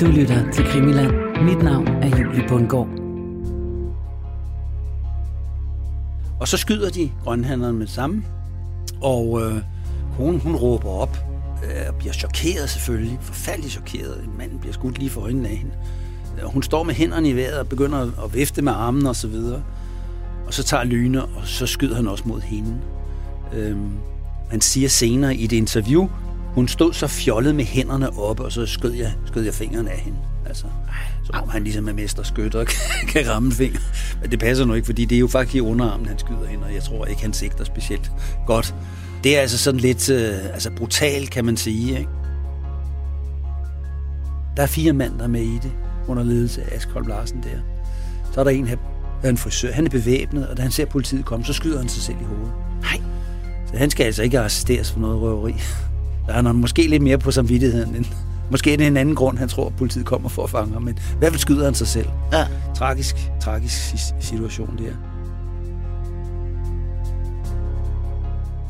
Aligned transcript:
Du 0.00 0.06
lytter 0.06 0.50
til 0.52 0.64
Krimiland. 0.64 1.12
Mit 1.42 1.62
navn 1.62 1.86
er 1.88 2.18
Julie 2.18 2.48
Bundgaard. 2.48 2.88
Og 6.40 6.48
så 6.48 6.56
skyder 6.56 6.90
de 6.90 7.10
grønhandleren 7.24 7.78
med 7.78 7.86
sammen, 7.86 8.26
og 9.00 9.42
øh, 9.42 9.62
konen 10.16 10.40
hun 10.40 10.56
råber 10.56 10.88
op, 10.88 11.16
øh, 11.64 11.88
og 11.88 11.94
bliver 11.94 12.12
chokeret 12.12 12.70
selvfølgelig, 12.70 13.18
forfærdelig 13.20 13.70
chokeret. 13.70 14.24
Manden 14.38 14.58
bliver 14.58 14.72
skudt 14.72 14.98
lige 14.98 15.10
for 15.10 15.20
øjnene 15.20 15.48
af 15.48 15.56
hende. 15.56 15.72
Og 16.42 16.52
hun 16.52 16.62
står 16.62 16.82
med 16.82 16.94
hænderne 16.94 17.28
i 17.28 17.36
vejret 17.36 17.58
og 17.58 17.68
begynder 17.68 18.24
at 18.24 18.34
vifte 18.34 18.62
med 18.62 18.72
armen 18.72 19.06
og 19.06 19.16
så 19.16 19.28
videre. 19.28 19.62
Og 20.46 20.54
så 20.54 20.62
tager 20.62 20.84
Lyne, 20.84 21.24
og 21.24 21.42
så 21.44 21.66
skyder 21.66 21.96
han 21.96 22.08
også 22.08 22.24
mod 22.26 22.40
hende. 22.40 22.76
Øhm, 23.52 23.90
han 24.50 24.60
siger 24.60 24.88
senere 24.88 25.36
i 25.36 25.44
et 25.44 25.52
interview, 25.52 26.08
hun 26.54 26.68
stod 26.68 26.92
så 26.92 27.06
fjollet 27.06 27.54
med 27.54 27.64
hænderne 27.64 28.18
oppe, 28.18 28.44
og 28.44 28.52
så 28.52 28.66
skød 28.66 28.92
jeg, 28.92 29.12
skød 29.26 29.42
jeg 29.42 29.54
fingrene 29.54 29.90
af 29.90 29.98
hende. 29.98 30.18
Altså, 30.46 30.64
så 31.24 31.32
om 31.32 31.48
han 31.48 31.64
ligesom 31.64 31.88
er 31.88 31.92
mesterskytter 31.92 32.60
og 32.60 32.66
kan 33.12 33.28
ramme 33.28 33.52
finger. 33.52 33.78
Men 34.20 34.30
det 34.30 34.38
passer 34.38 34.64
nu 34.64 34.74
ikke, 34.74 34.86
fordi 34.86 35.04
det 35.04 35.16
er 35.16 35.20
jo 35.20 35.28
faktisk 35.28 35.54
i 35.54 35.60
underarmen, 35.60 36.06
han 36.06 36.18
skyder 36.18 36.46
hende, 36.46 36.64
og 36.64 36.74
jeg 36.74 36.82
tror 36.82 37.06
ikke, 37.06 37.22
han 37.22 37.32
sigter 37.32 37.64
specielt 37.64 38.10
godt. 38.46 38.74
Det 39.24 39.36
er 39.36 39.40
altså 39.40 39.58
sådan 39.58 39.80
lidt 39.80 40.10
øh, 40.10 40.44
altså 40.52 40.70
brutal, 40.76 41.26
kan 41.26 41.44
man 41.44 41.56
sige. 41.56 41.98
Ikke? 41.98 42.10
Der 44.56 44.62
er 44.62 44.66
fire 44.66 44.92
mænd, 44.92 45.18
der 45.18 45.24
er 45.24 45.28
med 45.28 45.42
i 45.42 45.58
det, 45.62 45.72
under 46.08 46.22
ledelse 46.22 46.62
af 46.62 46.76
Askhold 46.76 47.06
Larsen 47.06 47.42
der. 47.42 47.58
Så 48.32 48.40
er 48.40 48.44
der 48.44 48.50
en 48.50 48.66
her, 48.66 48.76
der 49.22 49.28
er 49.28 49.30
en 49.30 49.36
frisør. 49.36 49.72
Han 49.72 49.86
er 49.86 49.90
bevæbnet, 49.90 50.48
og 50.48 50.56
da 50.56 50.62
han 50.62 50.70
ser 50.70 50.84
politiet 50.84 51.24
komme, 51.24 51.44
så 51.44 51.52
skyder 51.52 51.78
han 51.78 51.88
sig 51.88 52.02
selv 52.02 52.16
i 52.20 52.24
hovedet. 52.24 52.52
Nej. 52.80 53.00
Så 53.66 53.76
han 53.76 53.90
skal 53.90 54.04
altså 54.04 54.22
ikke 54.22 54.38
arresteres 54.38 54.92
for 54.92 55.00
noget 55.00 55.20
røveri. 55.20 55.54
Der 56.26 56.32
er 56.32 56.42
han 56.42 56.56
måske 56.56 56.86
lidt 56.86 57.02
mere 57.02 57.18
på 57.18 57.30
samvittigheden, 57.30 57.96
end, 57.96 58.04
måske 58.50 58.72
er 58.72 58.76
det 58.76 58.86
en 58.86 58.96
anden 58.96 59.14
grund, 59.14 59.38
han 59.38 59.48
tror, 59.48 59.66
at 59.66 59.76
politiet 59.76 60.06
kommer 60.06 60.28
for 60.28 60.44
at 60.44 60.50
fange 60.50 60.72
ham. 60.72 60.82
Men 60.82 60.98
hvad 61.18 61.30
vil 61.30 61.40
skyder 61.40 61.64
han 61.64 61.74
sig 61.74 61.86
selv? 61.86 62.08
Ja. 62.32 62.46
Tragisk, 62.74 63.16
tragisk 63.40 63.76
situation 64.20 64.78
der. 64.78 64.92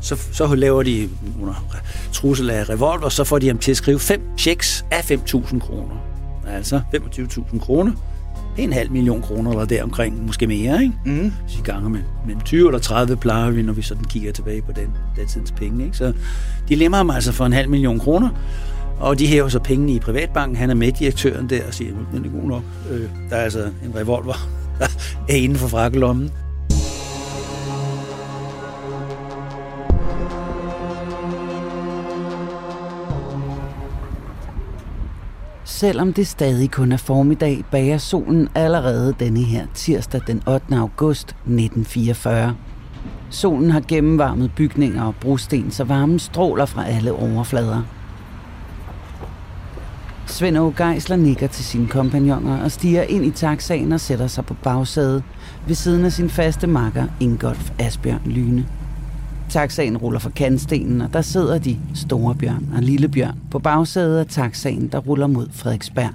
Så, 0.01 0.15
så 0.31 0.55
laver 0.55 0.83
de 0.83 1.09
under 1.41 1.53
trussel 2.13 2.49
af 2.49 2.69
revolver, 2.69 3.09
så 3.09 3.23
får 3.23 3.39
de 3.39 3.47
ham 3.47 3.57
til 3.57 3.71
at 3.71 3.77
skrive 3.77 3.99
fem 3.99 4.21
checks 4.37 4.85
af 4.91 5.11
5.000 5.11 5.59
kroner. 5.59 5.95
Altså 6.47 6.81
25.000 6.95 7.59
kroner. 7.59 7.91
En 8.57 8.73
halv 8.73 8.91
million 8.91 9.21
kroner 9.21 9.51
eller 9.51 9.65
deromkring, 9.65 10.25
måske 10.25 10.47
mere, 10.47 10.83
ikke? 10.83 10.93
Mm. 11.05 11.33
Vi 11.47 11.61
ganger 11.63 11.89
med, 11.89 11.99
mellem 12.25 12.41
20 12.41 12.67
eller 12.67 12.79
30 12.79 13.15
plejer 13.15 13.51
vi, 13.51 13.61
når 13.61 13.73
vi 13.73 13.81
sådan 13.81 14.03
kigger 14.03 14.31
tilbage 14.31 14.61
på 14.61 14.71
den, 14.71 14.87
den 15.15 15.27
tidens 15.27 15.51
penge. 15.51 15.85
Ikke? 15.85 15.97
Så 15.97 16.13
de 16.69 16.75
lemmer 16.75 16.97
ham 16.97 17.09
altså 17.09 17.31
for 17.31 17.45
en 17.45 17.53
halv 17.53 17.69
million 17.69 17.99
kroner, 17.99 18.29
og 18.99 19.19
de 19.19 19.27
hæver 19.27 19.49
så 19.49 19.59
pengene 19.59 19.91
i 19.91 19.99
privatbanken. 19.99 20.55
Han 20.55 20.69
er 20.69 20.73
med 20.73 20.91
direktøren 20.91 21.49
der 21.49 21.67
og 21.67 21.73
siger, 21.73 21.91
den 22.13 22.25
er 22.25 22.41
god 22.41 22.49
nok. 22.49 22.63
Øh, 22.91 23.09
der 23.29 23.35
er 23.35 23.43
altså 23.43 23.63
en 23.85 23.95
revolver, 23.95 24.49
der 24.79 24.87
er 25.29 25.35
inden 25.35 25.57
for 25.57 25.67
frakkelommen. 25.67 26.31
Selvom 35.75 36.13
det 36.13 36.27
stadig 36.27 36.71
kun 36.71 36.91
er 36.91 36.97
formiddag, 36.97 37.63
bager 37.71 37.97
solen 37.97 38.47
allerede 38.55 39.15
denne 39.19 39.43
her 39.43 39.65
tirsdag 39.73 40.21
den 40.27 40.41
8. 40.47 40.75
august 40.77 41.29
1944. 41.29 42.55
Solen 43.29 43.71
har 43.71 43.81
gennemvarmet 43.87 44.51
bygninger 44.55 45.03
og 45.03 45.15
brosten, 45.15 45.71
så 45.71 45.83
varmen 45.83 46.19
stråler 46.19 46.65
fra 46.65 46.87
alle 46.87 47.13
overflader. 47.13 47.81
Svend 50.25 50.57
Åge 50.57 50.73
Geisler 50.77 51.15
nikker 51.15 51.47
til 51.47 51.65
sine 51.65 51.87
kompagnoner 51.87 52.63
og 52.63 52.71
stiger 52.71 53.03
ind 53.03 53.25
i 53.25 53.31
taxaen 53.31 53.91
og 53.91 53.99
sætter 53.99 54.27
sig 54.27 54.45
på 54.45 54.53
bagsædet 54.53 55.23
ved 55.67 55.75
siden 55.75 56.05
af 56.05 56.11
sin 56.11 56.29
faste 56.29 56.67
makker 56.67 57.05
Ingolf 57.19 57.71
Asbjørn 57.79 58.21
Lyne. 58.25 58.65
Taxaen 59.49 59.97
ruller 59.97 60.19
fra 60.19 60.29
kantstenen, 60.29 61.01
og 61.01 61.13
der 61.13 61.21
sidder 61.21 61.57
de, 61.57 61.77
Store 61.93 62.35
Bjørn 62.35 62.69
og 62.75 62.81
Lille 62.81 63.07
Bjørn, 63.07 63.39
på 63.51 63.59
bagsædet 63.59 64.19
af 64.19 64.25
taxaen, 64.25 64.87
der 64.87 64.97
ruller 64.97 65.27
mod 65.27 65.47
Frederiksberg. 65.51 66.09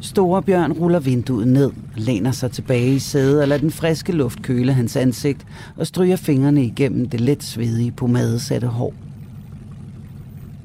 Store 0.00 0.42
Bjørn 0.42 0.72
ruller 0.72 0.98
vinduet 0.98 1.48
ned, 1.48 1.70
læner 1.96 2.30
sig 2.30 2.50
tilbage 2.50 2.94
i 2.94 2.98
sædet 2.98 3.42
og 3.42 3.48
lader 3.48 3.60
den 3.60 3.70
friske 3.70 4.12
luft 4.12 4.42
køle 4.42 4.72
hans 4.72 4.96
ansigt 4.96 5.46
og 5.76 5.86
stryger 5.86 6.16
fingrene 6.16 6.64
igennem 6.64 7.08
det 7.08 7.20
let 7.20 7.44
svedige 7.44 7.90
pomadesatte 7.90 8.66
hår. 8.66 8.94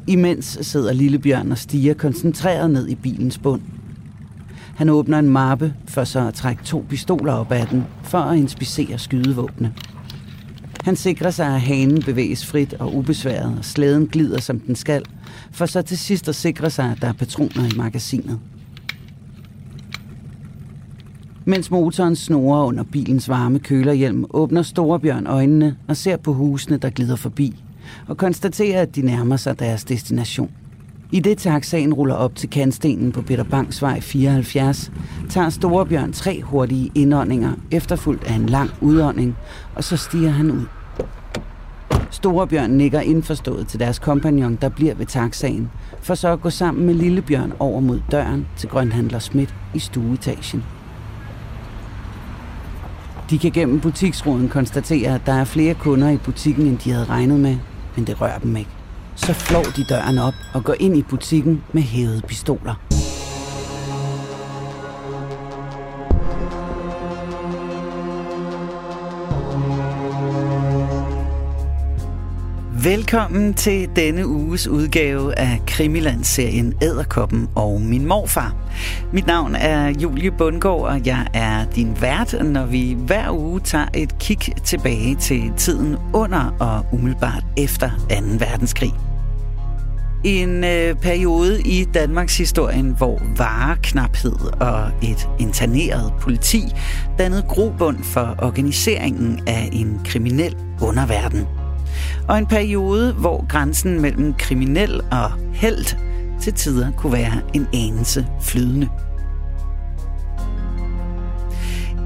Imens 0.08 0.58
sidder 0.62 0.94
Lille 0.94 1.20
Bjørn 1.20 1.52
og 1.52 1.58
stiger 1.58 1.94
koncentreret 1.94 2.72
ned 2.72 2.88
i 2.88 2.96
bilens 2.96 3.38
bund. 3.38 3.62
Han 4.76 4.90
åbner 4.90 5.20
en 5.20 5.30
mappe, 5.30 5.74
for 5.88 6.04
så 6.04 6.28
at 6.28 6.34
trække 6.34 6.64
to 6.64 6.86
pistoler 6.90 7.34
op 7.34 7.52
ad 7.52 7.66
den, 7.72 7.84
for 8.04 8.18
at 8.18 8.38
inspicere 8.38 8.98
skydevåbne. 8.98 9.74
Han 10.84 10.96
sikrer 10.96 11.32
sig, 11.32 11.48
at 11.48 11.62
hanen 11.62 12.02
bevæges 12.02 12.46
frit 12.46 12.74
og 12.74 12.96
ubesværet, 12.96 13.58
og 13.58 13.66
slæden 13.66 14.08
glider 14.08 14.42
som 14.42 14.60
den 14.60 14.76
skal, 14.76 15.04
for 15.52 15.66
så 15.66 15.82
til 15.82 15.98
sidst 15.98 16.30
at 16.30 16.36
sikre 16.36 16.70
sig, 16.70 16.92
at 16.92 17.02
der 17.02 17.08
er 17.08 17.14
patroner 17.14 17.74
i 17.74 17.78
magasinet. 17.78 18.40
Mens 21.46 21.72
motoren 21.72 22.16
snorer 22.16 22.66
under 22.66 22.84
bilens 22.84 23.30
varme 23.30 23.60
kølerhjelm, 23.60 24.26
åbner 24.30 24.62
Storebjørn 24.62 25.28
øjnene 25.28 25.78
og 25.88 25.98
ser 25.98 26.18
på 26.18 26.34
husene, 26.34 26.78
der 26.78 26.90
glider 26.90 27.16
forbi, 27.16 27.64
og 28.08 28.18
konstaterer, 28.18 28.82
at 28.82 28.96
de 28.96 29.02
nærmer 29.02 29.38
sig 29.38 29.60
deres 29.60 29.84
destination. 29.84 30.52
I 31.14 31.20
det 31.20 31.38
taxaen 31.38 31.94
ruller 31.94 32.16
op 32.16 32.36
til 32.36 32.50
kantstenen 32.50 33.12
på 33.12 33.22
Peter 33.22 33.44
Bangs 33.44 33.82
vej 33.82 34.00
74, 34.00 34.92
tager 35.30 35.50
Storebjørn 35.50 36.14
tre 36.14 36.42
hurtige 36.42 36.92
indåndinger, 36.96 37.54
efterfulgt 37.72 38.24
af 38.24 38.34
en 38.34 38.46
lang 38.46 38.70
udånding, 38.82 39.36
og 39.76 39.84
så 39.84 39.98
stiger 39.98 40.30
han 40.30 40.52
ud. 40.52 40.66
Storebjørn 42.12 42.70
nikker 42.70 43.00
indforstået 43.00 43.68
til 43.68 43.80
deres 43.80 44.00
kompagnon, 44.00 44.58
der 44.62 44.70
bliver 44.70 44.96
ved 44.96 45.06
taxaen, 45.06 45.70
for 46.02 46.16
så 46.16 46.28
at 46.28 46.42
gå 46.42 46.50
sammen 46.50 46.86
med 46.86 46.94
Lillebjørn 46.94 47.54
over 47.60 47.80
mod 47.80 48.02
døren 48.12 48.48
til 48.58 48.70
grønhandler 48.70 49.20
Schmidt 49.20 49.56
i 49.74 49.80
stueetagen. 49.80 50.64
De 53.30 53.38
kan 53.38 53.52
gennem 53.52 53.80
butiksruden 53.80 54.50
konstatere, 54.50 55.16
at 55.16 55.22
der 55.26 55.34
er 55.34 55.46
flere 55.46 55.74
kunder 55.74 56.10
i 56.10 56.18
butikken, 56.18 56.68
end 56.68 56.78
de 56.78 56.92
havde 56.92 57.06
regnet 57.06 57.40
med, 57.40 57.58
men 57.96 58.08
det 58.08 58.22
rører 58.22 58.40
dem 58.40 58.56
ikke. 58.56 58.83
Så 59.16 59.34
flår 59.34 59.64
de 59.64 59.84
døren 59.84 60.18
op 60.18 60.34
og 60.54 60.64
går 60.64 60.76
ind 60.80 60.98
i 60.98 61.02
butikken 61.02 61.64
med 61.74 61.82
hævede 61.82 62.22
pistoler. 62.28 62.93
Velkommen 72.84 73.54
til 73.54 73.90
denne 73.96 74.28
uges 74.28 74.68
udgave 74.68 75.40
af 75.40 75.62
Krimiland-serien 75.68 76.74
Æderkoppen 76.82 77.50
og 77.56 77.82
min 77.82 78.06
morfar. 78.06 78.56
Mit 79.14 79.28
navn 79.28 79.56
er 79.56 79.88
Julie 79.88 80.32
Bundgaard, 80.32 80.82
og 80.82 81.06
jeg 81.06 81.28
er 81.34 81.66
din 81.66 82.02
vært, 82.02 82.36
når 82.46 82.66
vi 82.66 82.98
hver 83.00 83.32
uge 83.32 83.60
tager 83.60 83.86
et 83.94 84.20
kig 84.20 84.38
tilbage 84.64 85.16
til 85.16 85.52
tiden 85.58 85.98
under 86.14 86.56
og 86.60 86.86
umiddelbart 86.94 87.44
efter 87.58 87.90
2. 88.10 88.16
verdenskrig. 88.40 88.92
En 90.24 90.64
øh, 90.64 90.96
periode 90.96 91.62
i 91.62 91.86
Danmarks 91.94 92.38
historien, 92.38 92.96
hvor 92.98 93.22
vareknaphed 93.38 94.62
og 94.62 94.92
et 95.04 95.30
interneret 95.40 96.14
politi 96.22 96.64
dannede 97.18 97.44
grobund 97.48 97.98
for 98.04 98.36
organiseringen 98.40 99.40
af 99.48 99.70
en 99.72 100.02
kriminel 100.06 100.56
underverden 100.82 101.48
og 102.28 102.38
en 102.38 102.46
periode, 102.46 103.14
hvor 103.14 103.46
grænsen 103.48 104.02
mellem 104.02 104.34
kriminel 104.34 105.02
og 105.12 105.32
held 105.54 105.98
til 106.42 106.54
tider 106.54 106.92
kunne 106.92 107.14
være 107.14 107.42
en 107.54 107.68
anelse 107.74 108.28
flydende. 108.42 108.90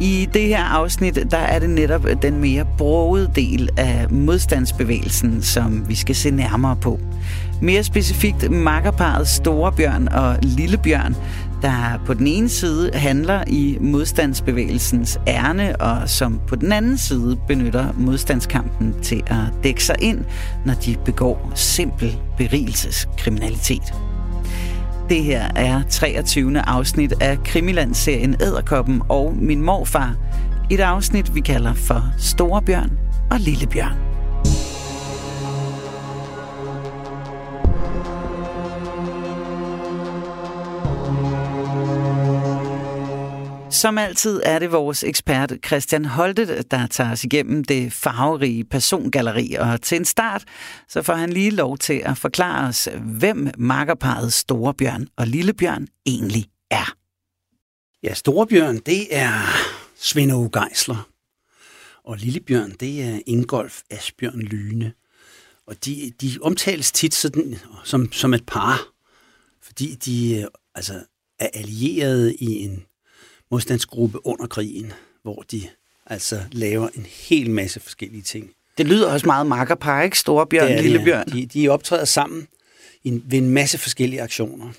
I 0.01 0.29
det 0.33 0.41
her 0.41 0.63
afsnit, 0.63 1.19
der 1.31 1.37
er 1.37 1.59
det 1.59 1.69
netop 1.69 2.05
den 2.21 2.39
mere 2.39 2.65
brogede 2.77 3.31
del 3.35 3.69
af 3.77 4.09
modstandsbevægelsen, 4.09 5.41
som 5.41 5.89
vi 5.89 5.95
skal 5.95 6.15
se 6.15 6.31
nærmere 6.31 6.75
på. 6.75 6.99
Mere 7.61 7.83
specifikt 7.83 8.51
makkerparet 8.51 9.27
Storebjørn 9.27 10.07
og 10.07 10.37
Lillebjørn, 10.41 11.15
der 11.61 11.99
på 12.05 12.13
den 12.13 12.27
ene 12.27 12.49
side 12.49 12.91
handler 12.93 13.43
i 13.47 13.77
modstandsbevægelsens 13.81 15.19
ærne, 15.27 15.81
og 15.81 16.09
som 16.09 16.41
på 16.47 16.55
den 16.55 16.71
anden 16.71 16.97
side 16.97 17.37
benytter 17.47 17.93
modstandskampen 17.97 18.95
til 19.01 19.23
at 19.27 19.63
dække 19.63 19.83
sig 19.83 19.95
ind, 19.99 20.25
når 20.65 20.73
de 20.73 20.95
begår 21.05 21.51
simpel 21.55 22.17
berigelseskriminalitet. 22.37 23.93
Det 25.09 25.23
her 25.23 25.51
er 25.55 25.81
23. 25.89 26.59
afsnit 26.59 27.13
af 27.21 27.43
Krimiland-serien 27.43 28.35
Æderkoppen 28.41 29.01
og 29.09 29.35
Min 29.35 29.61
Morfar. 29.61 30.15
Et 30.69 30.79
afsnit, 30.79 31.35
vi 31.35 31.39
kalder 31.39 31.73
for 31.73 32.03
Storebjørn 32.17 32.91
og 33.31 33.39
Lillebjørn. 33.39 34.06
Som 43.71 43.97
altid 43.97 44.41
er 44.43 44.59
det 44.59 44.71
vores 44.71 45.03
ekspert 45.03 45.53
Christian 45.65 46.05
Holte, 46.05 46.63
der 46.63 46.87
tager 46.87 47.11
os 47.11 47.23
igennem 47.23 47.63
det 47.63 47.93
farverige 47.93 48.63
persongalleri. 48.63 49.55
Og 49.59 49.81
til 49.81 49.95
en 49.95 50.05
start, 50.05 50.43
så 50.89 51.01
får 51.01 51.13
han 51.13 51.33
lige 51.33 51.51
lov 51.51 51.77
til 51.77 52.01
at 52.05 52.17
forklare 52.17 52.67
os, 52.67 52.89
hvem 53.01 53.47
makkerparet 53.57 54.33
Storebjørn 54.33 55.07
og 55.17 55.27
Lillebjørn 55.27 55.87
egentlig 56.05 56.45
er. 56.71 56.95
Ja, 58.03 58.13
Storebjørn, 58.13 58.77
det 58.77 59.07
er 59.11 59.31
Svend 59.95 60.31
Aage 60.31 60.49
Geisler. 60.61 61.09
Og 62.03 62.17
Lillebjørn, 62.17 62.71
det 62.71 63.03
er 63.03 63.19
Ingolf 63.25 63.81
Asbjørn 63.89 64.41
Lyne. 64.41 64.93
Og 65.67 65.85
de, 65.85 66.13
de 66.21 66.37
omtales 66.41 66.91
tit 66.91 67.13
sådan, 67.13 67.55
som, 67.83 68.11
som 68.11 68.33
et 68.33 68.45
par, 68.45 68.87
fordi 69.61 69.95
de 69.95 70.41
øh, 70.41 70.47
altså, 70.75 71.03
er 71.39 71.49
allieret 71.53 72.35
i 72.39 72.45
en 72.45 72.83
modstandsgruppe 73.51 74.25
under 74.25 74.47
krigen, 74.47 74.93
hvor 75.23 75.45
de 75.51 75.61
altså 76.05 76.41
laver 76.51 76.87
en 76.95 77.05
hel 77.09 77.49
masse 77.49 77.79
forskellige 77.79 78.21
ting. 78.21 78.51
Det 78.77 78.87
lyder 78.87 79.11
også 79.11 79.25
meget 79.25 79.47
makkerpar, 79.47 80.01
ikke? 80.01 80.19
Storebjørn, 80.19 80.67
ja, 80.67 80.81
Lillebjørn. 80.81 81.27
De, 81.27 81.45
de 81.45 81.69
optræder 81.69 82.05
sammen 82.05 82.47
i 83.03 83.07
en, 83.07 83.23
ved 83.25 83.37
en 83.37 83.49
masse 83.49 83.77
forskellige 83.77 84.21
aktioner. 84.21 84.71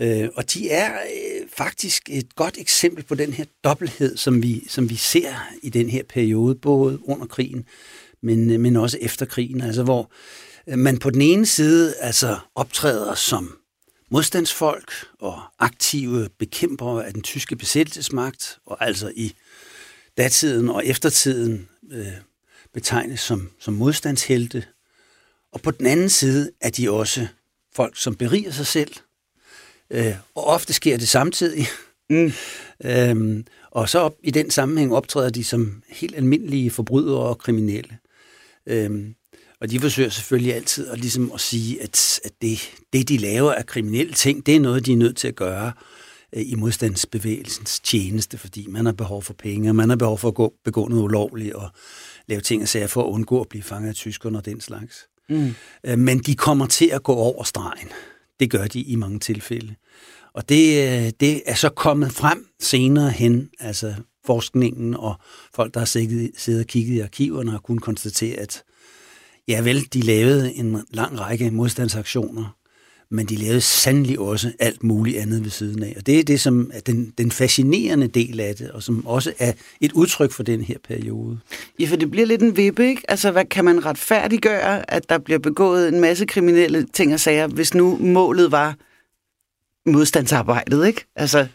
Øh, 0.00 0.28
og 0.34 0.52
de 0.52 0.70
er 0.70 0.92
øh, 0.92 1.48
faktisk 1.56 2.02
et 2.10 2.34
godt 2.34 2.58
eksempel 2.58 3.04
på 3.04 3.14
den 3.14 3.32
her 3.32 3.44
dobbelthed, 3.64 4.16
som 4.16 4.42
vi, 4.42 4.64
som 4.68 4.90
vi 4.90 4.96
ser 4.96 5.48
i 5.62 5.70
den 5.70 5.88
her 5.88 6.02
periode, 6.08 6.54
både 6.54 7.08
under 7.08 7.26
krigen, 7.26 7.64
men, 8.22 8.50
øh, 8.50 8.60
men 8.60 8.76
også 8.76 8.98
efter 9.00 9.26
krigen. 9.26 9.60
Altså 9.60 9.82
hvor 9.82 10.10
øh, 10.66 10.78
man 10.78 10.98
på 10.98 11.10
den 11.10 11.22
ene 11.22 11.46
side 11.46 11.94
altså 12.00 12.38
optræder 12.54 13.14
som 13.14 13.56
modstandsfolk 14.12 14.92
og 15.18 15.42
aktive 15.58 16.28
bekæmpere 16.38 17.06
af 17.06 17.12
den 17.12 17.22
tyske 17.22 17.56
besættelsesmagt, 17.56 18.58
og 18.66 18.86
altså 18.86 19.12
i 19.16 19.34
datiden 20.16 20.68
og 20.68 20.86
eftertiden 20.86 21.68
øh, 21.92 22.06
betegnes 22.74 23.20
som, 23.20 23.50
som 23.58 23.74
modstandshelte. 23.74 24.64
Og 25.52 25.60
på 25.60 25.70
den 25.70 25.86
anden 25.86 26.08
side 26.08 26.50
er 26.60 26.70
de 26.70 26.90
også 26.90 27.26
folk, 27.74 27.96
som 27.96 28.14
beriger 28.14 28.50
sig 28.50 28.66
selv, 28.66 28.94
øh, 29.90 30.14
og 30.34 30.44
ofte 30.44 30.72
sker 30.72 30.96
det 30.96 31.08
samtidig. 31.08 31.66
Mm. 32.10 32.32
øhm, 32.84 33.46
og 33.70 33.88
så 33.88 33.98
op, 33.98 34.16
i 34.22 34.30
den 34.30 34.50
sammenhæng 34.50 34.94
optræder 34.94 35.30
de 35.30 35.44
som 35.44 35.82
helt 35.88 36.16
almindelige 36.16 36.70
forbrydere 36.70 37.20
og 37.20 37.38
kriminelle. 37.38 37.98
Øhm, 38.66 39.14
og 39.62 39.70
de 39.70 39.80
forsøger 39.80 40.08
selvfølgelig 40.08 40.54
altid 40.54 40.88
at, 40.88 40.98
ligesom 40.98 41.32
at 41.34 41.40
sige, 41.40 41.82
at, 41.82 42.20
at 42.24 42.32
det, 42.42 42.58
det, 42.92 43.08
de 43.08 43.16
laver 43.16 43.52
af 43.52 43.66
kriminelle 43.66 44.12
ting, 44.12 44.46
det 44.46 44.56
er 44.56 44.60
noget, 44.60 44.86
de 44.86 44.92
er 44.92 44.96
nødt 44.96 45.16
til 45.16 45.28
at 45.28 45.36
gøre 45.36 45.72
øh, 46.32 46.42
i 46.46 46.54
modstandsbevægelsens 46.54 47.80
tjeneste, 47.80 48.38
fordi 48.38 48.66
man 48.68 48.86
har 48.86 48.92
behov 48.92 49.22
for 49.22 49.32
penge, 49.32 49.70
og 49.70 49.76
man 49.76 49.88
har 49.88 49.96
behov 49.96 50.18
for 50.18 50.28
at 50.28 50.34
gå, 50.34 50.54
begå 50.64 50.88
noget 50.88 51.02
ulovligt 51.02 51.54
og 51.54 51.70
lave 52.26 52.40
ting 52.40 52.62
og 52.62 52.68
sager 52.68 52.86
for 52.86 53.02
at 53.02 53.08
undgå 53.08 53.40
at 53.40 53.48
blive 53.48 53.62
fanget 53.62 53.88
af 53.88 53.94
tyskerne 53.94 54.38
og 54.38 54.44
den 54.44 54.60
slags. 54.60 55.06
Mm. 55.28 55.54
Øh, 55.84 55.98
men 55.98 56.18
de 56.18 56.34
kommer 56.34 56.66
til 56.66 56.86
at 56.86 57.02
gå 57.02 57.14
over 57.14 57.44
stregen. 57.44 57.88
Det 58.40 58.50
gør 58.50 58.66
de 58.66 58.80
i 58.80 58.96
mange 58.96 59.18
tilfælde. 59.18 59.74
Og 60.34 60.48
det, 60.48 60.88
øh, 60.88 61.12
det 61.20 61.42
er 61.46 61.54
så 61.54 61.68
kommet 61.68 62.12
frem 62.12 62.46
senere 62.60 63.10
hen, 63.10 63.50
altså 63.60 63.94
forskningen 64.26 64.94
og 64.94 65.14
folk, 65.54 65.74
der 65.74 65.80
har 65.80 65.86
siddet 66.36 66.60
og 66.60 66.66
kigget 66.66 66.94
i 66.94 67.00
arkiverne, 67.00 67.50
har 67.50 67.58
kunnet 67.58 67.82
konstatere, 67.82 68.36
at 68.36 68.62
Ja 69.48 69.60
vel, 69.60 69.88
de 69.92 70.00
lavede 70.00 70.54
en 70.54 70.82
lang 70.90 71.20
række 71.20 71.50
modstandsaktioner, 71.50 72.56
men 73.10 73.26
de 73.26 73.36
lavede 73.36 73.60
sandelig 73.60 74.18
også 74.18 74.52
alt 74.58 74.84
muligt 74.84 75.18
andet 75.18 75.44
ved 75.44 75.50
siden 75.50 75.82
af. 75.82 75.94
Og 75.96 76.06
det 76.06 76.18
er 76.18 76.24
det, 76.24 76.40
som 76.40 76.70
er 76.74 76.80
den, 76.80 77.12
den 77.18 77.30
fascinerende 77.30 78.08
del 78.08 78.40
af 78.40 78.56
det, 78.56 78.70
og 78.70 78.82
som 78.82 79.06
også 79.06 79.32
er 79.38 79.52
et 79.80 79.92
udtryk 79.92 80.32
for 80.32 80.42
den 80.42 80.62
her 80.62 80.76
periode. 80.88 81.38
Ja, 81.80 81.86
for 81.86 81.96
det 81.96 82.10
bliver 82.10 82.26
lidt 82.26 82.42
en 82.42 82.56
vippe, 82.56 82.88
ikke? 82.88 83.02
Altså, 83.08 83.30
hvad 83.30 83.44
kan 83.44 83.64
man 83.64 83.86
retfærdiggøre, 83.86 84.90
at 84.90 85.08
der 85.08 85.18
bliver 85.18 85.38
begået 85.38 85.88
en 85.88 86.00
masse 86.00 86.26
kriminelle 86.26 86.86
ting 86.92 87.14
og 87.14 87.20
sager, 87.20 87.46
hvis 87.46 87.74
nu 87.74 87.98
målet 88.00 88.52
var 88.52 88.76
modstandsarbejdet, 89.86 90.86
ikke? 90.86 91.04
Altså, 91.16 91.46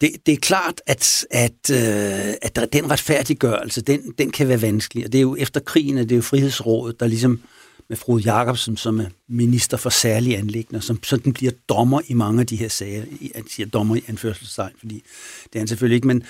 det, 0.00 0.10
det 0.26 0.32
er 0.32 0.36
klart, 0.36 0.80
at, 0.86 1.26
at, 1.30 1.70
øh, 1.70 2.34
at 2.42 2.68
den 2.72 2.90
retfærdiggørelse, 2.90 3.80
den, 3.80 4.14
den 4.18 4.30
kan 4.30 4.48
være 4.48 4.62
vanskelig. 4.62 5.04
Og 5.04 5.12
det 5.12 5.18
er 5.18 5.22
jo 5.22 5.36
efter 5.36 5.60
krigen, 5.60 5.98
at 5.98 6.08
det 6.08 6.12
er 6.14 6.16
jo 6.16 6.22
Frihedsrådet, 6.22 7.00
der 7.00 7.06
ligesom 7.06 7.40
med 7.88 7.96
Frode 7.96 8.32
Jacobsen, 8.32 8.76
som 8.76 9.00
er 9.00 9.06
minister 9.28 9.76
for 9.76 9.90
særlige 9.90 10.36
anlægner, 10.36 10.80
som 10.80 11.02
sådan 11.02 11.32
bliver 11.32 11.52
dommer 11.68 12.00
i 12.06 12.14
mange 12.14 12.40
af 12.40 12.46
de 12.46 12.56
her 12.56 12.68
sager. 12.68 13.04
Jeg 13.20 13.42
siger 13.50 13.66
dommer 13.66 13.96
i 13.96 14.04
anførselstegn, 14.08 14.72
fordi 14.78 15.02
det 15.44 15.54
er 15.54 15.58
han 15.58 15.68
selvfølgelig 15.68 15.96
ikke. 15.96 16.06
Men, 16.06 16.22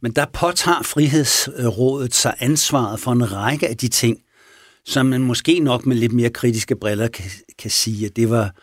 men 0.00 0.12
der 0.12 0.26
påtager 0.32 0.82
Frihedsrådet 0.82 2.14
sig 2.14 2.34
ansvaret 2.38 3.00
for 3.00 3.12
en 3.12 3.32
række 3.32 3.68
af 3.68 3.76
de 3.76 3.88
ting, 3.88 4.18
som 4.84 5.06
man 5.06 5.20
måske 5.20 5.60
nok 5.60 5.86
med 5.86 5.96
lidt 5.96 6.12
mere 6.12 6.30
kritiske 6.30 6.76
briller 6.76 7.08
kan, 7.08 7.30
kan 7.58 7.70
sige, 7.70 8.06
at 8.06 8.16
det 8.16 8.30
var, 8.30 8.54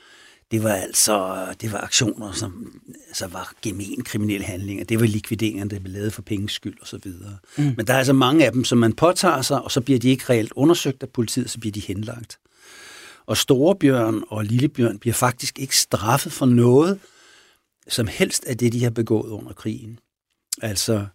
det 0.54 0.64
var 0.64 0.74
altså 0.74 1.46
det 1.62 1.72
var 1.72 1.82
aktioner, 1.82 2.32
som 2.32 2.82
altså 3.08 3.28
var 3.28 3.54
gemen 3.62 4.04
kriminelle 4.04 4.46
handlinger. 4.46 4.86
Det 4.86 5.00
var 5.00 5.06
likvideringer, 5.06 5.66
der 5.66 5.80
blev 5.80 5.94
lavet 5.94 6.14
for 6.14 6.22
penges 6.22 6.52
skyld 6.52 6.82
og 6.82 6.88
så 6.88 7.00
videre. 7.04 7.38
Mm. 7.58 7.74
Men 7.78 7.88
der 7.88 7.94
er 7.94 7.98
altså 7.98 8.14
mange 8.14 8.46
af 8.46 8.52
dem, 8.52 8.64
som 8.64 8.78
man 8.78 8.94
påtager 8.94 9.42
sig, 9.42 9.62
og 9.62 9.72
så 9.72 9.82
bliver 9.82 10.00
de 10.00 10.10
ikke 10.10 10.26
reelt 10.30 10.54
undersøgt 10.56 11.04
af 11.04 11.10
politiet, 11.10 11.50
så 11.50 11.60
bliver 11.60 11.72
de 11.72 11.80
henlagt. 11.80 12.40
Og 13.26 13.38
Storebjørn 13.38 14.24
og 14.28 14.46
Lillebjørn 14.46 15.00
bliver 15.00 15.14
faktisk 15.14 15.60
ikke 15.60 15.78
straffet 15.78 16.32
for 16.32 16.46
noget, 16.46 17.00
som 17.88 18.08
helst 18.08 18.46
af 18.46 18.58
det, 18.58 18.74
de 18.74 18.84
har 18.84 18.90
begået 18.90 19.30
under 19.30 19.54
krigen. 19.54 20.00
Altså, 20.62 21.06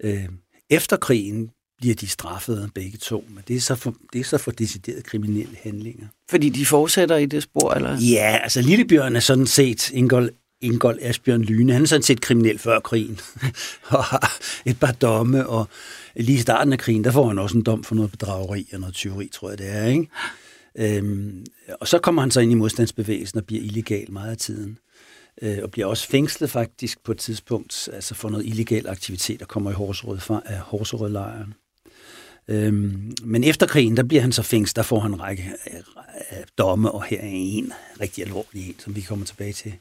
øh, 0.00 0.28
efter 0.70 0.96
krigen 0.96 1.50
bliver 1.78 1.94
de 1.94 2.06
straffet 2.06 2.70
begge 2.74 2.98
to, 2.98 3.24
men 3.28 3.44
det 3.48 3.56
er 3.56 3.60
så 3.60 3.74
for, 3.74 3.94
det 4.12 4.20
er 4.20 4.24
så 4.24 4.38
for 4.38 4.50
deciderede 4.50 5.02
kriminelle 5.02 5.56
handlinger. 5.62 6.06
Fordi 6.30 6.48
de 6.48 6.66
fortsætter 6.66 7.16
i 7.16 7.26
det 7.26 7.42
spor, 7.42 7.72
eller? 7.72 7.98
Ja, 8.00 8.38
altså 8.42 8.60
Lillebjørn 8.60 9.16
er 9.16 9.20
sådan 9.20 9.46
set 9.46 9.90
Ingol, 9.90 10.30
Ingol 10.60 10.98
Asbjørn 11.02 11.42
Lyne. 11.42 11.72
Han 11.72 11.82
er 11.82 11.86
sådan 11.86 12.02
set 12.02 12.20
kriminel 12.20 12.58
før 12.58 12.80
krigen, 12.80 13.20
og 13.88 14.04
har 14.04 14.38
et 14.64 14.80
par 14.80 14.92
domme, 14.92 15.46
og 15.46 15.68
lige 16.16 16.38
i 16.38 16.40
starten 16.40 16.72
af 16.72 16.78
krigen, 16.78 17.04
der 17.04 17.10
får 17.10 17.28
han 17.28 17.38
også 17.38 17.56
en 17.56 17.64
dom 17.64 17.84
for 17.84 17.94
noget 17.94 18.10
bedrageri 18.10 18.68
og 18.72 18.80
noget 18.80 18.94
tyveri, 18.94 19.28
tror 19.32 19.48
jeg 19.48 19.58
det 19.58 19.68
er, 19.68 19.86
ikke? 19.86 20.08
Øhm, 20.78 21.46
og 21.80 21.88
så 21.88 21.98
kommer 21.98 22.22
han 22.22 22.30
så 22.30 22.40
ind 22.40 22.52
i 22.52 22.54
modstandsbevægelsen 22.54 23.38
og 23.38 23.44
bliver 23.44 23.62
illegal 23.62 24.12
meget 24.12 24.30
af 24.30 24.36
tiden. 24.36 24.78
Øh, 25.42 25.58
og 25.62 25.70
bliver 25.70 25.86
også 25.86 26.08
fængslet 26.08 26.50
faktisk 26.50 27.04
på 27.04 27.12
et 27.12 27.18
tidspunkt, 27.18 27.88
altså 27.92 28.14
for 28.14 28.28
noget 28.28 28.46
illegal 28.46 28.88
aktivitet, 28.88 29.40
der 29.40 29.46
kommer 29.46 29.70
i 29.70 29.74
Horserød 29.74 30.18
fra 30.18 30.42
af 30.44 30.58
Horserød-lejren. 30.58 31.54
Øhm, 32.50 33.12
men 33.22 33.44
efter 33.44 33.66
krigen, 33.66 33.96
der 33.96 34.02
bliver 34.02 34.22
han 34.22 34.32
så 34.32 34.42
fængslet, 34.42 34.76
der 34.76 34.82
får 34.82 35.00
han 35.00 35.12
en 35.12 35.20
række 35.20 35.52
øh, 35.72 35.78
domme, 36.58 36.90
og 36.90 37.04
her 37.04 37.18
er 37.18 37.30
en 37.30 37.72
rigtig 38.00 38.24
alvorlig 38.24 38.68
en, 38.68 38.74
som 38.78 38.96
vi 38.96 39.00
kommer 39.00 39.26
tilbage 39.26 39.52
til. 39.52 39.72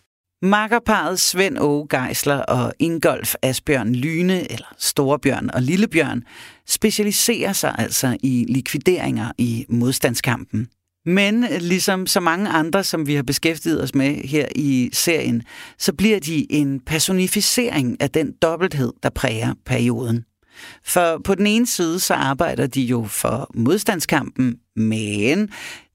Makkerparet 0.42 1.20
Svend 1.20 1.60
Åge 1.60 1.88
Geisler 1.90 2.38
og 2.38 2.74
Ingolf 2.80 3.36
Asbjørn 3.42 3.96
Lyne, 3.96 4.52
eller 4.52 4.76
Storebjørn 4.78 5.50
og 5.54 5.62
Lillebjørn, 5.62 6.24
specialiserer 6.68 7.54
sig 7.54 7.76
altså 7.78 8.18
i 8.24 8.46
likvideringer 8.50 9.32
i 9.38 9.66
modstandskampen. 9.70 10.68
Men 11.06 11.46
ligesom 11.60 12.08
så 12.08 12.20
mange 12.20 12.50
andre, 12.50 12.84
som 12.84 13.08
vi 13.08 13.16
har 13.16 13.24
beskæftiget 13.24 13.84
os 13.84 13.96
med 13.96 14.16
her 14.16 14.48
i 14.56 14.90
serien, 14.94 15.44
så 15.78 15.94
bliver 15.94 16.20
de 16.20 16.52
en 16.52 16.80
personificering 16.80 18.02
af 18.02 18.10
den 18.10 18.34
dobbelthed, 18.42 18.94
der 19.04 19.10
præger 19.10 19.54
perioden. 19.66 20.26
For 20.84 21.22
på 21.24 21.36
den 21.36 21.48
ene 21.48 21.68
side, 21.68 22.00
så 22.00 22.14
arbejder 22.14 22.68
de 22.68 22.82
jo 22.82 23.06
for 23.10 23.52
modstandskampen, 23.54 24.60
men 24.76 25.50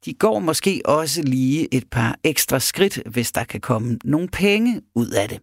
de 0.05 0.15
går 0.15 0.39
måske 0.39 0.83
også 0.85 1.23
lige 1.23 1.75
et 1.75 1.85
par 1.91 2.19
ekstra 2.25 2.59
skridt, 2.59 3.03
hvis 3.07 3.33
der 3.33 3.45
kan 3.45 3.61
komme 3.61 3.99
nogle 4.05 4.29
penge 4.29 4.83
ud 4.95 5.11
af 5.11 5.29
det. 5.29 5.41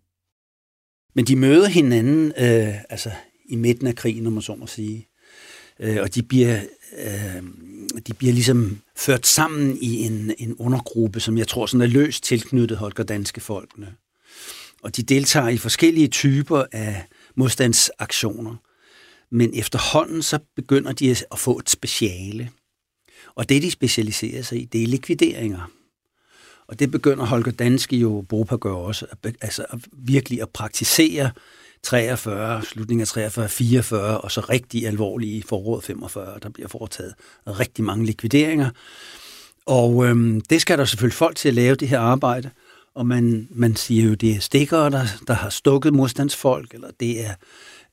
Men 1.15 1.25
de 1.25 1.35
møder 1.35 1.67
hinanden 1.67 2.33
øh, 2.37 2.73
altså 2.89 3.11
i 3.49 3.55
midten 3.55 3.87
af 3.87 3.95
krigen, 3.95 4.27
om 4.27 4.33
man 4.33 4.41
så 4.41 4.55
må 4.55 4.67
sige. 4.67 5.07
Øh, 5.79 5.97
og 6.01 6.15
de 6.15 6.23
bliver, 6.23 6.59
øh, 6.97 7.43
de 8.07 8.13
bliver 8.13 8.33
ligesom 8.33 8.77
ført 8.95 9.27
sammen 9.27 9.77
i 9.81 10.05
en, 10.05 10.33
en 10.37 10.55
undergruppe, 10.55 11.19
som 11.19 11.37
jeg 11.37 11.47
tror 11.47 11.65
sådan 11.65 11.81
er 11.81 11.85
løst 11.85 12.23
tilknyttet 12.23 12.77
Holger 12.77 13.03
Danske 13.03 13.41
Folkene. 13.41 13.93
Og 14.81 14.95
de 14.95 15.03
deltager 15.03 15.47
i 15.49 15.57
forskellige 15.57 16.07
typer 16.07 16.63
af 16.71 17.05
modstandsaktioner 17.35 18.55
men 19.31 19.51
efterhånden 19.53 20.23
så 20.23 20.39
begynder 20.55 20.91
de 20.91 21.15
at 21.31 21.39
få 21.39 21.57
et 21.57 21.69
speciale. 21.69 22.49
Og 23.35 23.49
det, 23.49 23.61
de 23.61 23.71
specialiserer 23.71 24.41
sig 24.41 24.61
i, 24.61 24.65
det 24.65 24.83
er 24.83 24.87
likvideringer. 24.87 25.71
Og 26.67 26.79
det 26.79 26.91
begynder 26.91 27.25
Holger 27.25 27.51
Danske 27.51 27.97
jo, 27.97 28.25
Bopa 28.29 28.55
gør 28.55 28.73
også, 28.73 29.05
altså 29.41 29.65
at 29.69 29.79
virkelig 29.93 30.41
at 30.41 30.49
praktisere 30.49 31.31
43, 31.83 32.61
slutningen 32.63 33.01
af 33.01 33.07
43, 33.07 33.49
44, 33.49 34.21
og 34.21 34.31
så 34.31 34.41
rigtig 34.41 34.87
alvorlige 34.87 35.37
i 35.37 35.41
foråret 35.41 35.83
45, 35.83 36.39
der 36.43 36.49
bliver 36.49 36.67
foretaget 36.67 37.13
rigtig 37.47 37.85
mange 37.85 38.05
likvideringer. 38.05 38.69
Og 39.65 40.05
øhm, 40.05 40.41
det 40.41 40.61
skal 40.61 40.77
der 40.77 40.85
selvfølgelig 40.85 41.17
folk 41.17 41.35
til 41.35 41.47
at 41.47 41.55
lave 41.55 41.75
det 41.75 41.87
her 41.87 41.99
arbejde. 41.99 42.49
og 42.95 43.07
man, 43.07 43.47
man 43.51 43.75
siger 43.75 44.03
jo, 44.03 44.13
det 44.13 44.31
er 44.31 44.39
stikkere, 44.39 44.89
der, 44.89 45.05
der 45.27 45.33
har 45.33 45.49
stukket 45.49 45.93
modstandsfolk, 45.93 46.73
eller 46.73 46.89
det 46.99 47.25
er 47.25 47.33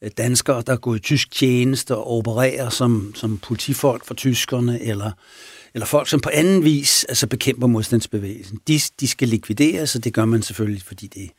Øh, 0.04 0.11
danskere, 0.18 0.62
der 0.66 0.76
går 0.76 0.94
i 0.94 0.99
tysk 0.99 1.30
tjeneste 1.30 1.96
og 1.96 2.11
opererer 2.11 2.68
som, 2.68 3.12
som 3.14 3.38
politifolk 3.38 4.04
for 4.04 4.14
tyskerne, 4.14 4.82
eller, 4.82 5.11
eller 5.75 5.87
folk, 5.87 6.08
som 6.08 6.20
på 6.20 6.30
anden 6.32 6.64
vis 6.64 7.04
altså 7.04 7.26
bekæmper 7.26 7.66
modstandsbevægelsen. 7.66 8.61
De, 8.68 8.80
de 9.00 9.08
skal 9.08 9.28
likvideres, 9.28 9.94
og 9.94 10.04
det 10.04 10.14
gør 10.14 10.25
man 10.25 10.42
selvfølgelig, 10.42 10.82
fordi 10.82 11.06
det, 11.06 11.30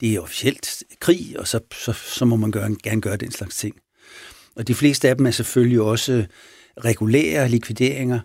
det 0.00 0.14
er 0.14 0.20
officielt 0.20 0.82
krig, 1.00 1.36
og 1.38 1.48
så, 1.48 1.60
så, 1.84 1.92
så 1.92 2.24
må 2.24 2.36
man 2.36 2.50
gøre, 2.50 2.76
gerne 2.82 3.00
gøre 3.00 3.16
den 3.16 3.32
slags 3.32 3.56
ting. 3.56 3.76
Og 4.56 4.68
de 4.68 4.74
fleste 4.74 5.08
af 5.08 5.16
dem 5.16 5.26
er 5.26 5.30
selvfølgelig 5.30 5.80
også 5.80 6.24
regulære 6.84 7.48
likvideringer, 7.48 8.20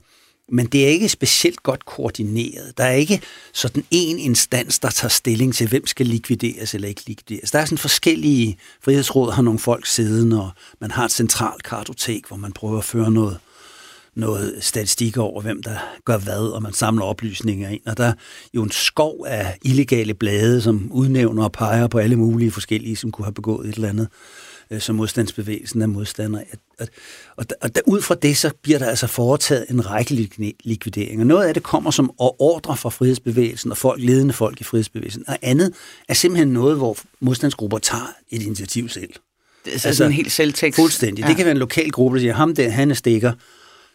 men 0.51 0.65
det 0.65 0.83
er 0.83 0.87
ikke 0.87 1.09
specielt 1.09 1.63
godt 1.63 1.85
koordineret. 1.85 2.73
Der 2.77 2.83
er 2.83 2.93
ikke 2.93 3.21
sådan 3.53 3.83
en 3.91 4.19
instans, 4.19 4.79
der 4.79 4.89
tager 4.89 5.09
stilling 5.09 5.55
til, 5.55 5.67
hvem 5.67 5.87
skal 5.87 6.05
likvideres 6.05 6.73
eller 6.73 6.87
ikke 6.87 7.03
likvideres. 7.07 7.51
Der 7.51 7.59
er 7.59 7.65
sådan 7.65 7.77
forskellige, 7.77 8.57
frihedsråd 8.83 9.31
har 9.31 9.41
nogle 9.41 9.59
folk 9.59 9.85
siddende, 9.85 10.41
og 10.41 10.49
man 10.81 10.91
har 10.91 11.05
et 11.05 11.11
centralt 11.11 11.63
kartotek, 11.63 12.27
hvor 12.27 12.37
man 12.37 12.51
prøver 12.51 12.77
at 12.77 12.83
føre 12.83 13.11
noget, 13.11 13.39
noget 14.15 14.55
statistik 14.59 15.17
over, 15.17 15.41
hvem 15.41 15.63
der 15.63 15.77
gør 16.05 16.17
hvad, 16.17 16.53
og 16.53 16.63
man 16.63 16.73
samler 16.73 17.05
oplysninger 17.05 17.69
ind. 17.69 17.81
Og 17.85 17.97
der 17.97 18.05
er 18.05 18.13
jo 18.53 18.63
en 18.63 18.71
skov 18.71 19.25
af 19.27 19.57
illegale 19.61 20.13
blade, 20.13 20.61
som 20.61 20.91
udnævner 20.91 21.43
og 21.43 21.51
peger 21.51 21.87
på 21.87 21.97
alle 21.97 22.15
mulige 22.15 22.51
forskellige, 22.51 22.95
som 22.95 23.11
kunne 23.11 23.25
have 23.25 23.33
begået 23.33 23.69
et 23.69 23.75
eller 23.75 23.89
andet 23.89 24.07
øh, 24.71 24.81
som 24.81 24.95
modstandsbevægelsen 24.95 25.81
er 25.81 25.87
modstander. 25.87 26.39
Og, 26.79 26.87
og, 27.37 27.45
og 27.61 27.75
der, 27.75 27.81
ud 27.85 28.01
fra 28.01 28.15
det, 28.15 28.37
så 28.37 28.51
bliver 28.61 28.79
der 28.79 28.85
altså 28.85 29.07
foretaget 29.07 29.65
en 29.69 29.89
række 29.89 30.29
likvideringer. 30.63 31.25
Noget 31.25 31.47
af 31.47 31.53
det 31.53 31.63
kommer 31.63 31.91
som 31.91 32.11
ordre 32.17 32.77
fra 32.77 32.89
frihedsbevægelsen 32.89 33.71
og 33.71 33.77
folk, 33.77 34.03
ledende 34.03 34.33
folk 34.33 34.61
i 34.61 34.63
frihedsbevægelsen, 34.63 35.23
og 35.27 35.37
andet 35.41 35.73
er 36.07 36.13
simpelthen 36.13 36.47
noget, 36.47 36.77
hvor 36.77 36.97
modstandsgrupper 37.19 37.77
tager 37.77 38.13
et 38.29 38.41
initiativ 38.41 38.89
selv. 38.89 39.13
Det 39.65 39.85
er 39.85 39.87
altså, 39.87 40.05
en 40.05 40.11
helt 40.11 40.31
selvtekst. 40.31 40.75
Fuldstændig. 40.79 41.23
Ja. 41.23 41.27
Det 41.27 41.35
kan 41.35 41.45
være 41.45 41.51
en 41.51 41.57
lokal 41.57 41.89
gruppe, 41.89 42.17
der 42.17 42.21
siger, 42.21 42.33
ham 42.33 42.55
der, 42.55 42.69
han 42.69 42.91
er 42.91 42.95
stikker, 42.95 43.31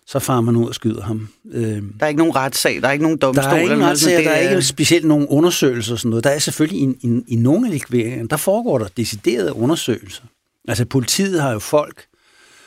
så 0.07 0.19
farer 0.19 0.41
man 0.41 0.57
ud 0.57 0.69
og 0.69 0.75
skyder 0.75 1.03
ham. 1.03 1.29
Øhm, 1.53 1.93
der 1.99 2.07
er 2.07 2.09
ikke 2.09 2.19
nogen 2.19 2.37
retssag, 2.37 2.83
der 2.83 2.89
er 2.89 2.93
ikke 2.93 3.03
nogen 3.03 3.19
domstol? 3.19 3.45
Der 3.45 3.51
er 3.51 3.61
ikke 3.61 3.77
retssag, 3.77 4.25
der 4.25 4.31
er 4.31 4.51
ikke 4.51 4.63
specielt 4.63 5.05
nogen 5.05 5.27
undersøgelser 5.27 5.93
og 5.93 5.99
sådan 5.99 6.11
noget. 6.11 6.25
Der 6.25 6.31
er 6.31 6.39
selvfølgelig 6.39 6.81
i, 6.81 7.09
i, 7.09 7.23
i 7.29 7.37
nogle 7.37 7.67
af 7.67 7.73
likvideringer, 7.73 8.27
der 8.27 8.37
foregår 8.37 8.79
der 8.79 8.89
deciderede 8.97 9.53
undersøgelser. 9.53 10.23
Altså 10.69 10.85
politiet 10.85 11.43
har 11.43 11.53
jo 11.53 11.59
folk, 11.59 12.07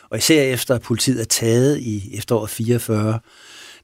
og 0.09 0.17
især 0.17 0.41
efter 0.41 0.75
at 0.75 0.81
politiet 0.81 1.21
er 1.21 1.25
taget 1.25 1.79
i 1.79 2.17
efteråret 2.17 2.49
44, 2.49 3.19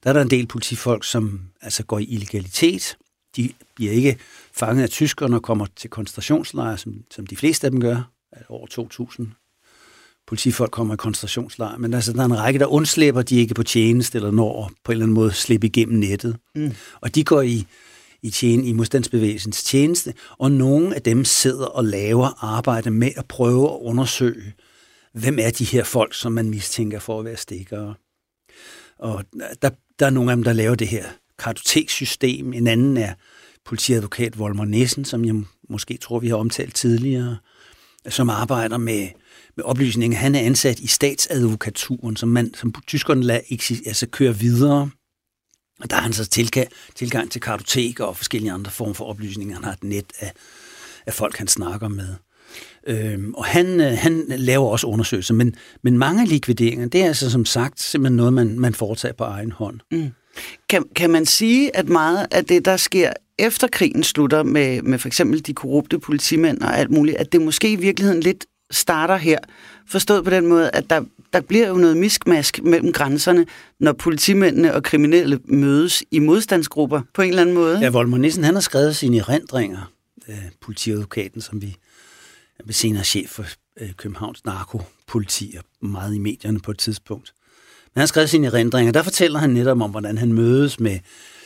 der 0.03 0.09
er 0.09 0.13
der 0.13 0.21
en 0.21 0.29
del 0.29 0.47
politifolk, 0.47 1.03
som 1.03 1.41
altså 1.61 1.83
går 1.83 1.99
i 1.99 2.03
illegalitet. 2.03 2.97
De 3.35 3.53
bliver 3.75 3.91
ikke 3.91 4.17
fanget 4.55 4.83
af 4.83 4.89
tyskerne 4.89 5.35
og 5.35 5.43
kommer 5.43 5.65
til 5.75 5.89
koncentrationslejre, 5.89 6.77
som, 6.77 6.93
som 7.11 7.27
de 7.27 7.35
fleste 7.35 7.67
af 7.67 7.71
dem 7.71 7.81
gør. 7.81 8.11
Over 8.49 8.67
2.000 9.17 9.25
politifolk 10.27 10.71
kommer 10.71 10.93
i 10.93 10.97
koncentrationslejre. 10.97 11.79
Men 11.79 11.93
altså, 11.93 12.13
der 12.13 12.21
er 12.21 12.25
en 12.25 12.39
række, 12.39 12.59
der 12.59 12.65
undslipper, 12.65 13.21
de 13.21 13.35
ikke 13.35 13.53
på 13.53 13.63
tjeneste 13.63 14.17
eller 14.17 14.31
når 14.31 14.71
på 14.83 14.91
en 14.91 14.93
eller 14.93 15.05
anden 15.05 15.13
måde 15.13 15.31
slippe 15.31 15.67
igennem 15.67 15.99
nettet. 15.99 16.37
Mm. 16.55 16.71
Og 17.01 17.15
de 17.15 17.23
går 17.23 17.41
i 17.41 17.65
i, 18.23 18.29
tjen, 18.29 18.63
i 18.63 18.73
modstandsbevægelsens 18.73 19.63
tjeneste, 19.63 20.13
og 20.37 20.51
nogle 20.51 20.95
af 20.95 21.01
dem 21.01 21.25
sidder 21.25 21.65
og 21.65 21.85
laver 21.85 22.43
arbejde 22.43 22.91
med 22.91 23.11
at 23.15 23.25
prøve 23.25 23.69
at 23.73 23.77
undersøge, 23.81 24.53
hvem 25.13 25.39
er 25.39 25.49
de 25.49 25.63
her 25.65 25.83
folk, 25.83 26.13
som 26.13 26.31
man 26.31 26.49
mistænker 26.49 26.99
for 26.99 27.19
at 27.19 27.25
være 27.25 27.37
stikkere. 27.37 27.93
Og 28.99 29.25
der, 29.61 29.69
der 29.99 30.05
er 30.05 30.09
nogle 30.09 30.31
af 30.31 30.37
dem, 30.37 30.43
der 30.43 30.53
laver 30.53 30.75
det 30.75 30.87
her 30.87 31.05
kartoteksystem. 31.39 32.53
En 32.53 32.67
anden 32.67 32.97
er 32.97 33.13
politiadvokat 33.65 34.39
Volmer 34.39 34.65
Nissen, 34.65 35.05
som 35.05 35.25
jeg 35.25 35.35
måske 35.69 35.97
tror, 35.97 36.19
vi 36.19 36.27
har 36.27 36.35
omtalt 36.35 36.75
tidligere, 36.75 37.37
som 38.09 38.29
arbejder 38.29 38.77
med, 38.77 39.07
med 39.55 39.63
oplysninger. 39.63 40.17
Han 40.17 40.35
er 40.35 40.39
ansat 40.39 40.79
i 40.79 40.87
statsadvokaturen, 40.87 42.15
som, 42.15 42.29
man, 42.29 42.53
som 42.53 42.73
tyskerne 42.87 43.23
lader 43.23 43.41
altså 43.85 44.07
køre 44.11 44.37
videre 44.37 44.89
og 45.83 45.89
der 45.89 45.95
har 45.95 46.03
han 46.03 46.13
så 46.13 46.25
tilgang, 46.25 46.67
tilgang 46.95 47.31
til 47.31 47.41
kartoteker 47.41 48.03
og 48.03 48.17
forskellige 48.17 48.51
andre 48.51 48.71
former 48.71 48.93
for 48.93 49.05
oplysninger. 49.05 49.55
Han 49.55 49.63
har 49.63 49.71
et 49.71 49.83
net 49.83 50.05
af, 50.19 50.31
af 51.05 51.13
folk, 51.13 51.37
han 51.37 51.47
snakker 51.47 51.87
med. 51.87 52.07
Øhm, 52.87 53.33
og 53.33 53.45
han, 53.45 53.81
øh, 53.81 53.97
han 53.97 54.25
laver 54.29 54.69
også 54.69 54.87
undersøgelser, 54.87 55.33
men, 55.33 55.55
men 55.81 55.97
mange 55.97 56.25
likvideringer, 56.25 56.87
det 56.87 57.01
er 57.01 57.07
altså 57.07 57.29
som 57.29 57.45
sagt 57.45 57.81
simpelthen 57.81 58.17
noget, 58.17 58.33
man, 58.33 58.59
man 58.59 58.73
foretager 58.73 59.13
på 59.13 59.23
egen 59.23 59.51
hånd. 59.51 59.79
Mm. 59.91 60.09
Kan, 60.69 60.83
kan 60.95 61.09
man 61.09 61.25
sige, 61.25 61.77
at 61.77 61.89
meget 61.89 62.27
af 62.31 62.45
det, 62.45 62.65
der 62.65 62.77
sker 62.77 63.13
efter 63.39 63.67
krigen 63.67 64.03
slutter 64.03 64.43
med, 64.43 64.81
med 64.81 64.99
for 64.99 65.07
eksempel 65.07 65.45
de 65.45 65.53
korrupte 65.53 65.99
politimænd 65.99 66.61
og 66.61 66.77
alt 66.77 66.91
muligt, 66.91 67.17
at 67.17 67.31
det 67.31 67.41
måske 67.41 67.71
i 67.71 67.75
virkeligheden 67.75 68.21
lidt 68.21 68.45
starter 68.71 69.17
her, 69.17 69.39
forstået 69.89 70.23
på 70.23 70.29
den 70.29 70.47
måde, 70.47 70.69
at 70.73 70.89
der, 70.89 71.01
der 71.33 71.41
bliver 71.41 71.67
jo 71.67 71.73
noget 71.73 71.97
miskmask 71.97 72.63
mellem 72.63 72.93
grænserne, 72.93 73.45
når 73.79 73.93
politimændene 73.93 74.73
og 74.73 74.83
kriminelle 74.83 75.39
mødes 75.45 76.03
i 76.11 76.19
modstandsgrupper 76.19 77.01
på 77.13 77.21
en 77.21 77.29
eller 77.29 77.41
anden 77.41 77.55
måde. 77.55 77.79
Ja, 77.79 77.89
Volmer 77.89 78.17
Nissen, 78.17 78.43
han 78.43 78.53
har 78.53 78.61
skrevet 78.61 78.95
sine 78.95 79.17
erindringer, 79.17 79.91
øh, 80.27 80.35
politiadvokaten, 80.61 81.41
som 81.41 81.61
vi 81.61 81.75
er 82.69 82.73
senere 82.73 83.03
chef 83.03 83.29
for 83.29 83.45
øh, 83.79 83.93
Københavns 83.97 84.45
narkopoliti 84.45 85.55
og 85.57 85.87
meget 85.87 86.15
i 86.15 86.19
medierne 86.19 86.59
på 86.59 86.71
et 86.71 86.77
tidspunkt. 86.77 87.33
Men 87.85 87.91
han 87.93 88.01
har 88.01 88.07
skrevet 88.07 88.29
sine 88.29 88.47
erindringer, 88.47 88.91
der 88.91 89.03
fortæller 89.03 89.39
han 89.39 89.49
netop 89.49 89.81
om, 89.81 89.91
hvordan 89.91 90.17
han 90.17 90.33
mødes 90.33 90.79
med 90.79 90.99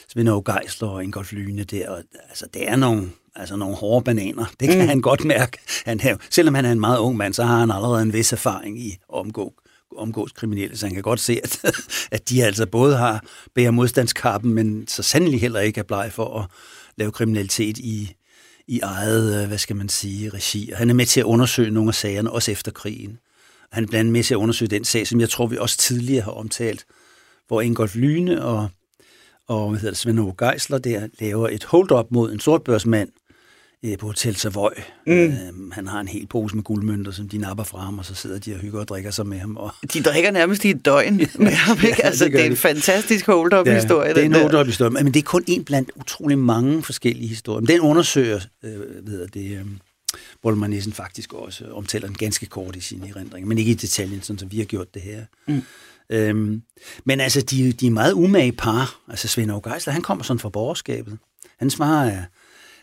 Svend 0.10 0.30
Aage 0.30 0.44
Geisler 0.54 0.88
og 0.88 1.04
Ingolf 1.04 1.34
Lyne 1.34 1.64
der. 1.64 1.90
Og, 1.90 2.04
altså, 2.30 2.48
det 2.54 2.70
er 2.70 2.76
nogle, 2.76 3.10
altså, 3.36 3.56
nogle 3.56 3.76
hårde 3.76 4.04
bananer. 4.04 4.46
Det 4.60 4.68
kan 4.70 4.82
mm. 4.82 4.88
han 4.88 5.02
godt 5.02 5.26
mærke. 5.26 5.58
Han 5.86 6.20
selvom 6.30 6.56
han 6.56 6.66
er 6.66 6.72
en 6.72 6.80
meget 6.80 6.98
ung 6.98 7.18
mand, 7.18 7.34
så 7.34 7.44
har 7.44 7.60
han 7.60 7.72
allerede 7.72 8.02
en 8.02 8.14
vis 8.14 8.34
erfaring 8.34 8.80
i 8.80 8.98
omgå 9.10 9.54
omgås 9.98 10.32
kriminelle, 10.32 10.78
så 10.78 10.86
han 10.86 10.94
kan 10.94 11.04
godt 11.04 11.20
se, 11.20 11.40
at, 11.44 11.60
at 12.12 12.30
de 12.30 12.44
altså 12.44 12.66
både 12.66 12.98
har 12.98 13.26
bærer 13.56 13.72
modstandskappen, 13.72 14.54
men 14.54 14.88
så 14.88 15.04
sandelig 15.04 15.42
heller 15.42 15.60
ikke 15.60 15.80
er 15.80 15.84
bleg 15.84 16.12
for 16.12 16.40
at 16.40 16.50
lave 16.98 17.12
kriminalitet 17.12 17.78
i, 17.78 18.16
i 18.68 18.80
eget, 18.80 19.42
øh, 19.42 19.48
hvad 19.48 19.58
skal 19.58 19.76
man 19.76 19.90
sige, 19.90 20.30
regi. 20.30 20.70
Og 20.72 20.78
han 20.78 20.90
er 20.90 20.94
med 20.94 21.06
til 21.06 21.20
at 21.20 21.26
undersøge 21.26 21.72
nogle 21.72 21.90
af 21.90 21.96
sagerne, 21.96 22.32
også 22.32 22.52
efter 22.52 22.72
krigen. 22.72 23.20
Han 23.72 23.84
er 23.84 23.88
blandt 23.88 24.00
andet 24.00 24.12
med 24.12 24.24
til 24.24 24.34
at 24.34 24.38
undersøge 24.38 24.70
den 24.70 24.84
sag, 24.84 25.08
som 25.08 25.20
jeg 25.20 25.30
tror, 25.30 25.48
vi 25.48 25.58
også 25.58 25.78
tidligere 25.78 26.24
har 26.24 26.32
omtalt, 26.32 26.86
hvor 27.48 27.62
Ingolf 27.62 27.96
Lyne 27.96 28.46
og, 28.46 28.70
og 29.48 29.70
hvad 29.70 29.80
hedder 29.80 29.92
det, 29.92 29.98
Svend 29.98 30.38
Geisler 30.38 30.78
der 30.78 31.08
laver 31.20 31.50
et 31.50 31.64
hold-up 31.64 32.06
mod 32.12 32.32
en 32.32 32.40
sortbørsmand, 32.40 33.10
øh, 33.86 33.98
på 33.98 34.06
Hotel 34.06 34.36
Savoy. 34.36 34.70
Mm. 35.08 35.14
Øh, 35.14 35.72
han 35.72 35.88
har 35.88 36.00
en 36.00 36.08
hel 36.08 36.28
pose 36.28 36.56
med 36.56 36.64
guldmønter, 36.64 37.12
som 37.12 37.30
de 37.30 37.38
napper 37.38 37.64
fra 37.64 37.80
ham, 37.80 38.00
og 38.00 38.06
så 38.06 38.16
sidder 38.16 38.40
de 38.40 38.54
og 38.54 38.60
hygger 38.60 38.80
og 38.80 38.88
drikker 38.88 39.12
sig 39.12 39.28
med 39.28 39.40
ham. 39.40 39.58
Og... 39.58 39.72
De 39.94 40.04
drikker 40.04 40.32
nærmest 40.32 40.66
i 40.66 40.70
et 40.70 40.86
døgn 40.86 41.18
med 41.36 41.52
ham, 41.52 41.78
ikke? 41.88 42.06
Altså, 42.06 42.26
det, 42.26 42.34
det 42.34 42.42
er 42.42 42.46
en 42.46 42.56
fantastisk 42.56 43.26
hold-up-historie. 43.26 44.08
Ja, 44.08 44.14
det 44.14 44.22
er 44.22 44.26
en 44.26 44.34
hold-up-historie, 44.34 44.92
men 44.92 45.06
det 45.14 45.20
er 45.20 45.24
kun 45.24 45.44
en 45.48 45.64
blandt 45.64 45.92
utrolig 45.96 46.40
mange 46.40 46.84
forskellige 46.84 47.28
historier. 47.28 47.60
Men 47.60 47.68
den 47.68 47.80
undersøger, 47.80 48.40
øh, 48.64 49.08
ved 49.08 49.28
det, 49.28 49.58
øh, 49.58 49.66
Bolman 50.42 50.70
Nissen 50.70 50.94
faktisk 50.94 51.34
også 51.34 51.66
omtaler 51.72 52.08
den 52.08 52.16
ganske 52.16 52.46
kort 52.46 52.76
i 52.76 52.80
sine 52.80 53.10
erindringer, 53.10 53.48
men 53.48 53.58
ikke 53.58 53.72
i 53.72 53.74
detaljen, 53.74 54.22
sådan 54.22 54.40
som 54.40 54.52
vi 54.52 54.58
har 54.58 54.66
gjort 54.66 54.94
det 54.94 55.02
her. 55.02 55.26
Mm. 55.48 55.62
Øhm, 56.10 56.62
men 57.06 57.20
altså, 57.20 57.42
de, 57.42 57.72
de 57.72 57.88
er 57.88 57.92
meget 57.92 58.14
umage 58.14 58.52
par. 58.52 59.00
Altså, 59.10 59.28
Svend 59.28 59.52
August, 59.52 59.88
han 59.88 60.02
kommer 60.02 60.24
sådan 60.24 60.40
fra 60.40 60.50
borgerskabet. 60.50 61.18
Hans 61.60 61.76
far 61.76 62.06
er 62.06 62.24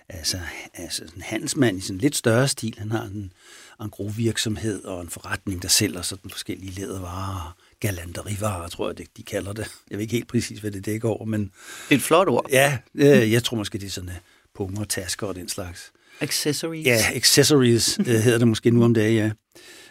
altså, 0.09 0.39
altså 0.75 1.05
en 1.17 1.23
handelsmand 1.23 1.79
i 1.79 1.81
sådan 1.81 1.99
lidt 1.99 2.17
større 2.17 2.49
stil. 2.49 2.75
Han 2.79 2.91
har 2.91 3.03
en 3.03 3.33
engros-virksomhed 3.81 4.85
og 4.85 5.03
en 5.03 5.09
forretning, 5.09 5.63
der 5.63 5.69
sælger 5.69 6.03
sådan 6.03 6.31
forskellige 6.31 6.73
lædervarer 6.73 7.57
galanterivarer, 7.81 8.69
tror 8.69 8.89
jeg, 8.89 9.07
de 9.17 9.23
kalder 9.23 9.53
det. 9.53 9.71
Jeg 9.91 9.99
ved 9.99 10.03
ikke 10.03 10.13
helt 10.13 10.29
præcis, 10.29 10.59
hvad 10.59 10.71
det 10.71 10.87
dækker 10.87 11.09
over, 11.09 11.25
men... 11.25 11.41
Det 11.41 11.51
er 11.91 11.95
et 11.95 12.03
flot 12.03 12.29
ord. 12.29 12.47
Ja, 12.51 12.79
øh, 12.95 13.33
jeg 13.33 13.45
tror 13.45 13.57
måske, 13.57 13.79
det 13.79 13.87
er 13.87 13.91
sådan 13.91 14.11
uh, 14.11 14.17
punger 14.55 14.81
og 14.81 14.89
tasker 14.89 15.27
og 15.27 15.35
den 15.35 15.49
slags. 15.49 15.93
Accessories. 16.21 16.87
Ja, 16.87 17.01
accessories 17.15 17.99
uh, 17.99 18.07
hedder 18.25 18.39
det 18.39 18.49
måske 18.49 18.71
nu 18.71 18.85
om 18.85 18.95
dagen, 18.95 19.17
ja. 19.17 19.31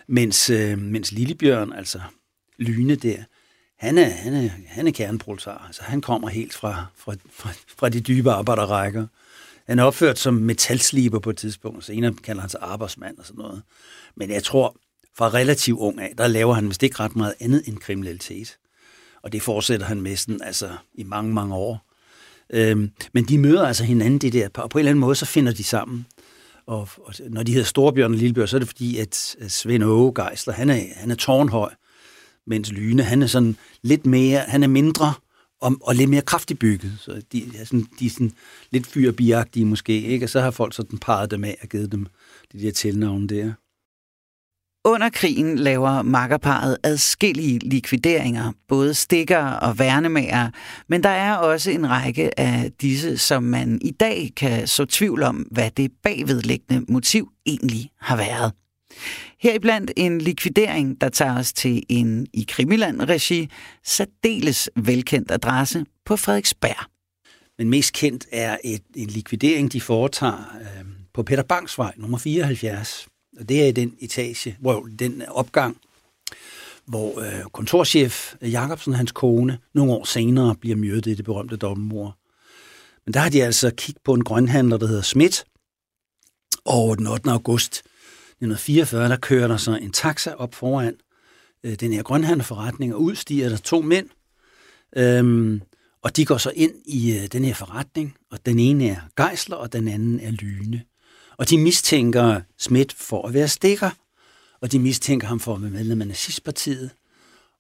Mens, 0.08 0.50
uh, 0.50 0.78
mens 0.78 1.12
Lillebjørn, 1.12 1.74
altså 1.74 2.00
Lyne 2.58 2.96
der, 2.96 3.24
han 3.78 3.98
er, 3.98 4.10
han 4.10 4.34
er, 4.34 4.50
han 4.68 4.88
er 4.88 4.92
kerneproletar. 4.92 5.64
Altså, 5.68 5.84
han 5.84 6.02
kommer 6.02 6.30
helt 6.30 6.54
fra, 6.54 6.86
fra, 6.96 7.16
fra, 7.34 7.50
fra 7.78 7.90
de 7.90 8.02
dybe 8.02 8.32
arbejderrækker. 8.32 9.08
Han 9.68 9.80
er 9.80 9.84
opført 9.84 10.20
som 10.20 10.34
metalsliber 10.34 11.20
på 11.20 11.30
et 11.30 11.38
tidspunkt, 11.38 11.86
så 11.86 11.94
en 11.94 12.16
kalder 12.16 12.42
han 12.42 12.50
sig 12.50 12.60
arbejdsmand 12.64 13.18
og 13.18 13.26
sådan 13.26 13.38
noget. 13.38 13.62
Men 14.16 14.32
jeg 14.32 14.44
tror, 14.44 14.76
fra 15.18 15.30
relativt 15.30 15.80
ung 15.80 16.02
af, 16.02 16.14
der 16.18 16.28
laver 16.28 16.54
han 16.54 16.70
vist 16.70 16.84
ikke 16.84 17.00
ret 17.00 17.16
meget 17.16 17.34
andet 17.40 17.64
end 17.68 17.78
kriminalitet. 17.78 18.58
Og 19.24 19.32
det 19.32 19.42
fortsætter 19.42 19.86
han 19.86 20.02
med 20.02 20.16
sådan, 20.16 20.42
altså, 20.44 20.70
i 20.94 21.04
mange, 21.04 21.34
mange 21.34 21.56
år. 21.56 21.90
Øhm, 22.50 22.92
men 23.14 23.26
de 23.26 23.38
møder 23.38 23.68
altså 23.68 23.84
hinanden, 23.84 24.20
det 24.20 24.34
der, 24.34 24.48
og 24.56 24.70
på 24.70 24.78
en 24.78 24.80
eller 24.80 24.92
anden 24.92 25.00
måde, 25.00 25.16
så 25.16 25.26
finder 25.26 25.54
de 25.54 25.64
sammen. 25.64 26.06
Og, 26.66 26.90
og 26.98 27.14
når 27.30 27.44
de 27.44 27.52
hedder 27.52 27.66
Storbjørn 27.66 28.14
og 28.14 28.18
Lillebjørn, 28.18 28.48
så 28.48 28.58
er 28.58 28.60
det 28.60 28.68
fordi, 28.68 28.98
at 28.98 29.36
Svend 29.48 29.84
Åge 29.84 30.14
Geisler, 30.24 30.54
han 30.54 30.70
er, 30.70 30.82
han 30.96 31.12
er 31.12 31.16
tårnhøj, 31.16 31.74
mens 32.48 32.72
Lyne, 32.72 33.04
han 33.04 33.22
er 33.22 33.28
sådan 33.28 33.56
lidt 33.82 34.06
mere, 34.06 34.40
han 34.40 34.64
er 34.64 34.68
mindre, 34.68 35.14
og, 35.64 35.78
og 35.82 35.96
lidt 35.96 36.10
mere 36.10 36.22
kraftigt 36.22 36.60
bygget. 36.60 36.94
Så 37.00 37.22
de 37.32 37.44
er 37.58 37.66
sådan, 37.66 37.88
de 38.00 38.06
er 38.06 38.10
sådan 38.10 38.32
lidt 38.72 38.88
fyrbiagtige 38.88 39.66
måske, 39.66 40.02
ikke? 40.02 40.26
Og 40.26 40.30
så 40.30 40.42
har 40.42 40.52
folk 40.52 40.74
sådan 40.74 41.00
parret 41.00 41.32
dem 41.32 41.44
af 41.44 41.58
og 41.62 41.70
givet 41.70 41.92
dem 41.92 42.08
de 42.54 42.62
der 42.62 42.72
tilnavne 42.72 43.28
der. 43.28 43.54
Under 44.86 45.10
krigen 45.10 45.60
laver 45.60 46.02
makkerparet 46.02 46.78
adskillige 46.84 47.60
likvideringer, 47.60 48.52
både 48.68 48.94
stikker 48.94 49.46
og 49.46 49.80
værnemager, 49.80 50.50
men 50.88 51.04
der 51.04 51.10
er 51.10 51.36
også 51.36 51.72
en 51.72 51.90
række 51.90 52.40
af 52.40 52.72
disse, 52.82 53.18
som 53.18 53.44
man 53.44 53.80
i 53.82 53.92
dag 53.92 54.32
kan 54.36 54.68
så 54.68 54.86
tvivl 54.86 55.24
om, 55.24 55.36
hvad 55.36 55.72
det 55.72 55.92
bagvedliggende 56.04 56.86
motiv 56.92 57.30
egentlig 57.46 57.90
har 58.00 58.18
været. 58.18 58.52
Heriblandt 59.40 59.92
en 59.98 60.22
likvidering, 60.22 61.02
der 61.02 61.10
tager 61.10 61.40
os 61.40 61.54
til 61.54 61.84
en 61.90 62.28
i 62.34 62.46
Krimiland-regi 62.50 63.50
særdeles 63.84 64.70
velkendt 64.76 65.32
adresse 65.32 65.86
på 66.06 66.16
Frederiksberg. 66.16 66.90
Men 67.58 67.70
mest 67.70 67.94
kendt 67.94 68.26
er 68.32 68.58
et, 68.64 68.82
en 68.96 69.08
likvidering, 69.08 69.72
de 69.72 69.82
foretager 69.82 70.56
øh, 70.62 70.86
på 71.14 71.24
Peter 71.24 71.44
Bangs 71.44 71.78
vej, 71.78 71.94
nummer 71.98 72.18
74. 72.18 73.08
Og 73.40 73.50
det 73.50 73.64
er 73.64 73.68
i 73.68 73.72
den 73.72 73.96
etage, 74.00 74.58
hvor 74.60 74.90
den 75.00 75.24
opgang, 75.28 75.78
hvor 76.86 77.20
øh, 77.20 77.44
kontorchef 77.52 78.36
Jacobsen 78.42 78.94
og 78.94 78.98
hans 78.98 79.12
kone 79.12 79.60
nogle 79.74 79.92
år 79.94 80.04
senere 80.04 80.56
bliver 80.56 80.76
myrdet 80.76 81.06
i 81.06 81.14
det 81.14 81.26
berømte 81.26 81.56
dobbeltmord. 81.56 82.18
Men 83.06 83.14
der 83.14 83.20
har 83.20 83.30
de 83.30 83.44
altså 83.44 83.72
kigget 83.78 84.04
på 84.04 84.14
en 84.14 84.24
grønhandler, 84.24 84.78
der 84.78 84.88
hedder 84.88 85.02
Schmidt, 85.02 85.46
og 86.66 86.98
den 86.98 87.08
8. 87.08 87.30
august 87.30 87.84
1944, 88.44 89.10
der 89.10 89.18
kører 89.18 89.48
der 89.48 89.58
så 89.58 89.76
en 89.76 89.92
taxa 89.92 90.34
op 90.34 90.56
foran 90.56 90.96
øh, 91.64 91.76
den 91.76 91.94
her 91.94 92.04
grønhandlerforretning, 92.04 92.96
og 92.96 93.02
udstiger 93.02 93.50
der 93.50 93.58
to 93.58 93.82
mænd, 93.82 94.10
øhm, 94.96 95.62
og 96.02 96.16
de 96.16 96.26
går 96.26 96.38
så 96.38 96.52
ind 96.56 96.74
i 96.86 97.18
øh, 97.18 97.28
den 97.28 97.46
her 97.46 97.54
forretning, 97.54 98.18
og 98.32 98.46
den 98.46 98.60
ene 98.60 98.90
er 98.90 99.26
Geisler, 99.28 99.56
og 99.56 99.74
den 99.74 99.88
anden 99.88 100.20
er 100.20 100.32
Lyne. 100.32 100.84
Og 101.38 101.50
de 101.50 101.58
mistænker 101.58 102.42
Schmidt 102.58 102.94
for 102.94 103.28
at 103.28 103.34
være 103.34 103.48
stikker, 103.48 103.90
og 104.62 104.72
de 104.72 104.80
mistænker 104.80 105.28
ham 105.28 105.40
for 105.40 105.56
at 105.56 105.62
være 105.62 105.72
medlem 105.72 106.02
af 106.02 106.08
nazistpartiet. 106.08 106.90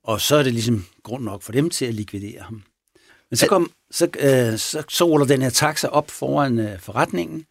Og 0.04 0.22
så 0.22 0.36
er 0.36 0.44
det 0.44 0.54
ligesom 0.54 0.86
grund 1.04 1.24
nok 1.24 1.42
for 1.42 1.52
dem 1.52 1.70
til 1.70 1.86
at 1.86 1.94
likvidere 1.94 2.42
ham. 2.42 2.64
Men 3.30 3.38
så, 3.38 3.48
kom, 3.48 3.72
så, 3.92 4.08
øh, 4.20 4.60
så, 4.60 4.84
så 4.90 5.06
ruller 5.06 5.28
den 5.28 5.42
her 5.42 5.50
taxa 5.50 5.88
op 5.88 6.12
foran 6.12 6.60
øh, 6.60 6.80
forretningen, 6.80 7.46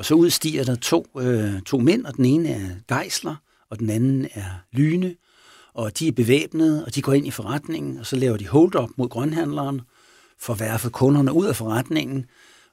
og 0.00 0.06
så 0.06 0.14
udstiger 0.14 0.64
der 0.64 0.74
to, 0.74 1.06
øh, 1.18 1.62
to 1.62 1.78
mænd, 1.78 2.06
og 2.06 2.16
den 2.16 2.24
ene 2.24 2.48
er 2.48 2.96
Geisler, 2.98 3.36
og 3.70 3.78
den 3.78 3.90
anden 3.90 4.28
er 4.34 4.44
Lyne. 4.72 5.14
Og 5.74 5.98
de 5.98 6.08
er 6.08 6.12
bevæbnede, 6.12 6.84
og 6.84 6.94
de 6.94 7.02
går 7.02 7.12
ind 7.12 7.26
i 7.26 7.30
forretningen, 7.30 7.98
og 7.98 8.06
så 8.06 8.16
laver 8.16 8.36
de 8.36 8.48
hold-up 8.48 8.90
mod 8.96 9.08
grønhandleren, 9.08 9.80
for 10.38 10.52
at 10.52 10.60
værfe 10.60 10.90
kunderne 10.90 11.32
ud 11.32 11.46
af 11.46 11.56
forretningen, 11.56 12.26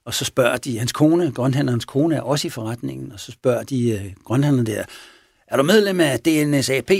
og 0.05 0.13
så 0.13 0.25
spørger 0.25 0.57
de, 0.57 0.77
hans 0.77 0.91
kone, 0.91 1.31
grønhandlerens 1.31 1.85
kone, 1.85 2.15
er 2.15 2.21
også 2.21 2.47
i 2.47 2.49
forretningen, 2.49 3.11
og 3.11 3.19
så 3.19 3.31
spørger 3.31 3.63
de 3.63 3.89
øh, 3.89 4.13
grønhandleren 4.23 4.65
der, 4.65 4.83
er 5.47 5.57
du 5.57 5.63
medlem 5.63 5.99
af 5.99 6.19
DNSAP? 6.19 6.91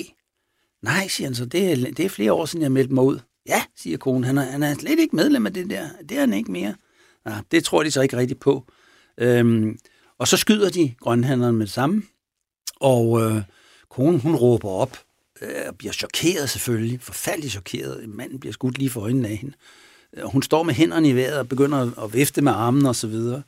Nej, 0.82 1.08
siger 1.08 1.28
han 1.28 1.36
så, 1.36 1.46
det 1.46 1.72
er, 1.72 1.76
det 1.76 2.00
er 2.00 2.10
flere 2.10 2.34
år 2.34 2.46
siden, 2.46 2.64
jeg 2.64 2.72
meldte 2.72 2.94
mig 2.94 3.04
ud. 3.04 3.20
Ja, 3.48 3.62
siger 3.76 3.98
konen, 3.98 4.24
han 4.24 4.38
er, 4.38 4.44
han 4.44 4.64
er 4.64 4.74
slet 4.74 5.00
ikke 5.00 5.16
medlem 5.16 5.46
af 5.46 5.54
det 5.54 5.70
der. 5.70 5.88
Det 6.10 6.16
er 6.18 6.20
han 6.20 6.34
ikke 6.34 6.52
mere. 6.52 6.76
Ja, 7.28 7.40
det 7.52 7.64
tror 7.64 7.84
de 7.84 7.92
så 7.92 8.02
ikke 8.02 8.18
rigtigt 8.18 8.40
på. 8.40 8.66
Øhm, 9.18 9.78
og 10.20 10.28
så 10.28 10.38
skyder 10.38 10.70
de 10.70 10.94
grønhandleren 11.00 11.56
med 11.56 11.66
det 11.66 11.74
samme, 11.74 12.04
og 12.76 13.22
øh, 13.22 13.42
konen, 13.90 14.20
hun 14.20 14.36
råber 14.36 14.70
op, 14.70 14.98
øh, 15.42 15.74
bliver 15.78 15.94
chokeret 15.94 16.50
selvfølgelig, 16.50 17.02
forfærdeligt 17.02 17.52
chokeret. 17.52 18.10
Manden 18.10 18.40
bliver 18.40 18.54
skudt 18.54 18.78
lige 18.78 18.90
for 18.90 19.02
øjnene 19.02 19.28
af 19.28 19.36
hende. 19.36 19.54
Og 20.18 20.32
hun 20.32 20.44
står 20.44 20.64
med 20.64 20.74
hænderne 20.74 21.10
i 21.10 21.16
vejret 21.16 21.40
og 21.40 21.50
begynder 21.50 22.04
at 22.04 22.14
vifte 22.14 22.42
med 22.42 22.52
armen 22.52 22.86
og 22.86 22.96
så 22.96 23.08
videre. 23.08 23.42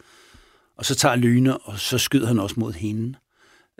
Og 0.77 0.85
så 0.85 0.95
tager 0.95 1.15
Lyne, 1.15 1.57
og 1.57 1.79
så 1.79 1.97
skyder 1.97 2.27
han 2.27 2.39
også 2.39 2.55
mod 2.57 2.73
hende. 2.73 3.17